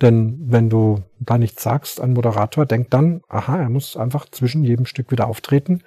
Denn 0.00 0.38
wenn 0.46 0.70
du 0.70 1.02
da 1.18 1.38
nichts 1.38 1.62
sagst, 1.62 2.00
ein 2.00 2.12
Moderator 2.12 2.66
denkt 2.66 2.94
dann, 2.94 3.22
aha, 3.28 3.58
er 3.58 3.68
muss 3.68 3.96
einfach 3.96 4.28
zwischen 4.30 4.62
jedem 4.62 4.86
Stück 4.86 5.10
wieder 5.10 5.26
auftreten, 5.26 5.82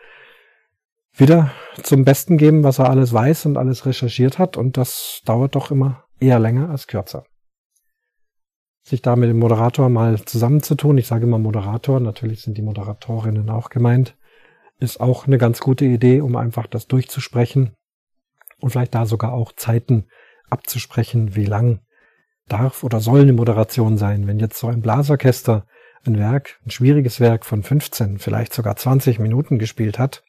wieder 1.14 1.52
zum 1.82 2.04
Besten 2.04 2.38
geben, 2.38 2.64
was 2.64 2.80
er 2.80 2.90
alles 2.90 3.14
weiß 3.14 3.46
und 3.46 3.58
alles 3.58 3.86
recherchiert 3.86 4.38
hat. 4.38 4.58
Und 4.58 4.76
das 4.76 5.22
dauert 5.26 5.56
doch 5.56 5.72
immer 5.72 6.04
eher 6.20 6.40
länger 6.40 6.70
als 6.70 6.88
kürzer. 6.88 7.24
Sich 8.84 9.02
da 9.02 9.16
mit 9.16 9.30
dem 9.30 9.40
Moderator 9.40 9.90
mal 9.90 10.20
zusammenzutun, 10.26 10.98
ich 10.98 11.08
sage 11.08 11.26
immer 11.26 11.38
Moderator, 11.38 12.00
natürlich 12.00 12.42
sind 12.42 12.58
die 12.58 12.64
Moderatorinnen 12.64 13.50
auch 13.50 13.70
gemeint, 13.70 14.18
ist 14.82 15.00
auch 15.00 15.28
eine 15.28 15.38
ganz 15.38 15.62
gute 15.62 15.86
Idee, 15.86 16.22
um 16.22 16.36
einfach 16.36 16.68
das 16.68 16.88
durchzusprechen 16.88 17.76
und 18.60 18.72
vielleicht 18.72 18.96
da 18.96 19.06
sogar 19.06 19.32
auch 19.32 19.54
Zeiten 19.54 20.08
abzusprechen, 20.50 21.36
wie 21.36 21.46
lang 21.46 21.82
darf 22.48 22.84
oder 22.84 23.00
soll 23.00 23.22
eine 23.22 23.34
Moderation 23.34 23.98
sein. 23.98 24.28
Wenn 24.28 24.40
jetzt 24.40 24.58
so 24.58 24.68
ein 24.68 24.82
Blasorchester 24.82 25.66
ein 26.04 26.18
Werk, 26.18 26.60
ein 26.66 26.72
schwieriges 26.72 27.20
Werk 27.20 27.46
von 27.46 27.62
15, 27.62 28.18
vielleicht 28.18 28.54
sogar 28.54 28.76
20 28.76 29.20
Minuten 29.20 29.60
gespielt 29.60 30.00
hat, 30.00 30.24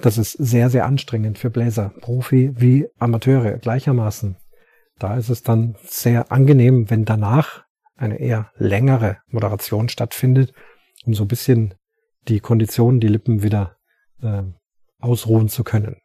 das 0.00 0.18
ist 0.18 0.32
sehr, 0.32 0.68
sehr 0.68 0.84
anstrengend 0.84 1.38
für 1.38 1.50
Bläser, 1.50 1.92
Profi 2.00 2.52
wie 2.56 2.88
Amateure 2.98 3.58
gleichermaßen. 3.58 4.36
Da 4.98 5.16
ist 5.16 5.28
es 5.28 5.42
dann 5.44 5.76
sehr 5.84 6.32
angenehm, 6.32 6.90
wenn 6.90 7.04
danach 7.04 7.62
eine 7.96 8.18
eher 8.18 8.50
längere 8.56 9.18
Moderation 9.28 9.88
stattfindet, 9.88 10.52
um 11.04 11.14
so 11.14 11.24
ein 11.24 11.28
bisschen 11.28 11.74
die 12.28 12.40
Konditionen, 12.40 13.00
die 13.00 13.08
Lippen 13.08 13.42
wieder 13.42 13.76
äh, 14.22 14.42
ausruhen 14.98 15.48
zu 15.48 15.64
können. 15.64 15.96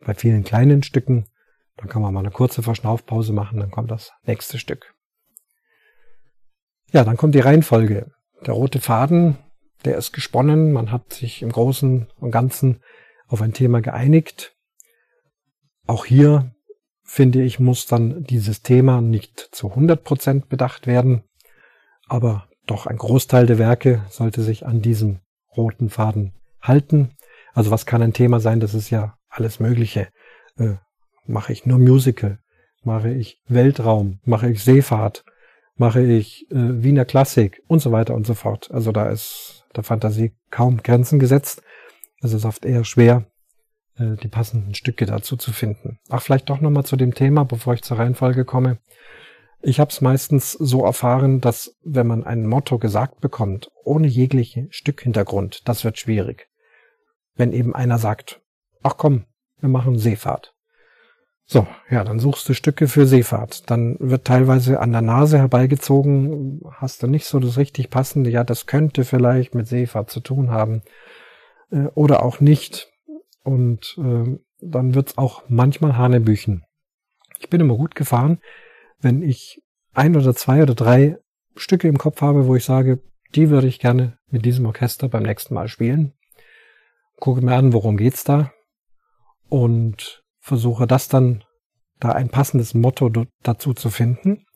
Bei 0.00 0.14
vielen 0.14 0.44
kleinen 0.44 0.82
Stücken, 0.82 1.26
dann 1.76 1.88
kann 1.88 2.02
man 2.02 2.12
mal 2.12 2.20
eine 2.20 2.30
kurze 2.30 2.62
Verschnaufpause 2.62 3.32
machen, 3.32 3.60
dann 3.60 3.70
kommt 3.70 3.90
das 3.90 4.12
nächste 4.24 4.58
Stück. 4.58 4.94
Ja, 6.92 7.04
dann 7.04 7.16
kommt 7.16 7.34
die 7.34 7.40
Reihenfolge. 7.40 8.10
Der 8.46 8.54
rote 8.54 8.80
Faden, 8.80 9.38
der 9.84 9.96
ist 9.96 10.12
gesponnen, 10.12 10.72
man 10.72 10.90
hat 10.90 11.12
sich 11.12 11.42
im 11.42 11.52
Großen 11.52 12.08
und 12.16 12.30
Ganzen 12.30 12.82
auf 13.26 13.42
ein 13.42 13.52
Thema 13.52 13.80
geeinigt. 13.80 14.56
Auch 15.86 16.04
hier 16.04 16.54
finde 17.02 17.42
ich, 17.42 17.58
muss 17.58 17.86
dann 17.86 18.24
dieses 18.24 18.62
Thema 18.62 19.00
nicht 19.00 19.40
zu 19.52 19.70
100 19.70 20.02
Prozent 20.02 20.48
bedacht 20.48 20.86
werden, 20.86 21.24
aber 22.06 22.48
doch 22.66 22.86
ein 22.86 22.98
Großteil 22.98 23.46
der 23.46 23.58
Werke 23.58 24.04
sollte 24.10 24.42
sich 24.42 24.66
an 24.66 24.82
diesem 24.82 25.20
roten 25.56 25.90
Faden 25.90 26.32
halten. 26.60 27.10
Also 27.54 27.70
was 27.70 27.86
kann 27.86 28.02
ein 28.02 28.12
Thema 28.12 28.40
sein? 28.40 28.60
Das 28.60 28.74
ist 28.74 28.90
ja 28.90 29.16
alles 29.28 29.60
Mögliche. 29.60 30.08
Äh, 30.58 30.74
mache 31.26 31.52
ich 31.52 31.66
nur 31.66 31.78
Musical? 31.78 32.38
Mache 32.82 33.10
ich 33.10 33.40
Weltraum? 33.48 34.20
Mache 34.24 34.50
ich 34.50 34.62
Seefahrt? 34.62 35.24
Mache 35.76 36.02
ich 36.02 36.50
äh, 36.50 36.82
Wiener 36.82 37.04
Klassik? 37.04 37.62
Und 37.66 37.80
so 37.80 37.92
weiter 37.92 38.14
und 38.14 38.26
so 38.26 38.34
fort. 38.34 38.70
Also 38.70 38.92
da 38.92 39.08
ist 39.08 39.64
der 39.76 39.84
Fantasie 39.84 40.34
kaum 40.50 40.82
Grenzen 40.82 41.18
gesetzt. 41.18 41.62
Es 42.20 42.32
ist 42.32 42.44
oft 42.44 42.64
eher 42.64 42.84
schwer, 42.84 43.26
äh, 43.96 44.16
die 44.16 44.28
passenden 44.28 44.74
Stücke 44.74 45.06
dazu 45.06 45.36
zu 45.36 45.52
finden. 45.52 45.98
Ach, 46.08 46.22
vielleicht 46.22 46.50
doch 46.50 46.60
nochmal 46.60 46.84
zu 46.84 46.96
dem 46.96 47.14
Thema, 47.14 47.44
bevor 47.44 47.74
ich 47.74 47.82
zur 47.82 47.98
Reihenfolge 47.98 48.44
komme. 48.44 48.78
Ich 49.60 49.80
habe 49.80 49.90
es 49.90 50.00
meistens 50.00 50.52
so 50.52 50.84
erfahren, 50.84 51.40
dass 51.40 51.76
wenn 51.82 52.06
man 52.06 52.24
ein 52.24 52.46
Motto 52.46 52.78
gesagt 52.78 53.20
bekommt, 53.20 53.70
ohne 53.84 54.06
jeglichen 54.06 54.68
Stückhintergrund, 54.70 55.68
das 55.68 55.84
wird 55.84 55.98
schwierig. 55.98 56.48
Wenn 57.34 57.52
eben 57.52 57.74
einer 57.74 57.98
sagt, 57.98 58.40
ach 58.82 58.96
komm, 58.96 59.24
wir 59.60 59.68
machen 59.68 59.98
Seefahrt. 59.98 60.54
So, 61.44 61.66
ja, 61.88 62.04
dann 62.04 62.20
suchst 62.20 62.48
du 62.48 62.54
Stücke 62.54 62.88
für 62.88 63.06
Seefahrt. 63.06 63.70
Dann 63.70 63.96
wird 64.00 64.26
teilweise 64.26 64.80
an 64.80 64.92
der 64.92 65.00
Nase 65.00 65.38
herbeigezogen, 65.38 66.60
hast 66.72 67.02
du 67.02 67.06
nicht 67.06 67.24
so 67.24 67.40
das 67.40 67.56
richtig 67.56 67.90
passende, 67.90 68.30
ja, 68.30 68.44
das 68.44 68.66
könnte 68.66 69.04
vielleicht 69.04 69.54
mit 69.54 69.66
Seefahrt 69.66 70.10
zu 70.10 70.20
tun 70.20 70.50
haben 70.50 70.82
äh, 71.70 71.86
oder 71.94 72.22
auch 72.22 72.40
nicht. 72.40 72.92
Und 73.42 73.96
äh, 73.98 74.38
dann 74.60 74.94
wird's 74.94 75.16
auch 75.16 75.42
manchmal 75.48 75.96
Hanebüchen. 75.96 76.64
Ich 77.38 77.48
bin 77.48 77.60
immer 77.60 77.76
gut 77.76 77.94
gefahren, 77.94 78.40
wenn 79.00 79.22
ich 79.22 79.62
ein 79.92 80.16
oder 80.16 80.34
zwei 80.34 80.62
oder 80.62 80.74
drei 80.74 81.18
Stücke 81.56 81.88
im 81.88 81.98
Kopf 81.98 82.20
habe, 82.20 82.46
wo 82.46 82.56
ich 82.56 82.64
sage, 82.64 83.00
die 83.34 83.50
würde 83.50 83.66
ich 83.66 83.78
gerne 83.78 84.18
mit 84.30 84.44
diesem 84.44 84.66
Orchester 84.66 85.08
beim 85.08 85.22
nächsten 85.22 85.54
Mal 85.54 85.68
spielen. 85.68 86.14
Gucke 87.16 87.42
mir 87.42 87.56
an, 87.56 87.72
worum 87.72 87.96
geht's 87.96 88.24
da 88.24 88.52
und 89.48 90.22
versuche 90.40 90.86
das 90.86 91.08
dann 91.08 91.44
da 92.00 92.12
ein 92.12 92.28
passendes 92.28 92.74
Motto 92.74 93.10
dazu 93.42 93.74
zu 93.74 93.90
finden. 93.90 94.46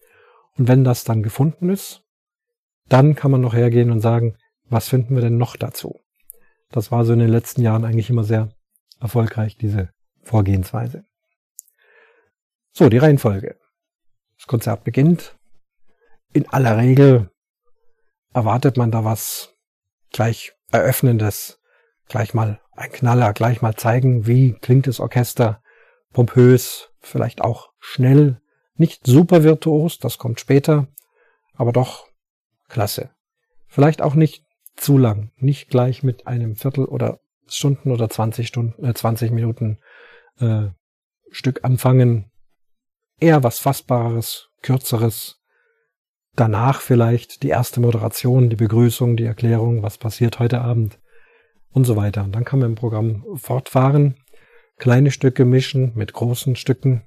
Und 0.56 0.68
wenn 0.68 0.84
das 0.84 1.04
dann 1.04 1.22
gefunden 1.22 1.70
ist, 1.70 2.02
dann 2.88 3.14
kann 3.14 3.30
man 3.30 3.40
noch 3.40 3.54
hergehen 3.54 3.90
und 3.90 4.00
sagen, 4.00 4.36
was 4.68 4.88
finden 4.88 5.14
wir 5.14 5.22
denn 5.22 5.38
noch 5.38 5.56
dazu? 5.56 6.00
Das 6.70 6.90
war 6.90 7.04
so 7.04 7.12
in 7.12 7.18
den 7.18 7.28
letzten 7.28 7.62
Jahren 7.62 7.84
eigentlich 7.84 8.10
immer 8.10 8.24
sehr 8.24 8.50
erfolgreich, 9.00 9.56
diese 9.56 9.90
Vorgehensweise. 10.22 11.04
So, 12.72 12.88
die 12.88 12.98
Reihenfolge. 12.98 13.56
Das 14.42 14.48
Konzert 14.48 14.82
beginnt. 14.82 15.38
In 16.32 16.48
aller 16.48 16.76
Regel 16.76 17.30
erwartet 18.34 18.76
man 18.76 18.90
da 18.90 19.04
was 19.04 19.54
gleich 20.10 20.52
Eröffnendes, 20.72 21.60
gleich 22.08 22.34
mal 22.34 22.60
ein 22.72 22.90
Knaller, 22.90 23.34
gleich 23.34 23.62
mal 23.62 23.76
zeigen, 23.76 24.26
wie 24.26 24.54
klingt 24.54 24.88
das 24.88 24.98
Orchester, 24.98 25.62
pompös, 26.12 26.90
vielleicht 26.98 27.40
auch 27.40 27.70
schnell, 27.78 28.40
nicht 28.74 29.06
super 29.06 29.44
virtuos, 29.44 30.00
das 30.00 30.18
kommt 30.18 30.40
später, 30.40 30.88
aber 31.54 31.70
doch 31.70 32.08
klasse. 32.68 33.10
Vielleicht 33.68 34.02
auch 34.02 34.16
nicht 34.16 34.44
zu 34.74 34.98
lang. 34.98 35.30
Nicht 35.36 35.68
gleich 35.68 36.02
mit 36.02 36.26
einem 36.26 36.56
Viertel 36.56 36.86
oder 36.86 37.20
Stunden 37.46 37.92
oder 37.92 38.10
20 38.10 38.48
Stunden, 38.48 38.84
äh, 38.84 38.92
20 38.92 39.30
Minuten 39.30 39.78
äh, 40.40 40.70
Stück 41.30 41.64
anfangen. 41.64 42.31
Eher 43.22 43.44
was 43.44 43.60
Fassbares, 43.60 44.48
Kürzeres. 44.62 45.36
Danach 46.34 46.80
vielleicht 46.80 47.44
die 47.44 47.50
erste 47.50 47.78
Moderation, 47.78 48.50
die 48.50 48.56
Begrüßung, 48.56 49.16
die 49.16 49.22
Erklärung, 49.22 49.84
was 49.84 49.96
passiert 49.96 50.40
heute 50.40 50.60
Abend 50.60 50.98
und 51.70 51.84
so 51.84 51.94
weiter. 51.94 52.24
Und 52.24 52.34
dann 52.34 52.44
kann 52.44 52.58
man 52.58 52.70
im 52.70 52.74
Programm 52.74 53.24
fortfahren, 53.36 54.16
kleine 54.76 55.12
Stücke 55.12 55.44
mischen 55.44 55.92
mit 55.94 56.14
großen 56.14 56.56
Stücken. 56.56 57.06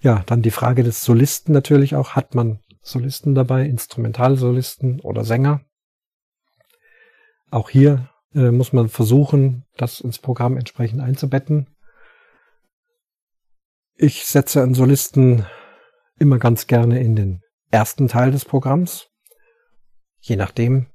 Ja, 0.00 0.22
dann 0.24 0.40
die 0.40 0.50
Frage 0.50 0.82
des 0.82 1.04
Solisten 1.04 1.52
natürlich 1.52 1.96
auch. 1.96 2.12
Hat 2.12 2.34
man 2.34 2.60
Solisten 2.80 3.34
dabei, 3.34 3.66
Instrumentalsolisten 3.66 5.00
oder 5.00 5.22
Sänger? 5.22 5.60
Auch 7.50 7.68
hier 7.68 8.08
äh, 8.34 8.50
muss 8.52 8.72
man 8.72 8.88
versuchen, 8.88 9.66
das 9.76 10.00
ins 10.00 10.18
Programm 10.18 10.56
entsprechend 10.56 11.02
einzubetten. 11.02 11.75
Ich 13.98 14.26
setze 14.26 14.62
einen 14.62 14.74
Solisten 14.74 15.46
immer 16.18 16.38
ganz 16.38 16.66
gerne 16.66 17.00
in 17.00 17.16
den 17.16 17.40
ersten 17.70 18.08
Teil 18.08 18.30
des 18.30 18.44
Programms, 18.44 19.08
je 20.20 20.36
nachdem, 20.36 20.88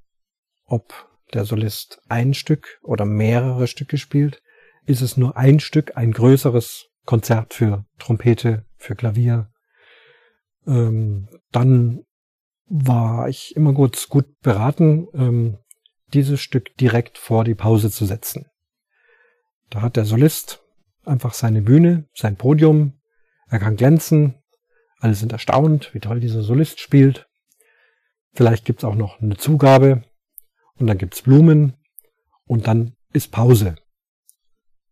ob 0.65 0.93
der 1.33 1.45
Solist 1.45 1.99
ein 2.09 2.35
Stück 2.35 2.79
oder 2.83 3.05
mehrere 3.05 3.65
Stücke 3.65 3.97
spielt, 3.97 4.43
ist 4.85 5.01
es 5.01 5.17
nur 5.17 5.35
ein 5.35 5.59
Stück, 5.59 5.97
ein 5.97 6.11
größeres 6.11 6.89
Konzert 7.05 7.55
für 7.55 7.85
Trompete, 7.97 8.65
für 8.77 8.95
Klavier. 8.95 9.51
Ähm, 10.67 11.27
dann 11.51 12.03
war 12.67 13.29
ich 13.29 13.55
immer 13.55 13.73
gut, 13.73 14.09
gut 14.09 14.39
beraten, 14.41 15.07
ähm, 15.15 15.57
dieses 16.13 16.39
Stück 16.39 16.77
direkt 16.77 17.17
vor 17.17 17.45
die 17.45 17.55
Pause 17.55 17.89
zu 17.89 18.05
setzen. 18.05 18.45
Da 19.71 19.81
hat 19.81 19.95
der 19.95 20.05
Solist 20.05 20.61
einfach 21.05 21.33
seine 21.33 21.61
Bühne, 21.61 22.07
sein 22.13 22.35
Podium, 22.35 22.99
er 23.47 23.59
kann 23.59 23.75
glänzen, 23.75 24.35
alle 24.99 25.15
sind 25.15 25.31
erstaunt, 25.31 25.93
wie 25.93 25.99
toll 25.99 26.19
dieser 26.19 26.43
Solist 26.43 26.79
spielt. 26.79 27.27
Vielleicht 28.33 28.65
gibt's 28.65 28.83
auch 28.83 28.95
noch 28.95 29.19
eine 29.19 29.35
Zugabe 29.35 30.03
und 30.75 30.87
dann 30.87 30.97
gibt's 30.97 31.23
Blumen 31.23 31.73
und 32.45 32.67
dann 32.67 32.95
ist 33.11 33.31
Pause. 33.31 33.75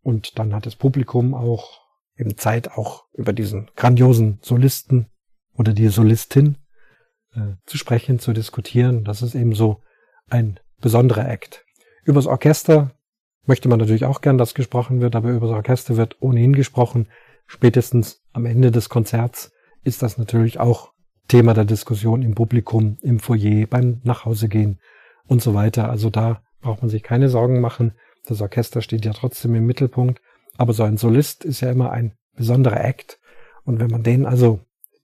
Und 0.02 0.38
dann 0.38 0.54
hat 0.54 0.66
das 0.66 0.76
Publikum 0.76 1.34
auch 1.34 1.80
eben 2.16 2.36
Zeit, 2.36 2.72
auch 2.72 3.06
über 3.12 3.32
diesen 3.32 3.70
grandiosen 3.76 4.38
Solisten 4.42 5.06
oder 5.54 5.72
die 5.72 5.88
Solistin 5.88 6.58
äh, 7.34 7.54
zu 7.66 7.78
sprechen, 7.78 8.18
zu 8.18 8.32
diskutieren. 8.32 9.04
Das 9.04 9.22
ist 9.22 9.34
eben 9.34 9.54
so 9.54 9.82
ein 10.28 10.60
besonderer 10.80 11.28
Act. 11.28 11.64
Übers 12.04 12.26
Orchester 12.26 12.94
möchte 13.46 13.68
man 13.68 13.78
natürlich 13.78 14.04
auch 14.04 14.20
gern, 14.20 14.38
dass 14.38 14.54
gesprochen 14.54 15.00
wird, 15.00 15.16
aber 15.16 15.30
übers 15.30 15.50
Orchester 15.50 15.96
wird 15.96 16.16
ohnehin 16.20 16.54
gesprochen. 16.54 17.08
Spätestens 17.46 18.22
am 18.32 18.46
Ende 18.46 18.70
des 18.70 18.88
Konzerts 18.88 19.52
ist 19.82 20.02
das 20.02 20.18
natürlich 20.18 20.60
auch 20.60 20.92
Thema 21.28 21.54
der 21.54 21.64
Diskussion 21.64 22.22
im 22.22 22.34
Publikum, 22.34 22.98
im 23.02 23.20
Foyer, 23.20 23.66
beim 23.66 24.00
Nachhausegehen 24.04 24.80
und 25.26 25.42
so 25.42 25.54
weiter. 25.54 25.88
Also 25.88 26.10
da 26.10 26.42
braucht 26.60 26.82
man 26.82 26.90
sich 26.90 27.02
keine 27.02 27.28
Sorgen 27.28 27.60
machen. 27.60 27.94
Das 28.26 28.40
Orchester 28.40 28.82
steht 28.82 29.04
ja 29.04 29.12
trotzdem 29.12 29.54
im 29.54 29.66
Mittelpunkt. 29.66 30.20
Aber 30.56 30.72
so 30.72 30.82
ein 30.82 30.96
Solist 30.96 31.44
ist 31.44 31.60
ja 31.60 31.70
immer 31.70 31.90
ein 31.90 32.14
besonderer 32.36 32.84
Act. 32.84 33.18
Und 33.64 33.80
wenn 33.80 33.90
man 33.90 34.02
den 34.02 34.26
also 34.26 34.60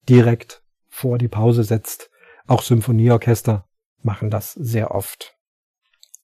direkt 0.08 0.62
vor 0.88 1.18
die 1.18 1.28
Pause 1.28 1.64
setzt. 1.64 2.10
Auch 2.46 2.62
Symphonieorchester 2.62 3.68
machen 4.02 4.30
das 4.30 4.52
sehr 4.52 4.94
oft. 4.94 5.36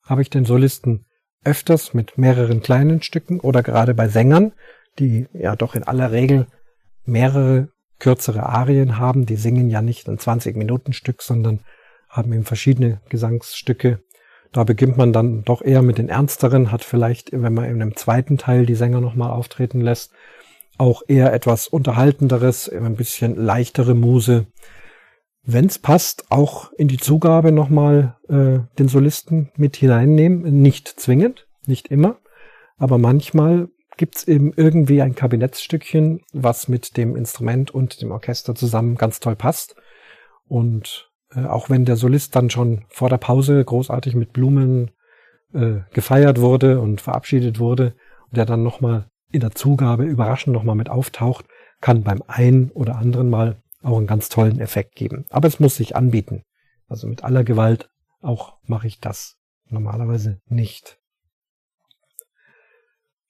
Habe 0.03 0.23
ich 0.23 0.31
den 0.31 0.45
Solisten 0.45 1.07
öfters 1.45 1.95
mit 1.95 2.19
mehreren 2.19 2.63
kleinen 2.63 3.03
Stücken 3.03 3.41
oder 3.41 3.63
gerade 3.63 3.95
bei 3.95 4.09
Sängern, 4.09 4.53
die 4.99 5.27
ja 5.33 5.57
doch 5.57 5.75
in 5.75 5.85
aller 5.85 6.13
Regel 6.13 6.47
mehrere 7.05 7.69
kürzere 7.99 8.45
Arien 8.45 8.99
haben, 8.99 9.27
die 9.27 9.37
singen 9.37 9.71
ja 9.71 9.81
nicht 9.81 10.09
ein 10.09 10.19
20 10.19 10.57
Minuten 10.57 10.93
Stück, 10.93 11.23
sondern 11.23 11.61
haben 12.09 12.33
eben 12.33 12.45
verschiedene 12.45 13.01
Gesangsstücke. 13.09 14.01
Da 14.53 14.65
beginnt 14.65 14.99
man 14.99 15.13
dann 15.13 15.45
doch 15.45 15.63
eher 15.63 15.83
mit 15.83 15.99
den 15.99 16.11
ernsteren, 16.11 16.71
hat 16.71 16.85
vielleicht, 16.85 17.33
wenn 17.33 17.55
man 17.55 17.65
in 17.65 17.81
einem 17.81 17.97
zweiten 17.97 18.37
Teil 18.39 18.67
die 18.67 18.75
Sänger 18.75 19.01
nochmal 19.01 19.31
auftreten 19.31 19.81
lässt, 19.81 20.13
auch 20.79 21.03
eher 21.07 21.33
etwas 21.33 21.69
Unterhaltenderes, 21.69 22.69
ein 22.69 22.97
bisschen 22.97 23.37
leichtere 23.37 23.95
Muse. 23.95 24.47
Wenn 25.45 25.67
es 25.67 25.79
passt, 25.79 26.31
auch 26.31 26.73
in 26.75 26.89
die 26.89 26.99
Zugabe 26.99 27.51
nochmal 27.51 28.17
äh, 28.29 28.61
den 28.79 28.89
Solisten 28.89 29.51
mit 29.57 29.77
hineinnehmen. 29.77 30.63
Nicht 30.63 30.89
zwingend, 30.89 31.49
nicht 31.67 31.89
immer, 31.89 32.19
aber 32.77 32.99
manchmal 32.99 33.69
gibt's 33.97 34.27
eben 34.27 34.53
irgendwie 34.55 35.03
ein 35.03 35.15
Kabinettsstückchen, 35.15 36.21
was 36.33 36.69
mit 36.69 36.97
dem 36.97 37.17
Instrument 37.17 37.71
und 37.73 38.01
dem 38.01 38.13
Orchester 38.13 38.55
zusammen 38.55 38.97
ganz 38.97 39.21
toll 39.21 39.37
passt. 39.37 39.75
Und 40.47 41.11
äh, 41.35 41.45
auch 41.45 41.71
wenn 41.71 41.85
der 41.85 41.97
Solist 41.97 42.37
dann 42.37 42.51
schon 42.51 42.85
vor 42.89 43.09
der 43.09 43.19
Pause 43.19 43.65
großartig 43.65 44.15
mit 44.15 44.33
Blumen 44.33 44.93
äh, 45.53 45.81
gefeiert 45.93 46.41
wurde 46.41 46.81
und 46.81 47.01
verabschiedet 47.01 47.59
wurde 47.59 47.95
und 48.31 48.37
der 48.37 48.47
dann 48.47 48.63
nochmal 48.63 49.09
in 49.31 49.41
der 49.41 49.53
Zugabe 49.53 50.05
überraschend 50.05 50.55
nochmal 50.55 50.77
mit 50.77 50.89
auftaucht, 50.89 51.47
kann 51.81 52.03
beim 52.03 52.23
einen 52.27 52.71
oder 52.71 52.97
anderen 52.97 53.29
Mal 53.29 53.62
auch 53.83 53.99
einen 53.99 54.07
ganz 54.07 54.29
tollen 54.29 54.61
Effekt 54.61 54.95
geben. 54.95 55.27
Aber 55.31 55.49
es 55.49 55.61
muss 55.61 55.77
sich 55.77 55.97
anbieten. 55.97 56.43
Also 56.89 57.07
mit 57.07 57.25
aller 57.25 57.45
Gewalt 57.45 57.89
auch 58.21 58.59
mache 58.65 58.87
ich 58.87 59.01
das 59.01 59.37
normalerweise 59.69 60.41
nicht. 60.47 60.99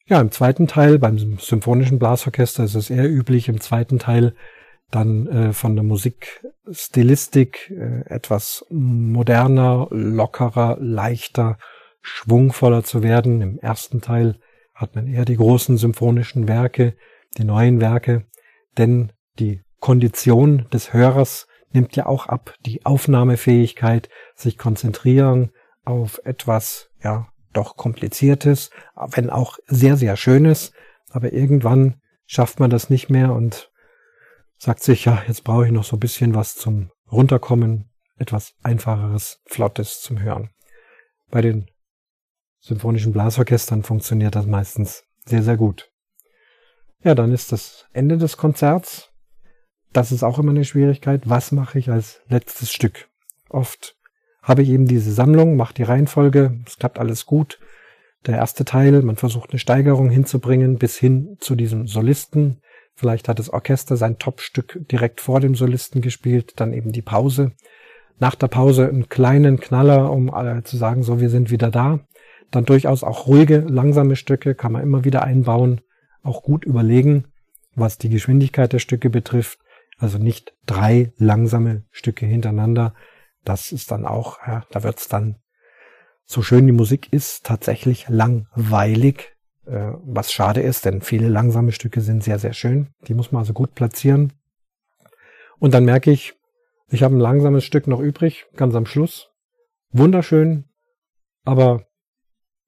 Ja, 0.06 0.20
im 0.20 0.30
zweiten 0.30 0.66
Teil, 0.66 0.98
beim 0.98 1.38
symphonischen 1.38 1.98
Blasorchester 1.98 2.64
ist 2.64 2.74
es 2.74 2.90
eher 2.90 3.08
üblich, 3.08 3.48
im 3.48 3.60
zweiten 3.60 3.98
Teil 3.98 4.34
dann 4.90 5.26
äh, 5.26 5.52
von 5.52 5.74
der 5.74 5.84
Musikstilistik 5.84 7.70
äh, 7.70 8.02
etwas 8.06 8.66
moderner, 8.68 9.86
lockerer, 9.90 10.76
leichter, 10.80 11.56
schwungvoller 12.02 12.84
zu 12.84 13.02
werden. 13.02 13.40
Im 13.40 13.58
ersten 13.58 14.00
Teil 14.00 14.38
hat 14.74 14.94
man 14.94 15.06
eher 15.06 15.24
die 15.24 15.36
großen 15.36 15.78
symphonischen 15.78 16.48
Werke, 16.48 16.94
die 17.38 17.44
neuen 17.44 17.80
Werke, 17.80 18.26
denn 18.76 19.12
die 19.38 19.62
Kondition 19.82 20.68
des 20.72 20.92
Hörers 20.92 21.48
nimmt 21.72 21.96
ja 21.96 22.06
auch 22.06 22.26
ab, 22.26 22.54
die 22.64 22.86
Aufnahmefähigkeit, 22.86 24.08
sich 24.36 24.56
konzentrieren 24.56 25.50
auf 25.84 26.20
etwas, 26.24 26.88
ja, 27.02 27.28
doch 27.52 27.76
kompliziertes, 27.76 28.70
wenn 28.94 29.28
auch 29.28 29.58
sehr, 29.66 29.96
sehr 29.96 30.16
schönes, 30.16 30.72
aber 31.10 31.32
irgendwann 31.32 32.00
schafft 32.26 32.60
man 32.60 32.70
das 32.70 32.90
nicht 32.90 33.10
mehr 33.10 33.32
und 33.32 33.72
sagt 34.56 34.84
sich, 34.84 35.04
ja, 35.04 35.20
jetzt 35.26 35.42
brauche 35.42 35.66
ich 35.66 35.72
noch 35.72 35.84
so 35.84 35.96
ein 35.96 36.00
bisschen 36.00 36.36
was 36.36 36.54
zum 36.54 36.92
Runterkommen, 37.10 37.90
etwas 38.18 38.54
einfacheres, 38.62 39.40
flottes 39.46 40.00
zum 40.00 40.20
Hören. 40.20 40.50
Bei 41.28 41.40
den 41.40 41.68
symphonischen 42.60 43.12
Blasorchestern 43.12 43.82
funktioniert 43.82 44.36
das 44.36 44.46
meistens 44.46 45.04
sehr, 45.26 45.42
sehr 45.42 45.56
gut. 45.56 45.90
Ja, 47.02 47.16
dann 47.16 47.32
ist 47.32 47.50
das 47.50 47.86
Ende 47.92 48.16
des 48.16 48.36
Konzerts. 48.36 49.11
Das 49.92 50.10
ist 50.10 50.22
auch 50.22 50.38
immer 50.38 50.52
eine 50.52 50.64
Schwierigkeit. 50.64 51.28
Was 51.28 51.52
mache 51.52 51.78
ich 51.78 51.90
als 51.90 52.20
letztes 52.28 52.72
Stück? 52.72 53.08
Oft 53.50 53.96
habe 54.42 54.62
ich 54.62 54.70
eben 54.70 54.86
diese 54.86 55.12
Sammlung, 55.12 55.56
mache 55.56 55.74
die 55.74 55.82
Reihenfolge, 55.82 56.58
es 56.66 56.78
klappt 56.78 56.98
alles 56.98 57.26
gut. 57.26 57.58
Der 58.26 58.36
erste 58.36 58.64
Teil, 58.64 59.02
man 59.02 59.16
versucht 59.16 59.50
eine 59.50 59.58
Steigerung 59.58 60.08
hinzubringen 60.08 60.78
bis 60.78 60.96
hin 60.96 61.36
zu 61.40 61.54
diesem 61.54 61.86
Solisten. 61.86 62.60
Vielleicht 62.94 63.28
hat 63.28 63.38
das 63.38 63.50
Orchester 63.50 63.96
sein 63.96 64.18
Topstück 64.18 64.78
direkt 64.90 65.20
vor 65.20 65.40
dem 65.40 65.54
Solisten 65.54 66.00
gespielt, 66.00 66.54
dann 66.56 66.72
eben 66.72 66.92
die 66.92 67.02
Pause. 67.02 67.52
Nach 68.18 68.34
der 68.34 68.48
Pause 68.48 68.88
einen 68.88 69.08
kleinen 69.08 69.60
Knaller, 69.60 70.10
um 70.10 70.30
zu 70.64 70.76
sagen, 70.76 71.02
so, 71.02 71.20
wir 71.20 71.30
sind 71.30 71.50
wieder 71.50 71.70
da. 71.70 72.00
Dann 72.50 72.64
durchaus 72.64 73.02
auch 73.02 73.26
ruhige, 73.26 73.58
langsame 73.58 74.16
Stücke 74.16 74.54
kann 74.54 74.72
man 74.72 74.82
immer 74.82 75.04
wieder 75.04 75.24
einbauen, 75.24 75.80
auch 76.22 76.42
gut 76.42 76.64
überlegen, 76.64 77.24
was 77.74 77.98
die 77.98 78.10
Geschwindigkeit 78.10 78.72
der 78.72 78.78
Stücke 78.78 79.10
betrifft. 79.10 79.58
Also 79.98 80.18
nicht 80.18 80.54
drei 80.66 81.12
langsame 81.16 81.84
Stücke 81.90 82.26
hintereinander, 82.26 82.94
das 83.44 83.72
ist 83.72 83.90
dann 83.90 84.06
auch, 84.06 84.38
ja, 84.46 84.64
da 84.70 84.82
wird's 84.82 85.08
dann, 85.08 85.36
so 86.24 86.42
schön 86.42 86.66
die 86.66 86.72
Musik 86.72 87.12
ist, 87.12 87.44
tatsächlich 87.44 88.08
langweilig, 88.08 89.36
äh, 89.66 89.92
was 90.04 90.32
schade 90.32 90.62
ist, 90.62 90.84
denn 90.84 91.02
viele 91.02 91.28
langsame 91.28 91.72
Stücke 91.72 92.00
sind 92.00 92.22
sehr, 92.22 92.38
sehr 92.38 92.52
schön. 92.52 92.94
Die 93.06 93.14
muss 93.14 93.32
man 93.32 93.40
also 93.40 93.52
gut 93.52 93.74
platzieren. 93.74 94.32
Und 95.58 95.74
dann 95.74 95.84
merke 95.84 96.10
ich, 96.10 96.34
ich 96.88 97.02
habe 97.02 97.14
ein 97.14 97.20
langsames 97.20 97.64
Stück 97.64 97.86
noch 97.86 98.00
übrig, 98.00 98.46
ganz 98.54 98.74
am 98.74 98.86
Schluss. 98.86 99.30
Wunderschön, 99.90 100.64
aber 101.44 101.86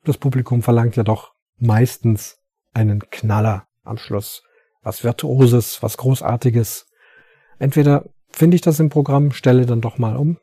das 0.05 0.19
Publikum 0.19 0.63
verlangt 0.63 0.97
ja 0.97 1.03
doch 1.03 1.33
meistens 1.57 2.39
einen 2.73 3.01
Knaller 3.11 3.67
am 3.83 3.97
Schluss. 3.97 4.43
Was 4.83 5.05
Virtuoses, 5.05 5.83
was 5.83 5.97
Großartiges. 5.97 6.87
Entweder 7.65 8.05
finde 8.31 8.57
ich 8.57 8.61
das 8.61 8.79
im 8.79 8.91
Programm, 8.91 9.33
stelle 9.33 9.65
dann 9.65 9.81
doch 9.81 9.97
mal 9.97 10.19
um, 10.19 10.37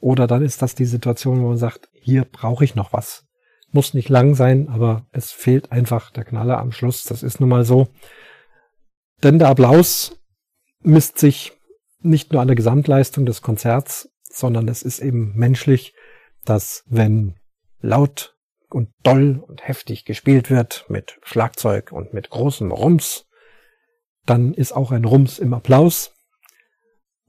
oder 0.00 0.26
dann 0.26 0.44
ist 0.44 0.60
das 0.60 0.74
die 0.74 0.84
Situation, 0.84 1.40
wo 1.40 1.48
man 1.48 1.56
sagt, 1.56 1.88
hier 1.94 2.26
brauche 2.26 2.62
ich 2.62 2.74
noch 2.74 2.92
was. 2.92 3.24
Muss 3.70 3.94
nicht 3.94 4.10
lang 4.10 4.34
sein, 4.34 4.68
aber 4.68 5.06
es 5.10 5.32
fehlt 5.32 5.72
einfach 5.72 6.10
der 6.10 6.26
Knaller 6.26 6.58
am 6.58 6.70
Schluss. 6.70 7.04
Das 7.04 7.22
ist 7.22 7.40
nun 7.40 7.48
mal 7.48 7.64
so. 7.64 7.88
Denn 9.22 9.38
der 9.38 9.48
Applaus 9.48 10.20
misst 10.80 11.18
sich 11.18 11.52
nicht 12.00 12.34
nur 12.34 12.42
an 12.42 12.48
der 12.48 12.56
Gesamtleistung 12.56 13.24
des 13.24 13.40
Konzerts, 13.40 14.10
sondern 14.24 14.68
es 14.68 14.82
ist 14.82 14.98
eben 14.98 15.32
menschlich, 15.36 15.94
dass 16.44 16.84
wenn 16.86 17.36
laut 17.80 18.36
und 18.68 18.90
doll 19.04 19.42
und 19.48 19.66
heftig 19.66 20.04
gespielt 20.04 20.50
wird 20.50 20.84
mit 20.90 21.18
Schlagzeug 21.22 21.92
und 21.92 22.12
mit 22.12 22.28
großem 22.28 22.72
Rums, 22.72 23.24
dann 24.26 24.52
ist 24.52 24.72
auch 24.72 24.92
ein 24.92 25.06
Rums 25.06 25.38
im 25.38 25.54
Applaus 25.54 26.12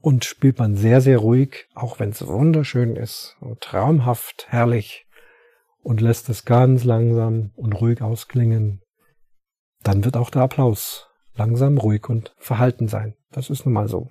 und 0.00 0.24
spielt 0.24 0.58
man 0.58 0.76
sehr, 0.76 1.00
sehr 1.00 1.18
ruhig, 1.18 1.68
auch 1.74 1.98
wenn 1.98 2.10
es 2.10 2.26
wunderschön 2.26 2.96
ist 2.96 3.36
und 3.40 3.60
traumhaft 3.60 4.46
herrlich 4.48 5.06
und 5.82 6.00
lässt 6.00 6.28
es 6.28 6.44
ganz 6.44 6.84
langsam 6.84 7.52
und 7.56 7.72
ruhig 7.72 8.02
ausklingen, 8.02 8.82
dann 9.82 10.04
wird 10.04 10.16
auch 10.16 10.30
der 10.30 10.42
Applaus 10.42 11.08
langsam, 11.34 11.78
ruhig 11.78 12.08
und 12.08 12.34
verhalten 12.38 12.88
sein. 12.88 13.14
Das 13.30 13.50
ist 13.50 13.64
nun 13.64 13.74
mal 13.74 13.88
so. 13.88 14.10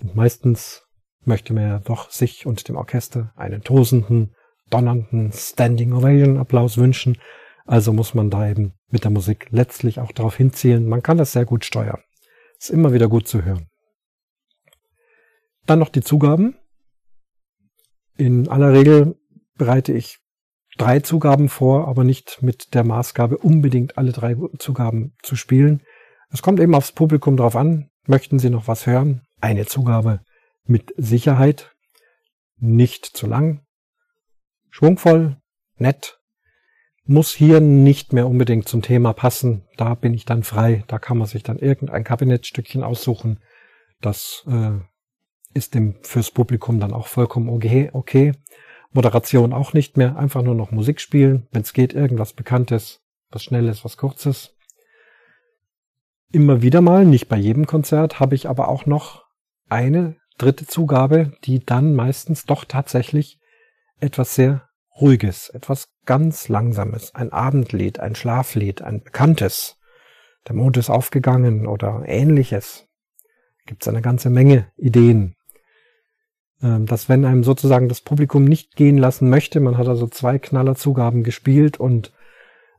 Und 0.00 0.14
meistens 0.14 0.82
möchte 1.24 1.52
man 1.52 1.64
ja 1.64 1.78
doch 1.78 2.10
sich 2.10 2.46
und 2.46 2.68
dem 2.68 2.76
Orchester 2.76 3.32
einen 3.36 3.62
tosenden, 3.62 4.34
donnernden 4.70 5.32
Standing 5.32 5.92
Ovation 5.92 6.38
Applaus 6.38 6.78
wünschen. 6.78 7.18
Also 7.64 7.92
muss 7.92 8.14
man 8.14 8.30
da 8.30 8.48
eben 8.48 8.74
mit 8.88 9.04
der 9.04 9.10
Musik 9.10 9.48
letztlich 9.50 10.00
auch 10.00 10.12
darauf 10.12 10.36
hinzielen. 10.36 10.88
Man 10.88 11.02
kann 11.02 11.18
das 11.18 11.32
sehr 11.32 11.44
gut 11.44 11.64
steuern. 11.64 12.00
Ist 12.58 12.70
immer 12.70 12.92
wieder 12.92 13.08
gut 13.08 13.28
zu 13.28 13.44
hören. 13.44 13.68
Dann 15.66 15.78
noch 15.78 15.88
die 15.90 16.02
Zugaben. 16.02 16.56
In 18.16 18.48
aller 18.48 18.72
Regel 18.72 19.16
bereite 19.56 19.92
ich 19.92 20.18
drei 20.76 21.00
Zugaben 21.00 21.48
vor, 21.48 21.88
aber 21.88 22.04
nicht 22.04 22.42
mit 22.42 22.74
der 22.74 22.84
Maßgabe, 22.84 23.38
unbedingt 23.38 23.98
alle 23.98 24.12
drei 24.12 24.36
Zugaben 24.58 25.14
zu 25.22 25.36
spielen. 25.36 25.82
Es 26.30 26.42
kommt 26.42 26.60
eben 26.60 26.74
aufs 26.74 26.92
Publikum 26.92 27.36
drauf 27.36 27.56
an. 27.56 27.90
Möchten 28.06 28.38
Sie 28.38 28.50
noch 28.50 28.66
was 28.68 28.86
hören? 28.86 29.22
Eine 29.40 29.66
Zugabe 29.66 30.20
mit 30.64 30.94
Sicherheit. 30.96 31.74
Nicht 32.56 33.04
zu 33.06 33.26
lang. 33.26 33.64
Schwungvoll. 34.70 35.36
Nett. 35.76 36.20
Muss 37.04 37.32
hier 37.32 37.60
nicht 37.60 38.12
mehr 38.12 38.28
unbedingt 38.28 38.68
zum 38.68 38.82
Thema 38.82 39.12
passen. 39.12 39.66
Da 39.76 39.94
bin 39.94 40.14
ich 40.14 40.24
dann 40.24 40.44
frei. 40.44 40.84
Da 40.86 40.98
kann 40.98 41.18
man 41.18 41.26
sich 41.26 41.42
dann 41.42 41.58
irgendein 41.58 42.04
Kabinettstückchen 42.04 42.82
aussuchen. 42.82 43.42
Das 44.00 44.44
äh, 44.48 44.80
ist 45.54 45.74
dem 45.74 45.96
fürs 46.02 46.30
Publikum 46.30 46.80
dann 46.80 46.92
auch 46.92 47.06
vollkommen 47.06 47.48
okay. 47.48 47.90
okay. 47.92 48.32
Moderation 48.92 49.52
auch 49.52 49.72
nicht 49.72 49.96
mehr, 49.96 50.16
einfach 50.16 50.42
nur 50.42 50.54
noch 50.54 50.70
Musik 50.70 51.00
spielen, 51.00 51.46
wenn 51.50 51.62
es 51.62 51.72
geht, 51.72 51.94
irgendwas 51.94 52.34
Bekanntes, 52.34 53.00
was 53.30 53.42
Schnelles, 53.42 53.84
was 53.84 53.96
Kurzes. 53.96 54.54
Immer 56.30 56.62
wieder 56.62 56.80
mal, 56.80 57.06
nicht 57.06 57.28
bei 57.28 57.36
jedem 57.36 57.66
Konzert, 57.66 58.20
habe 58.20 58.34
ich 58.34 58.48
aber 58.48 58.68
auch 58.68 58.84
noch 58.84 59.24
eine 59.70 60.16
dritte 60.36 60.66
Zugabe, 60.66 61.32
die 61.44 61.64
dann 61.64 61.94
meistens 61.94 62.44
doch 62.44 62.64
tatsächlich 62.64 63.38
etwas 63.98 64.34
sehr 64.34 64.68
Ruhiges, 65.00 65.48
etwas 65.48 65.88
ganz 66.04 66.48
Langsames, 66.48 67.14
ein 67.14 67.32
Abendlied, 67.32 67.98
ein 67.98 68.14
Schlaflied, 68.14 68.82
ein 68.82 69.02
Bekanntes. 69.02 69.78
Der 70.48 70.54
Mond 70.54 70.76
ist 70.76 70.90
aufgegangen 70.90 71.66
oder 71.66 72.02
ähnliches 72.04 72.88
gibt 73.66 73.82
es 73.82 73.88
eine 73.88 74.02
ganze 74.02 74.30
Menge 74.30 74.70
Ideen. 74.76 75.36
Ähm, 76.62 76.86
dass 76.86 77.08
wenn 77.08 77.24
einem 77.24 77.42
sozusagen 77.42 77.88
das 77.88 78.00
Publikum 78.00 78.44
nicht 78.44 78.76
gehen 78.76 78.96
lassen 78.96 79.28
möchte, 79.28 79.58
man 79.60 79.78
hat 79.78 79.88
also 79.88 80.06
zwei 80.06 80.38
Knallerzugaben 80.38 81.24
gespielt 81.24 81.80
und 81.80 82.12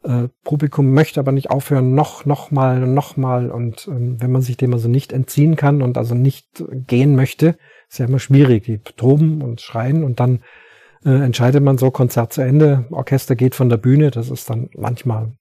äh, 0.04 0.30
Publikum 0.44 0.94
möchte 0.94 1.20
aber 1.20 1.34
nicht 1.34 1.50
aufhören, 1.50 1.94
noch, 1.94 2.26
noch 2.26 2.50
mal, 2.50 2.80
noch 2.80 3.18
mal 3.18 3.52
und 3.52 3.88
ähm, 3.88 4.22
wenn 4.22 4.32
man 4.32 4.42
sich 4.42 4.56
dem 4.56 4.74
also 4.74 4.88
nicht 4.88 5.12
entziehen 5.12 5.58
kann 5.58 5.82
und 5.82 5.98
also 5.98 6.16
nicht 6.16 6.64
gehen 6.88 7.16
möchte, 7.16 7.58
ist 7.90 8.00
ja 8.00 8.06
immer 8.06 8.20
schwierig. 8.20 8.64
Die 8.64 8.80
toben 8.80 9.42
und 9.42 9.60
schreien 9.60 10.04
und 10.04 10.20
dann 10.20 10.44
äh, 11.06 11.10
entscheidet 11.10 11.62
man 11.62 11.78
so 11.78 11.92
Konzert 11.92 12.32
zu 12.32 12.42
Ende, 12.42 12.86
Orchester 12.90 13.36
geht 13.36 13.54
von 13.54 13.68
der 13.68 13.78
Bühne, 13.78 14.12
das 14.12 14.30
ist 14.30 14.50
dann 14.50 14.70
manchmal 14.76 15.34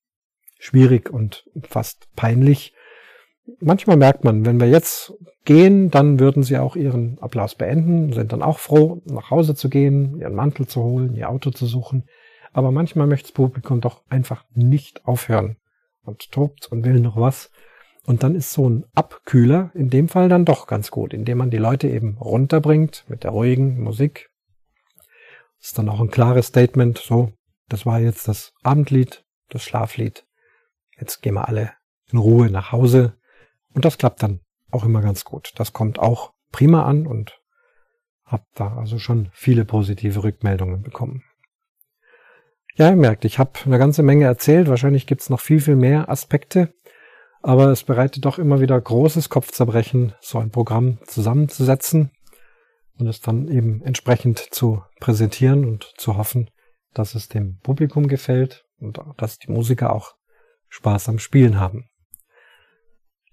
schwierig 0.59 1.11
und 1.11 1.45
fast 1.63 2.09
peinlich. 2.17 2.75
Manchmal 3.61 3.97
merkt 3.97 4.25
man, 4.25 4.45
wenn 4.47 4.59
wir 4.59 4.69
jetzt 4.69 5.13
gehen, 5.45 5.91
dann 5.91 6.21
würden 6.21 6.43
sie 6.43 6.59
auch 6.59 6.77
ihren 6.77 7.19
Applaus 7.21 7.55
beenden, 7.55 8.13
sind 8.13 8.33
dann 8.33 8.43
auch 8.43 8.59
froh, 8.59 9.03
nach 9.07 9.31
Hause 9.31 9.55
zu 9.55 9.69
gehen, 9.69 10.19
ihren 10.19 10.35
Mantel 10.35 10.67
zu 10.67 10.83
holen, 10.83 11.15
ihr 11.15 11.29
Auto 11.29 11.51
zu 11.51 11.67
suchen. 11.67 12.05
Aber 12.53 12.71
manchmal 12.71 13.07
möchte 13.07 13.29
das 13.29 13.33
Publikum 13.33 13.81
doch 13.81 14.03
einfach 14.09 14.45
nicht 14.55 15.07
aufhören 15.07 15.57
und 16.05 16.31
tobt 16.31 16.67
und 16.71 16.85
will 16.85 17.01
noch 17.01 17.17
was. 17.17 17.51
Und 18.05 18.23
dann 18.23 18.35
ist 18.35 18.53
so 18.53 18.69
ein 18.69 18.85
Abkühler 18.95 19.71
in 19.75 19.89
dem 19.89 20.09
Fall 20.09 20.29
dann 20.29 20.45
doch 20.45 20.67
ganz 20.67 20.91
gut, 20.91 21.15
indem 21.15 21.39
man 21.39 21.51
die 21.51 21.59
Leute 21.59 21.89
eben 21.89 22.19
runterbringt 22.19 23.05
mit 23.09 23.25
der 23.25 23.31
ruhigen 23.31 23.81
Musik. 23.81 24.31
Das 25.59 25.69
ist 25.69 25.79
dann 25.79 25.89
auch 25.89 26.01
ein 26.01 26.11
klares 26.11 26.49
Statement, 26.49 26.99
so, 26.99 27.33
das 27.69 27.87
war 27.87 28.01
jetzt 28.01 28.27
das 28.27 28.53
Abendlied, 28.63 29.25
das 29.49 29.63
Schlaflied. 29.63 30.27
Jetzt 30.99 31.23
gehen 31.23 31.35
wir 31.35 31.49
alle 31.49 31.73
in 32.11 32.19
Ruhe 32.19 32.51
nach 32.51 32.73
Hause. 32.73 33.15
Und 33.73 33.85
das 33.85 33.99
klappt 33.99 34.23
dann 34.23 34.41
auch 34.73 34.85
immer 34.85 35.01
ganz 35.01 35.25
gut. 35.25 35.53
Das 35.57 35.73
kommt 35.73 35.99
auch 35.99 36.33
prima 36.51 36.85
an 36.85 37.07
und 37.07 37.39
habe 38.25 38.45
da 38.55 38.77
also 38.77 38.99
schon 38.99 39.29
viele 39.33 39.65
positive 39.65 40.25
Rückmeldungen 40.25 40.83
bekommen. 40.83 41.23
Ja, 42.75 42.89
ihr 42.89 42.97
merkt, 42.97 43.25
ich 43.25 43.39
habe 43.39 43.53
eine 43.67 43.79
ganze 43.79 44.03
Menge 44.03 44.25
erzählt. 44.25 44.69
Wahrscheinlich 44.69 45.07
gibt's 45.07 45.29
noch 45.29 45.41
viel, 45.41 45.61
viel 45.61 45.77
mehr 45.77 46.09
Aspekte. 46.09 46.73
Aber 47.43 47.69
es 47.69 47.83
bereitet 47.83 48.25
doch 48.25 48.39
immer 48.39 48.61
wieder 48.61 48.81
großes 48.81 49.29
Kopfzerbrechen, 49.29 50.15
so 50.21 50.39
ein 50.39 50.51
Programm 50.51 50.99
zusammenzusetzen 51.07 52.13
und 52.99 53.09
es 53.09 53.21
dann 53.21 53.49
eben 53.49 53.83
entsprechend 53.83 54.39
zu 54.39 54.83
präsentieren 55.01 55.65
und 55.65 55.93
zu 55.97 56.17
hoffen, 56.17 56.51
dass 56.95 57.15
es 57.15 57.29
dem 57.29 57.59
Publikum 57.59 58.07
gefällt 58.07 58.65
und 58.79 59.01
dass 59.17 59.39
die 59.39 59.51
Musiker 59.51 59.93
auch 59.93 60.15
Spaß 60.69 61.09
am 61.09 61.19
Spielen 61.19 61.59
haben. 61.59 61.89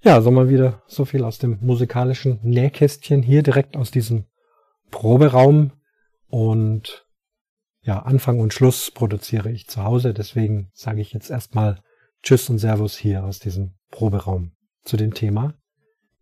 Ja, 0.01 0.21
so 0.21 0.31
mal 0.31 0.47
wieder 0.47 0.81
so 0.87 1.03
viel 1.03 1.25
aus 1.25 1.39
dem 1.39 1.57
musikalischen 1.59 2.39
Nähkästchen 2.41 3.21
hier 3.21 3.43
direkt 3.43 3.75
aus 3.75 3.91
diesem 3.91 4.27
Proberaum 4.91 5.73
und 6.29 7.05
ja, 7.81 7.99
Anfang 7.99 8.39
und 8.39 8.53
Schluss 8.53 8.91
produziere 8.91 9.51
ich 9.51 9.67
zu 9.67 9.83
Hause, 9.83 10.13
deswegen 10.13 10.71
sage 10.73 11.01
ich 11.01 11.11
jetzt 11.11 11.29
erstmal 11.29 11.81
Tschüss 12.23 12.49
und 12.49 12.59
Servus 12.59 12.95
hier 12.95 13.25
aus 13.25 13.39
diesem 13.39 13.73
Proberaum 13.91 14.53
zu 14.85 14.95
dem 14.95 15.13
Thema. 15.13 15.53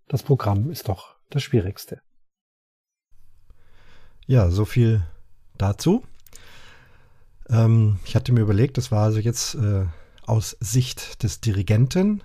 Das 0.08 0.24
Programm 0.24 0.72
ist 0.72 0.90
doch 0.90 1.16
das 1.30 1.44
Schwierigste. 1.44 2.02
Ja, 4.26 4.50
so 4.50 4.66
viel 4.66 5.06
dazu. 5.56 6.04
Ähm, 7.48 8.00
ich 8.06 8.16
hatte 8.16 8.32
mir 8.32 8.42
überlegt, 8.42 8.78
das 8.78 8.92
war 8.92 9.04
also 9.04 9.20
jetzt 9.20 9.54
äh, 9.54 9.86
aus 10.26 10.58
Sicht 10.60 11.22
des 11.22 11.42
Dirigenten, 11.42 12.24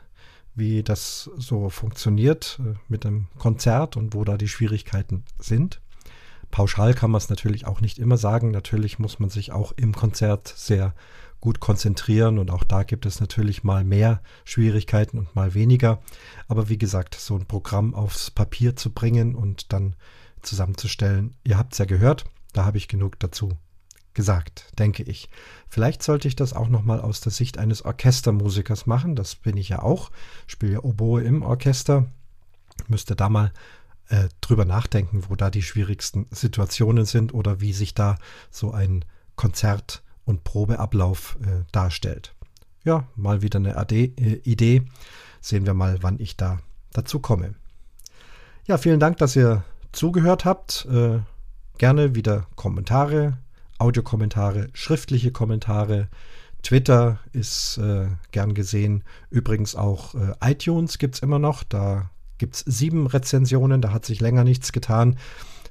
wie 0.55 0.83
das 0.83 1.31
so 1.37 1.71
funktioniert 1.71 2.61
äh, 2.65 2.75
mit 2.89 3.07
einem 3.07 3.29
Konzert 3.39 3.97
und 3.97 4.15
wo 4.15 4.25
da 4.25 4.37
die 4.37 4.49
Schwierigkeiten 4.49 5.25
sind. 5.39 5.81
Pauschal 6.51 6.93
kann 6.93 7.11
man 7.11 7.19
es 7.19 7.31
natürlich 7.31 7.67
auch 7.67 7.81
nicht 7.81 7.99
immer 7.99 8.19
sagen. 8.19 8.51
Natürlich 8.51 8.99
muss 8.99 9.19
man 9.19 9.31
sich 9.31 9.53
auch 9.53 9.73
im 9.73 9.95
Konzert 9.95 10.53
sehr 10.55 10.95
gut 11.41 11.59
konzentrieren 11.59 12.39
und 12.39 12.51
auch 12.51 12.63
da 12.63 12.85
gibt 12.85 13.05
es 13.05 13.21
natürlich 13.21 13.65
mal 13.65 13.83
mehr 13.83 14.23
Schwierigkeiten 14.45 15.19
und 15.19 15.35
mal 15.35 15.55
weniger. 15.55 16.01
Aber 16.47 16.69
wie 16.69 16.79
gesagt, 16.79 17.17
so 17.17 17.35
ein 17.35 17.47
Programm 17.47 17.95
aufs 17.95 18.31
Papier 18.31 18.77
zu 18.77 18.91
bringen 18.91 19.35
und 19.35 19.73
dann 19.73 19.97
zusammenzustellen, 20.43 21.35
ihr 21.43 21.59
habt 21.59 21.73
es 21.73 21.79
ja 21.79 21.85
gehört, 21.85 22.27
da 22.53 22.65
habe 22.65 22.79
ich 22.79 22.87
genug 22.87 23.19
dazu 23.19 23.57
gesagt, 24.15 24.67
denke 24.79 25.03
ich. 25.03 25.29
Vielleicht 25.69 26.03
sollte 26.03 26.29
ich 26.29 26.37
das 26.37 26.53
auch 26.53 26.69
nochmal 26.69 27.01
aus 27.01 27.21
der 27.21 27.33
Sicht 27.33 27.59
eines 27.59 27.85
Orchestermusikers 27.85 28.87
machen. 28.87 29.17
Das 29.17 29.35
bin 29.35 29.57
ich 29.57 29.71
ja 29.71 29.83
auch. 29.83 30.11
Spiele 30.47 30.73
ja 30.75 30.83
Oboe 30.83 31.23
im 31.23 31.43
Orchester. 31.43 32.07
Müsste 32.89 33.17
da 33.17 33.29
mal 33.29 33.53
äh, 34.09 34.29
drüber 34.41 34.65
nachdenken, 34.65 35.25
wo 35.29 35.37
da 35.37 35.51
die 35.51 35.63
schwierigsten 35.63 36.27
Situationen 36.31 37.05
sind 37.05 37.33
oder 37.33 37.61
wie 37.61 37.73
sich 37.73 37.95
da 37.95 38.17
so 38.51 38.73
ein 38.73 39.05
Konzert 39.37 40.03
und 40.25 40.45
Probeablauf 40.45 41.37
äh, 41.43 41.65
darstellt. 41.73 42.35
Ja, 42.85 43.07
mal 43.17 43.43
wieder 43.43 43.59
eine 43.59 43.77
AD, 43.77 44.13
äh, 44.17 44.41
Idee. 44.45 44.83
Sehen 45.41 45.67
wir 45.67 45.75
mal, 45.75 45.99
wann 46.03 46.19
ich 46.19 46.37
da 46.37 46.59
dazu 46.93 47.21
komme. 47.21 47.55
Ja, 48.67 48.79
vielen 48.79 49.01
Dank, 49.01 49.17
dass 49.19 49.35
ihr 49.35 49.65
zugehört 49.93 50.45
habt. 50.45 50.87
Äh, 50.91 51.21
gerne 51.79 52.15
wieder 52.15 52.47
Kommentare, 52.55 53.39
Audiokommentare, 53.83 54.69
schriftliche 54.73 55.33
Kommentare. 55.33 56.09
Twitter 56.63 57.19
ist 57.33 57.79
äh, 57.79 58.07
gern 58.31 58.55
gesehen. 58.55 59.03
Übrigens 59.31 59.75
auch 59.75 60.15
äh, 60.15 60.35
iTunes 60.41 60.99
gibt 60.99 61.17
es 61.17 61.23
immer 61.23 61.41
noch. 61.41 61.65
Da 61.65 62.11
gibt 62.39 62.55
es 62.55 62.61
sieben 62.61 63.09
Rezensionen. 63.09 63.83
Da 63.83 63.93
hat 63.93 64.07
sich 64.07 64.21
länger 64.21 64.45
nichts 64.45 64.73
getan. 64.73 65.19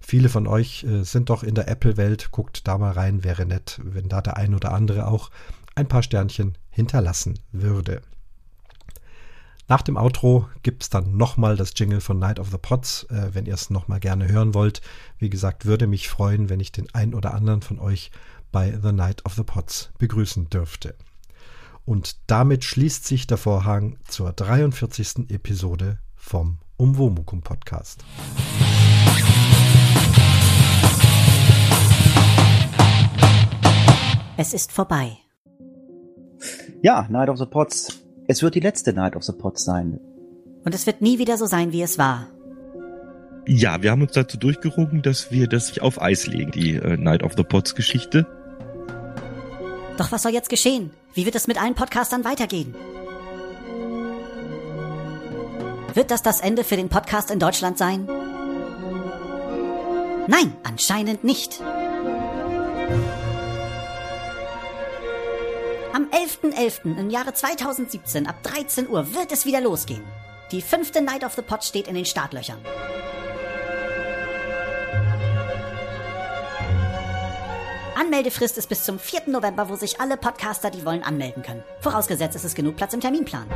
Viele 0.01 0.27
von 0.27 0.47
euch 0.47 0.83
äh, 0.83 1.03
sind 1.03 1.29
doch 1.29 1.43
in 1.43 1.55
der 1.55 1.69
Apple-Welt. 1.69 2.31
Guckt 2.31 2.67
da 2.67 2.77
mal 2.77 2.91
rein. 2.91 3.23
Wäre 3.23 3.45
nett, 3.45 3.79
wenn 3.83 4.09
da 4.09 4.21
der 4.21 4.35
ein 4.35 4.53
oder 4.53 4.73
andere 4.73 5.07
auch 5.07 5.31
ein 5.75 5.87
paar 5.87 6.03
Sternchen 6.03 6.57
hinterlassen 6.69 7.39
würde. 7.53 8.01
Nach 9.71 9.81
dem 9.81 9.95
Outro 9.95 10.49
gibt 10.63 10.83
es 10.83 10.89
dann 10.89 11.15
nochmal 11.15 11.55
das 11.55 11.71
Jingle 11.73 12.01
von 12.01 12.19
Night 12.19 12.39
of 12.39 12.49
the 12.51 12.57
Pots, 12.57 13.05
äh, 13.05 13.29
wenn 13.31 13.45
ihr 13.45 13.53
es 13.53 13.69
nochmal 13.69 14.01
gerne 14.01 14.27
hören 14.27 14.53
wollt. 14.53 14.81
Wie 15.17 15.29
gesagt, 15.29 15.65
würde 15.65 15.87
mich 15.87 16.09
freuen, 16.09 16.49
wenn 16.49 16.59
ich 16.59 16.73
den 16.73 16.93
ein 16.93 17.13
oder 17.13 17.33
anderen 17.33 17.61
von 17.61 17.79
euch 17.79 18.11
bei 18.51 18.77
The 18.83 18.91
Night 18.91 19.25
of 19.25 19.33
the 19.35 19.43
Pots 19.43 19.93
begrüßen 19.97 20.49
dürfte. 20.49 20.93
Und 21.85 22.17
damit 22.27 22.65
schließt 22.65 23.07
sich 23.07 23.27
der 23.27 23.37
Vorhang 23.37 23.97
zur 24.09 24.33
43. 24.33 25.29
Episode 25.29 25.99
vom 26.17 26.57
Umwomukum 26.75 27.41
Podcast. 27.41 28.03
Es 34.35 34.53
ist 34.53 34.73
vorbei. 34.73 35.17
Ja, 36.81 37.07
Night 37.09 37.29
of 37.29 37.37
the 37.37 37.45
Pots 37.45 38.00
es 38.31 38.41
wird 38.41 38.55
die 38.55 38.61
letzte 38.61 38.93
Night 38.93 39.15
of 39.17 39.23
the 39.23 39.33
Pots 39.33 39.65
sein. 39.65 39.99
Und 40.63 40.73
es 40.73 40.85
wird 40.85 41.01
nie 41.01 41.19
wieder 41.19 41.37
so 41.37 41.45
sein, 41.47 41.73
wie 41.73 41.81
es 41.81 41.97
war. 41.97 42.27
Ja, 43.45 43.81
wir 43.81 43.91
haben 43.91 44.01
uns 44.01 44.13
dazu 44.13 44.37
durchgerungen, 44.37 45.01
dass 45.01 45.31
wir 45.31 45.47
das 45.47 45.77
auf 45.79 46.01
Eis 46.01 46.27
legen, 46.27 46.51
die 46.51 46.75
äh, 46.75 46.95
Night 46.95 47.23
of 47.23 47.33
the 47.35 47.43
Pots 47.43 47.75
Geschichte. 47.75 48.25
Doch 49.97 50.11
was 50.11 50.23
soll 50.23 50.31
jetzt 50.31 50.49
geschehen? 50.49 50.91
Wie 51.13 51.25
wird 51.25 51.35
es 51.35 51.47
mit 51.47 51.61
allen 51.61 51.75
Podcastern 51.75 52.23
weitergehen? 52.23 52.73
Wird 55.93 56.09
das 56.09 56.21
das 56.21 56.39
Ende 56.39 56.63
für 56.63 56.77
den 56.77 56.87
Podcast 56.87 57.31
in 57.31 57.39
Deutschland 57.39 57.77
sein? 57.77 58.07
Nein, 60.27 60.53
anscheinend 60.63 61.25
nicht. 61.25 61.61
Am 65.93 66.05
11.11. 66.05 66.53
.11. 66.53 66.97
im 66.97 67.09
Jahre 67.09 67.33
2017 67.33 68.25
ab 68.25 68.41
13 68.43 68.87
Uhr 68.87 69.13
wird 69.13 69.33
es 69.33 69.45
wieder 69.45 69.59
losgehen. 69.59 70.03
Die 70.51 70.61
fünfte 70.61 71.01
Night 71.01 71.25
of 71.25 71.33
the 71.33 71.41
Pot 71.41 71.65
steht 71.65 71.89
in 71.89 71.95
den 71.95 72.05
Startlöchern. 72.05 72.59
Anmeldefrist 77.99 78.57
ist 78.57 78.69
bis 78.69 78.83
zum 78.83 78.99
4. 78.99 79.23
November, 79.27 79.67
wo 79.67 79.75
sich 79.75 79.99
alle 79.99 80.15
Podcaster, 80.15 80.69
die 80.71 80.85
wollen, 80.85 81.03
anmelden 81.03 81.43
können. 81.43 81.63
Vorausgesetzt 81.81 82.37
ist 82.37 82.45
es 82.45 82.55
genug 82.55 82.77
Platz 82.77 82.93
im 82.93 83.01
Terminplan. 83.01 83.47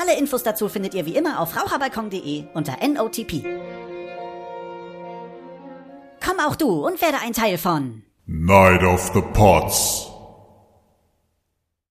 Alle 0.00 0.18
Infos 0.18 0.42
dazu 0.42 0.68
findet 0.68 0.94
ihr 0.94 1.06
wie 1.06 1.14
immer 1.14 1.38
auf 1.38 1.56
raucherbalkon.de 1.56 2.44
unter 2.54 2.76
NOTP. 2.84 3.44
Komm 6.32 6.46
auch 6.46 6.56
du 6.56 6.86
und 6.86 7.02
werde 7.02 7.18
ein 7.22 7.34
Teil 7.34 7.58
von 7.58 8.04
Night 8.26 8.82
of 8.82 9.10
the 9.12 9.20
Pots. 9.34 10.11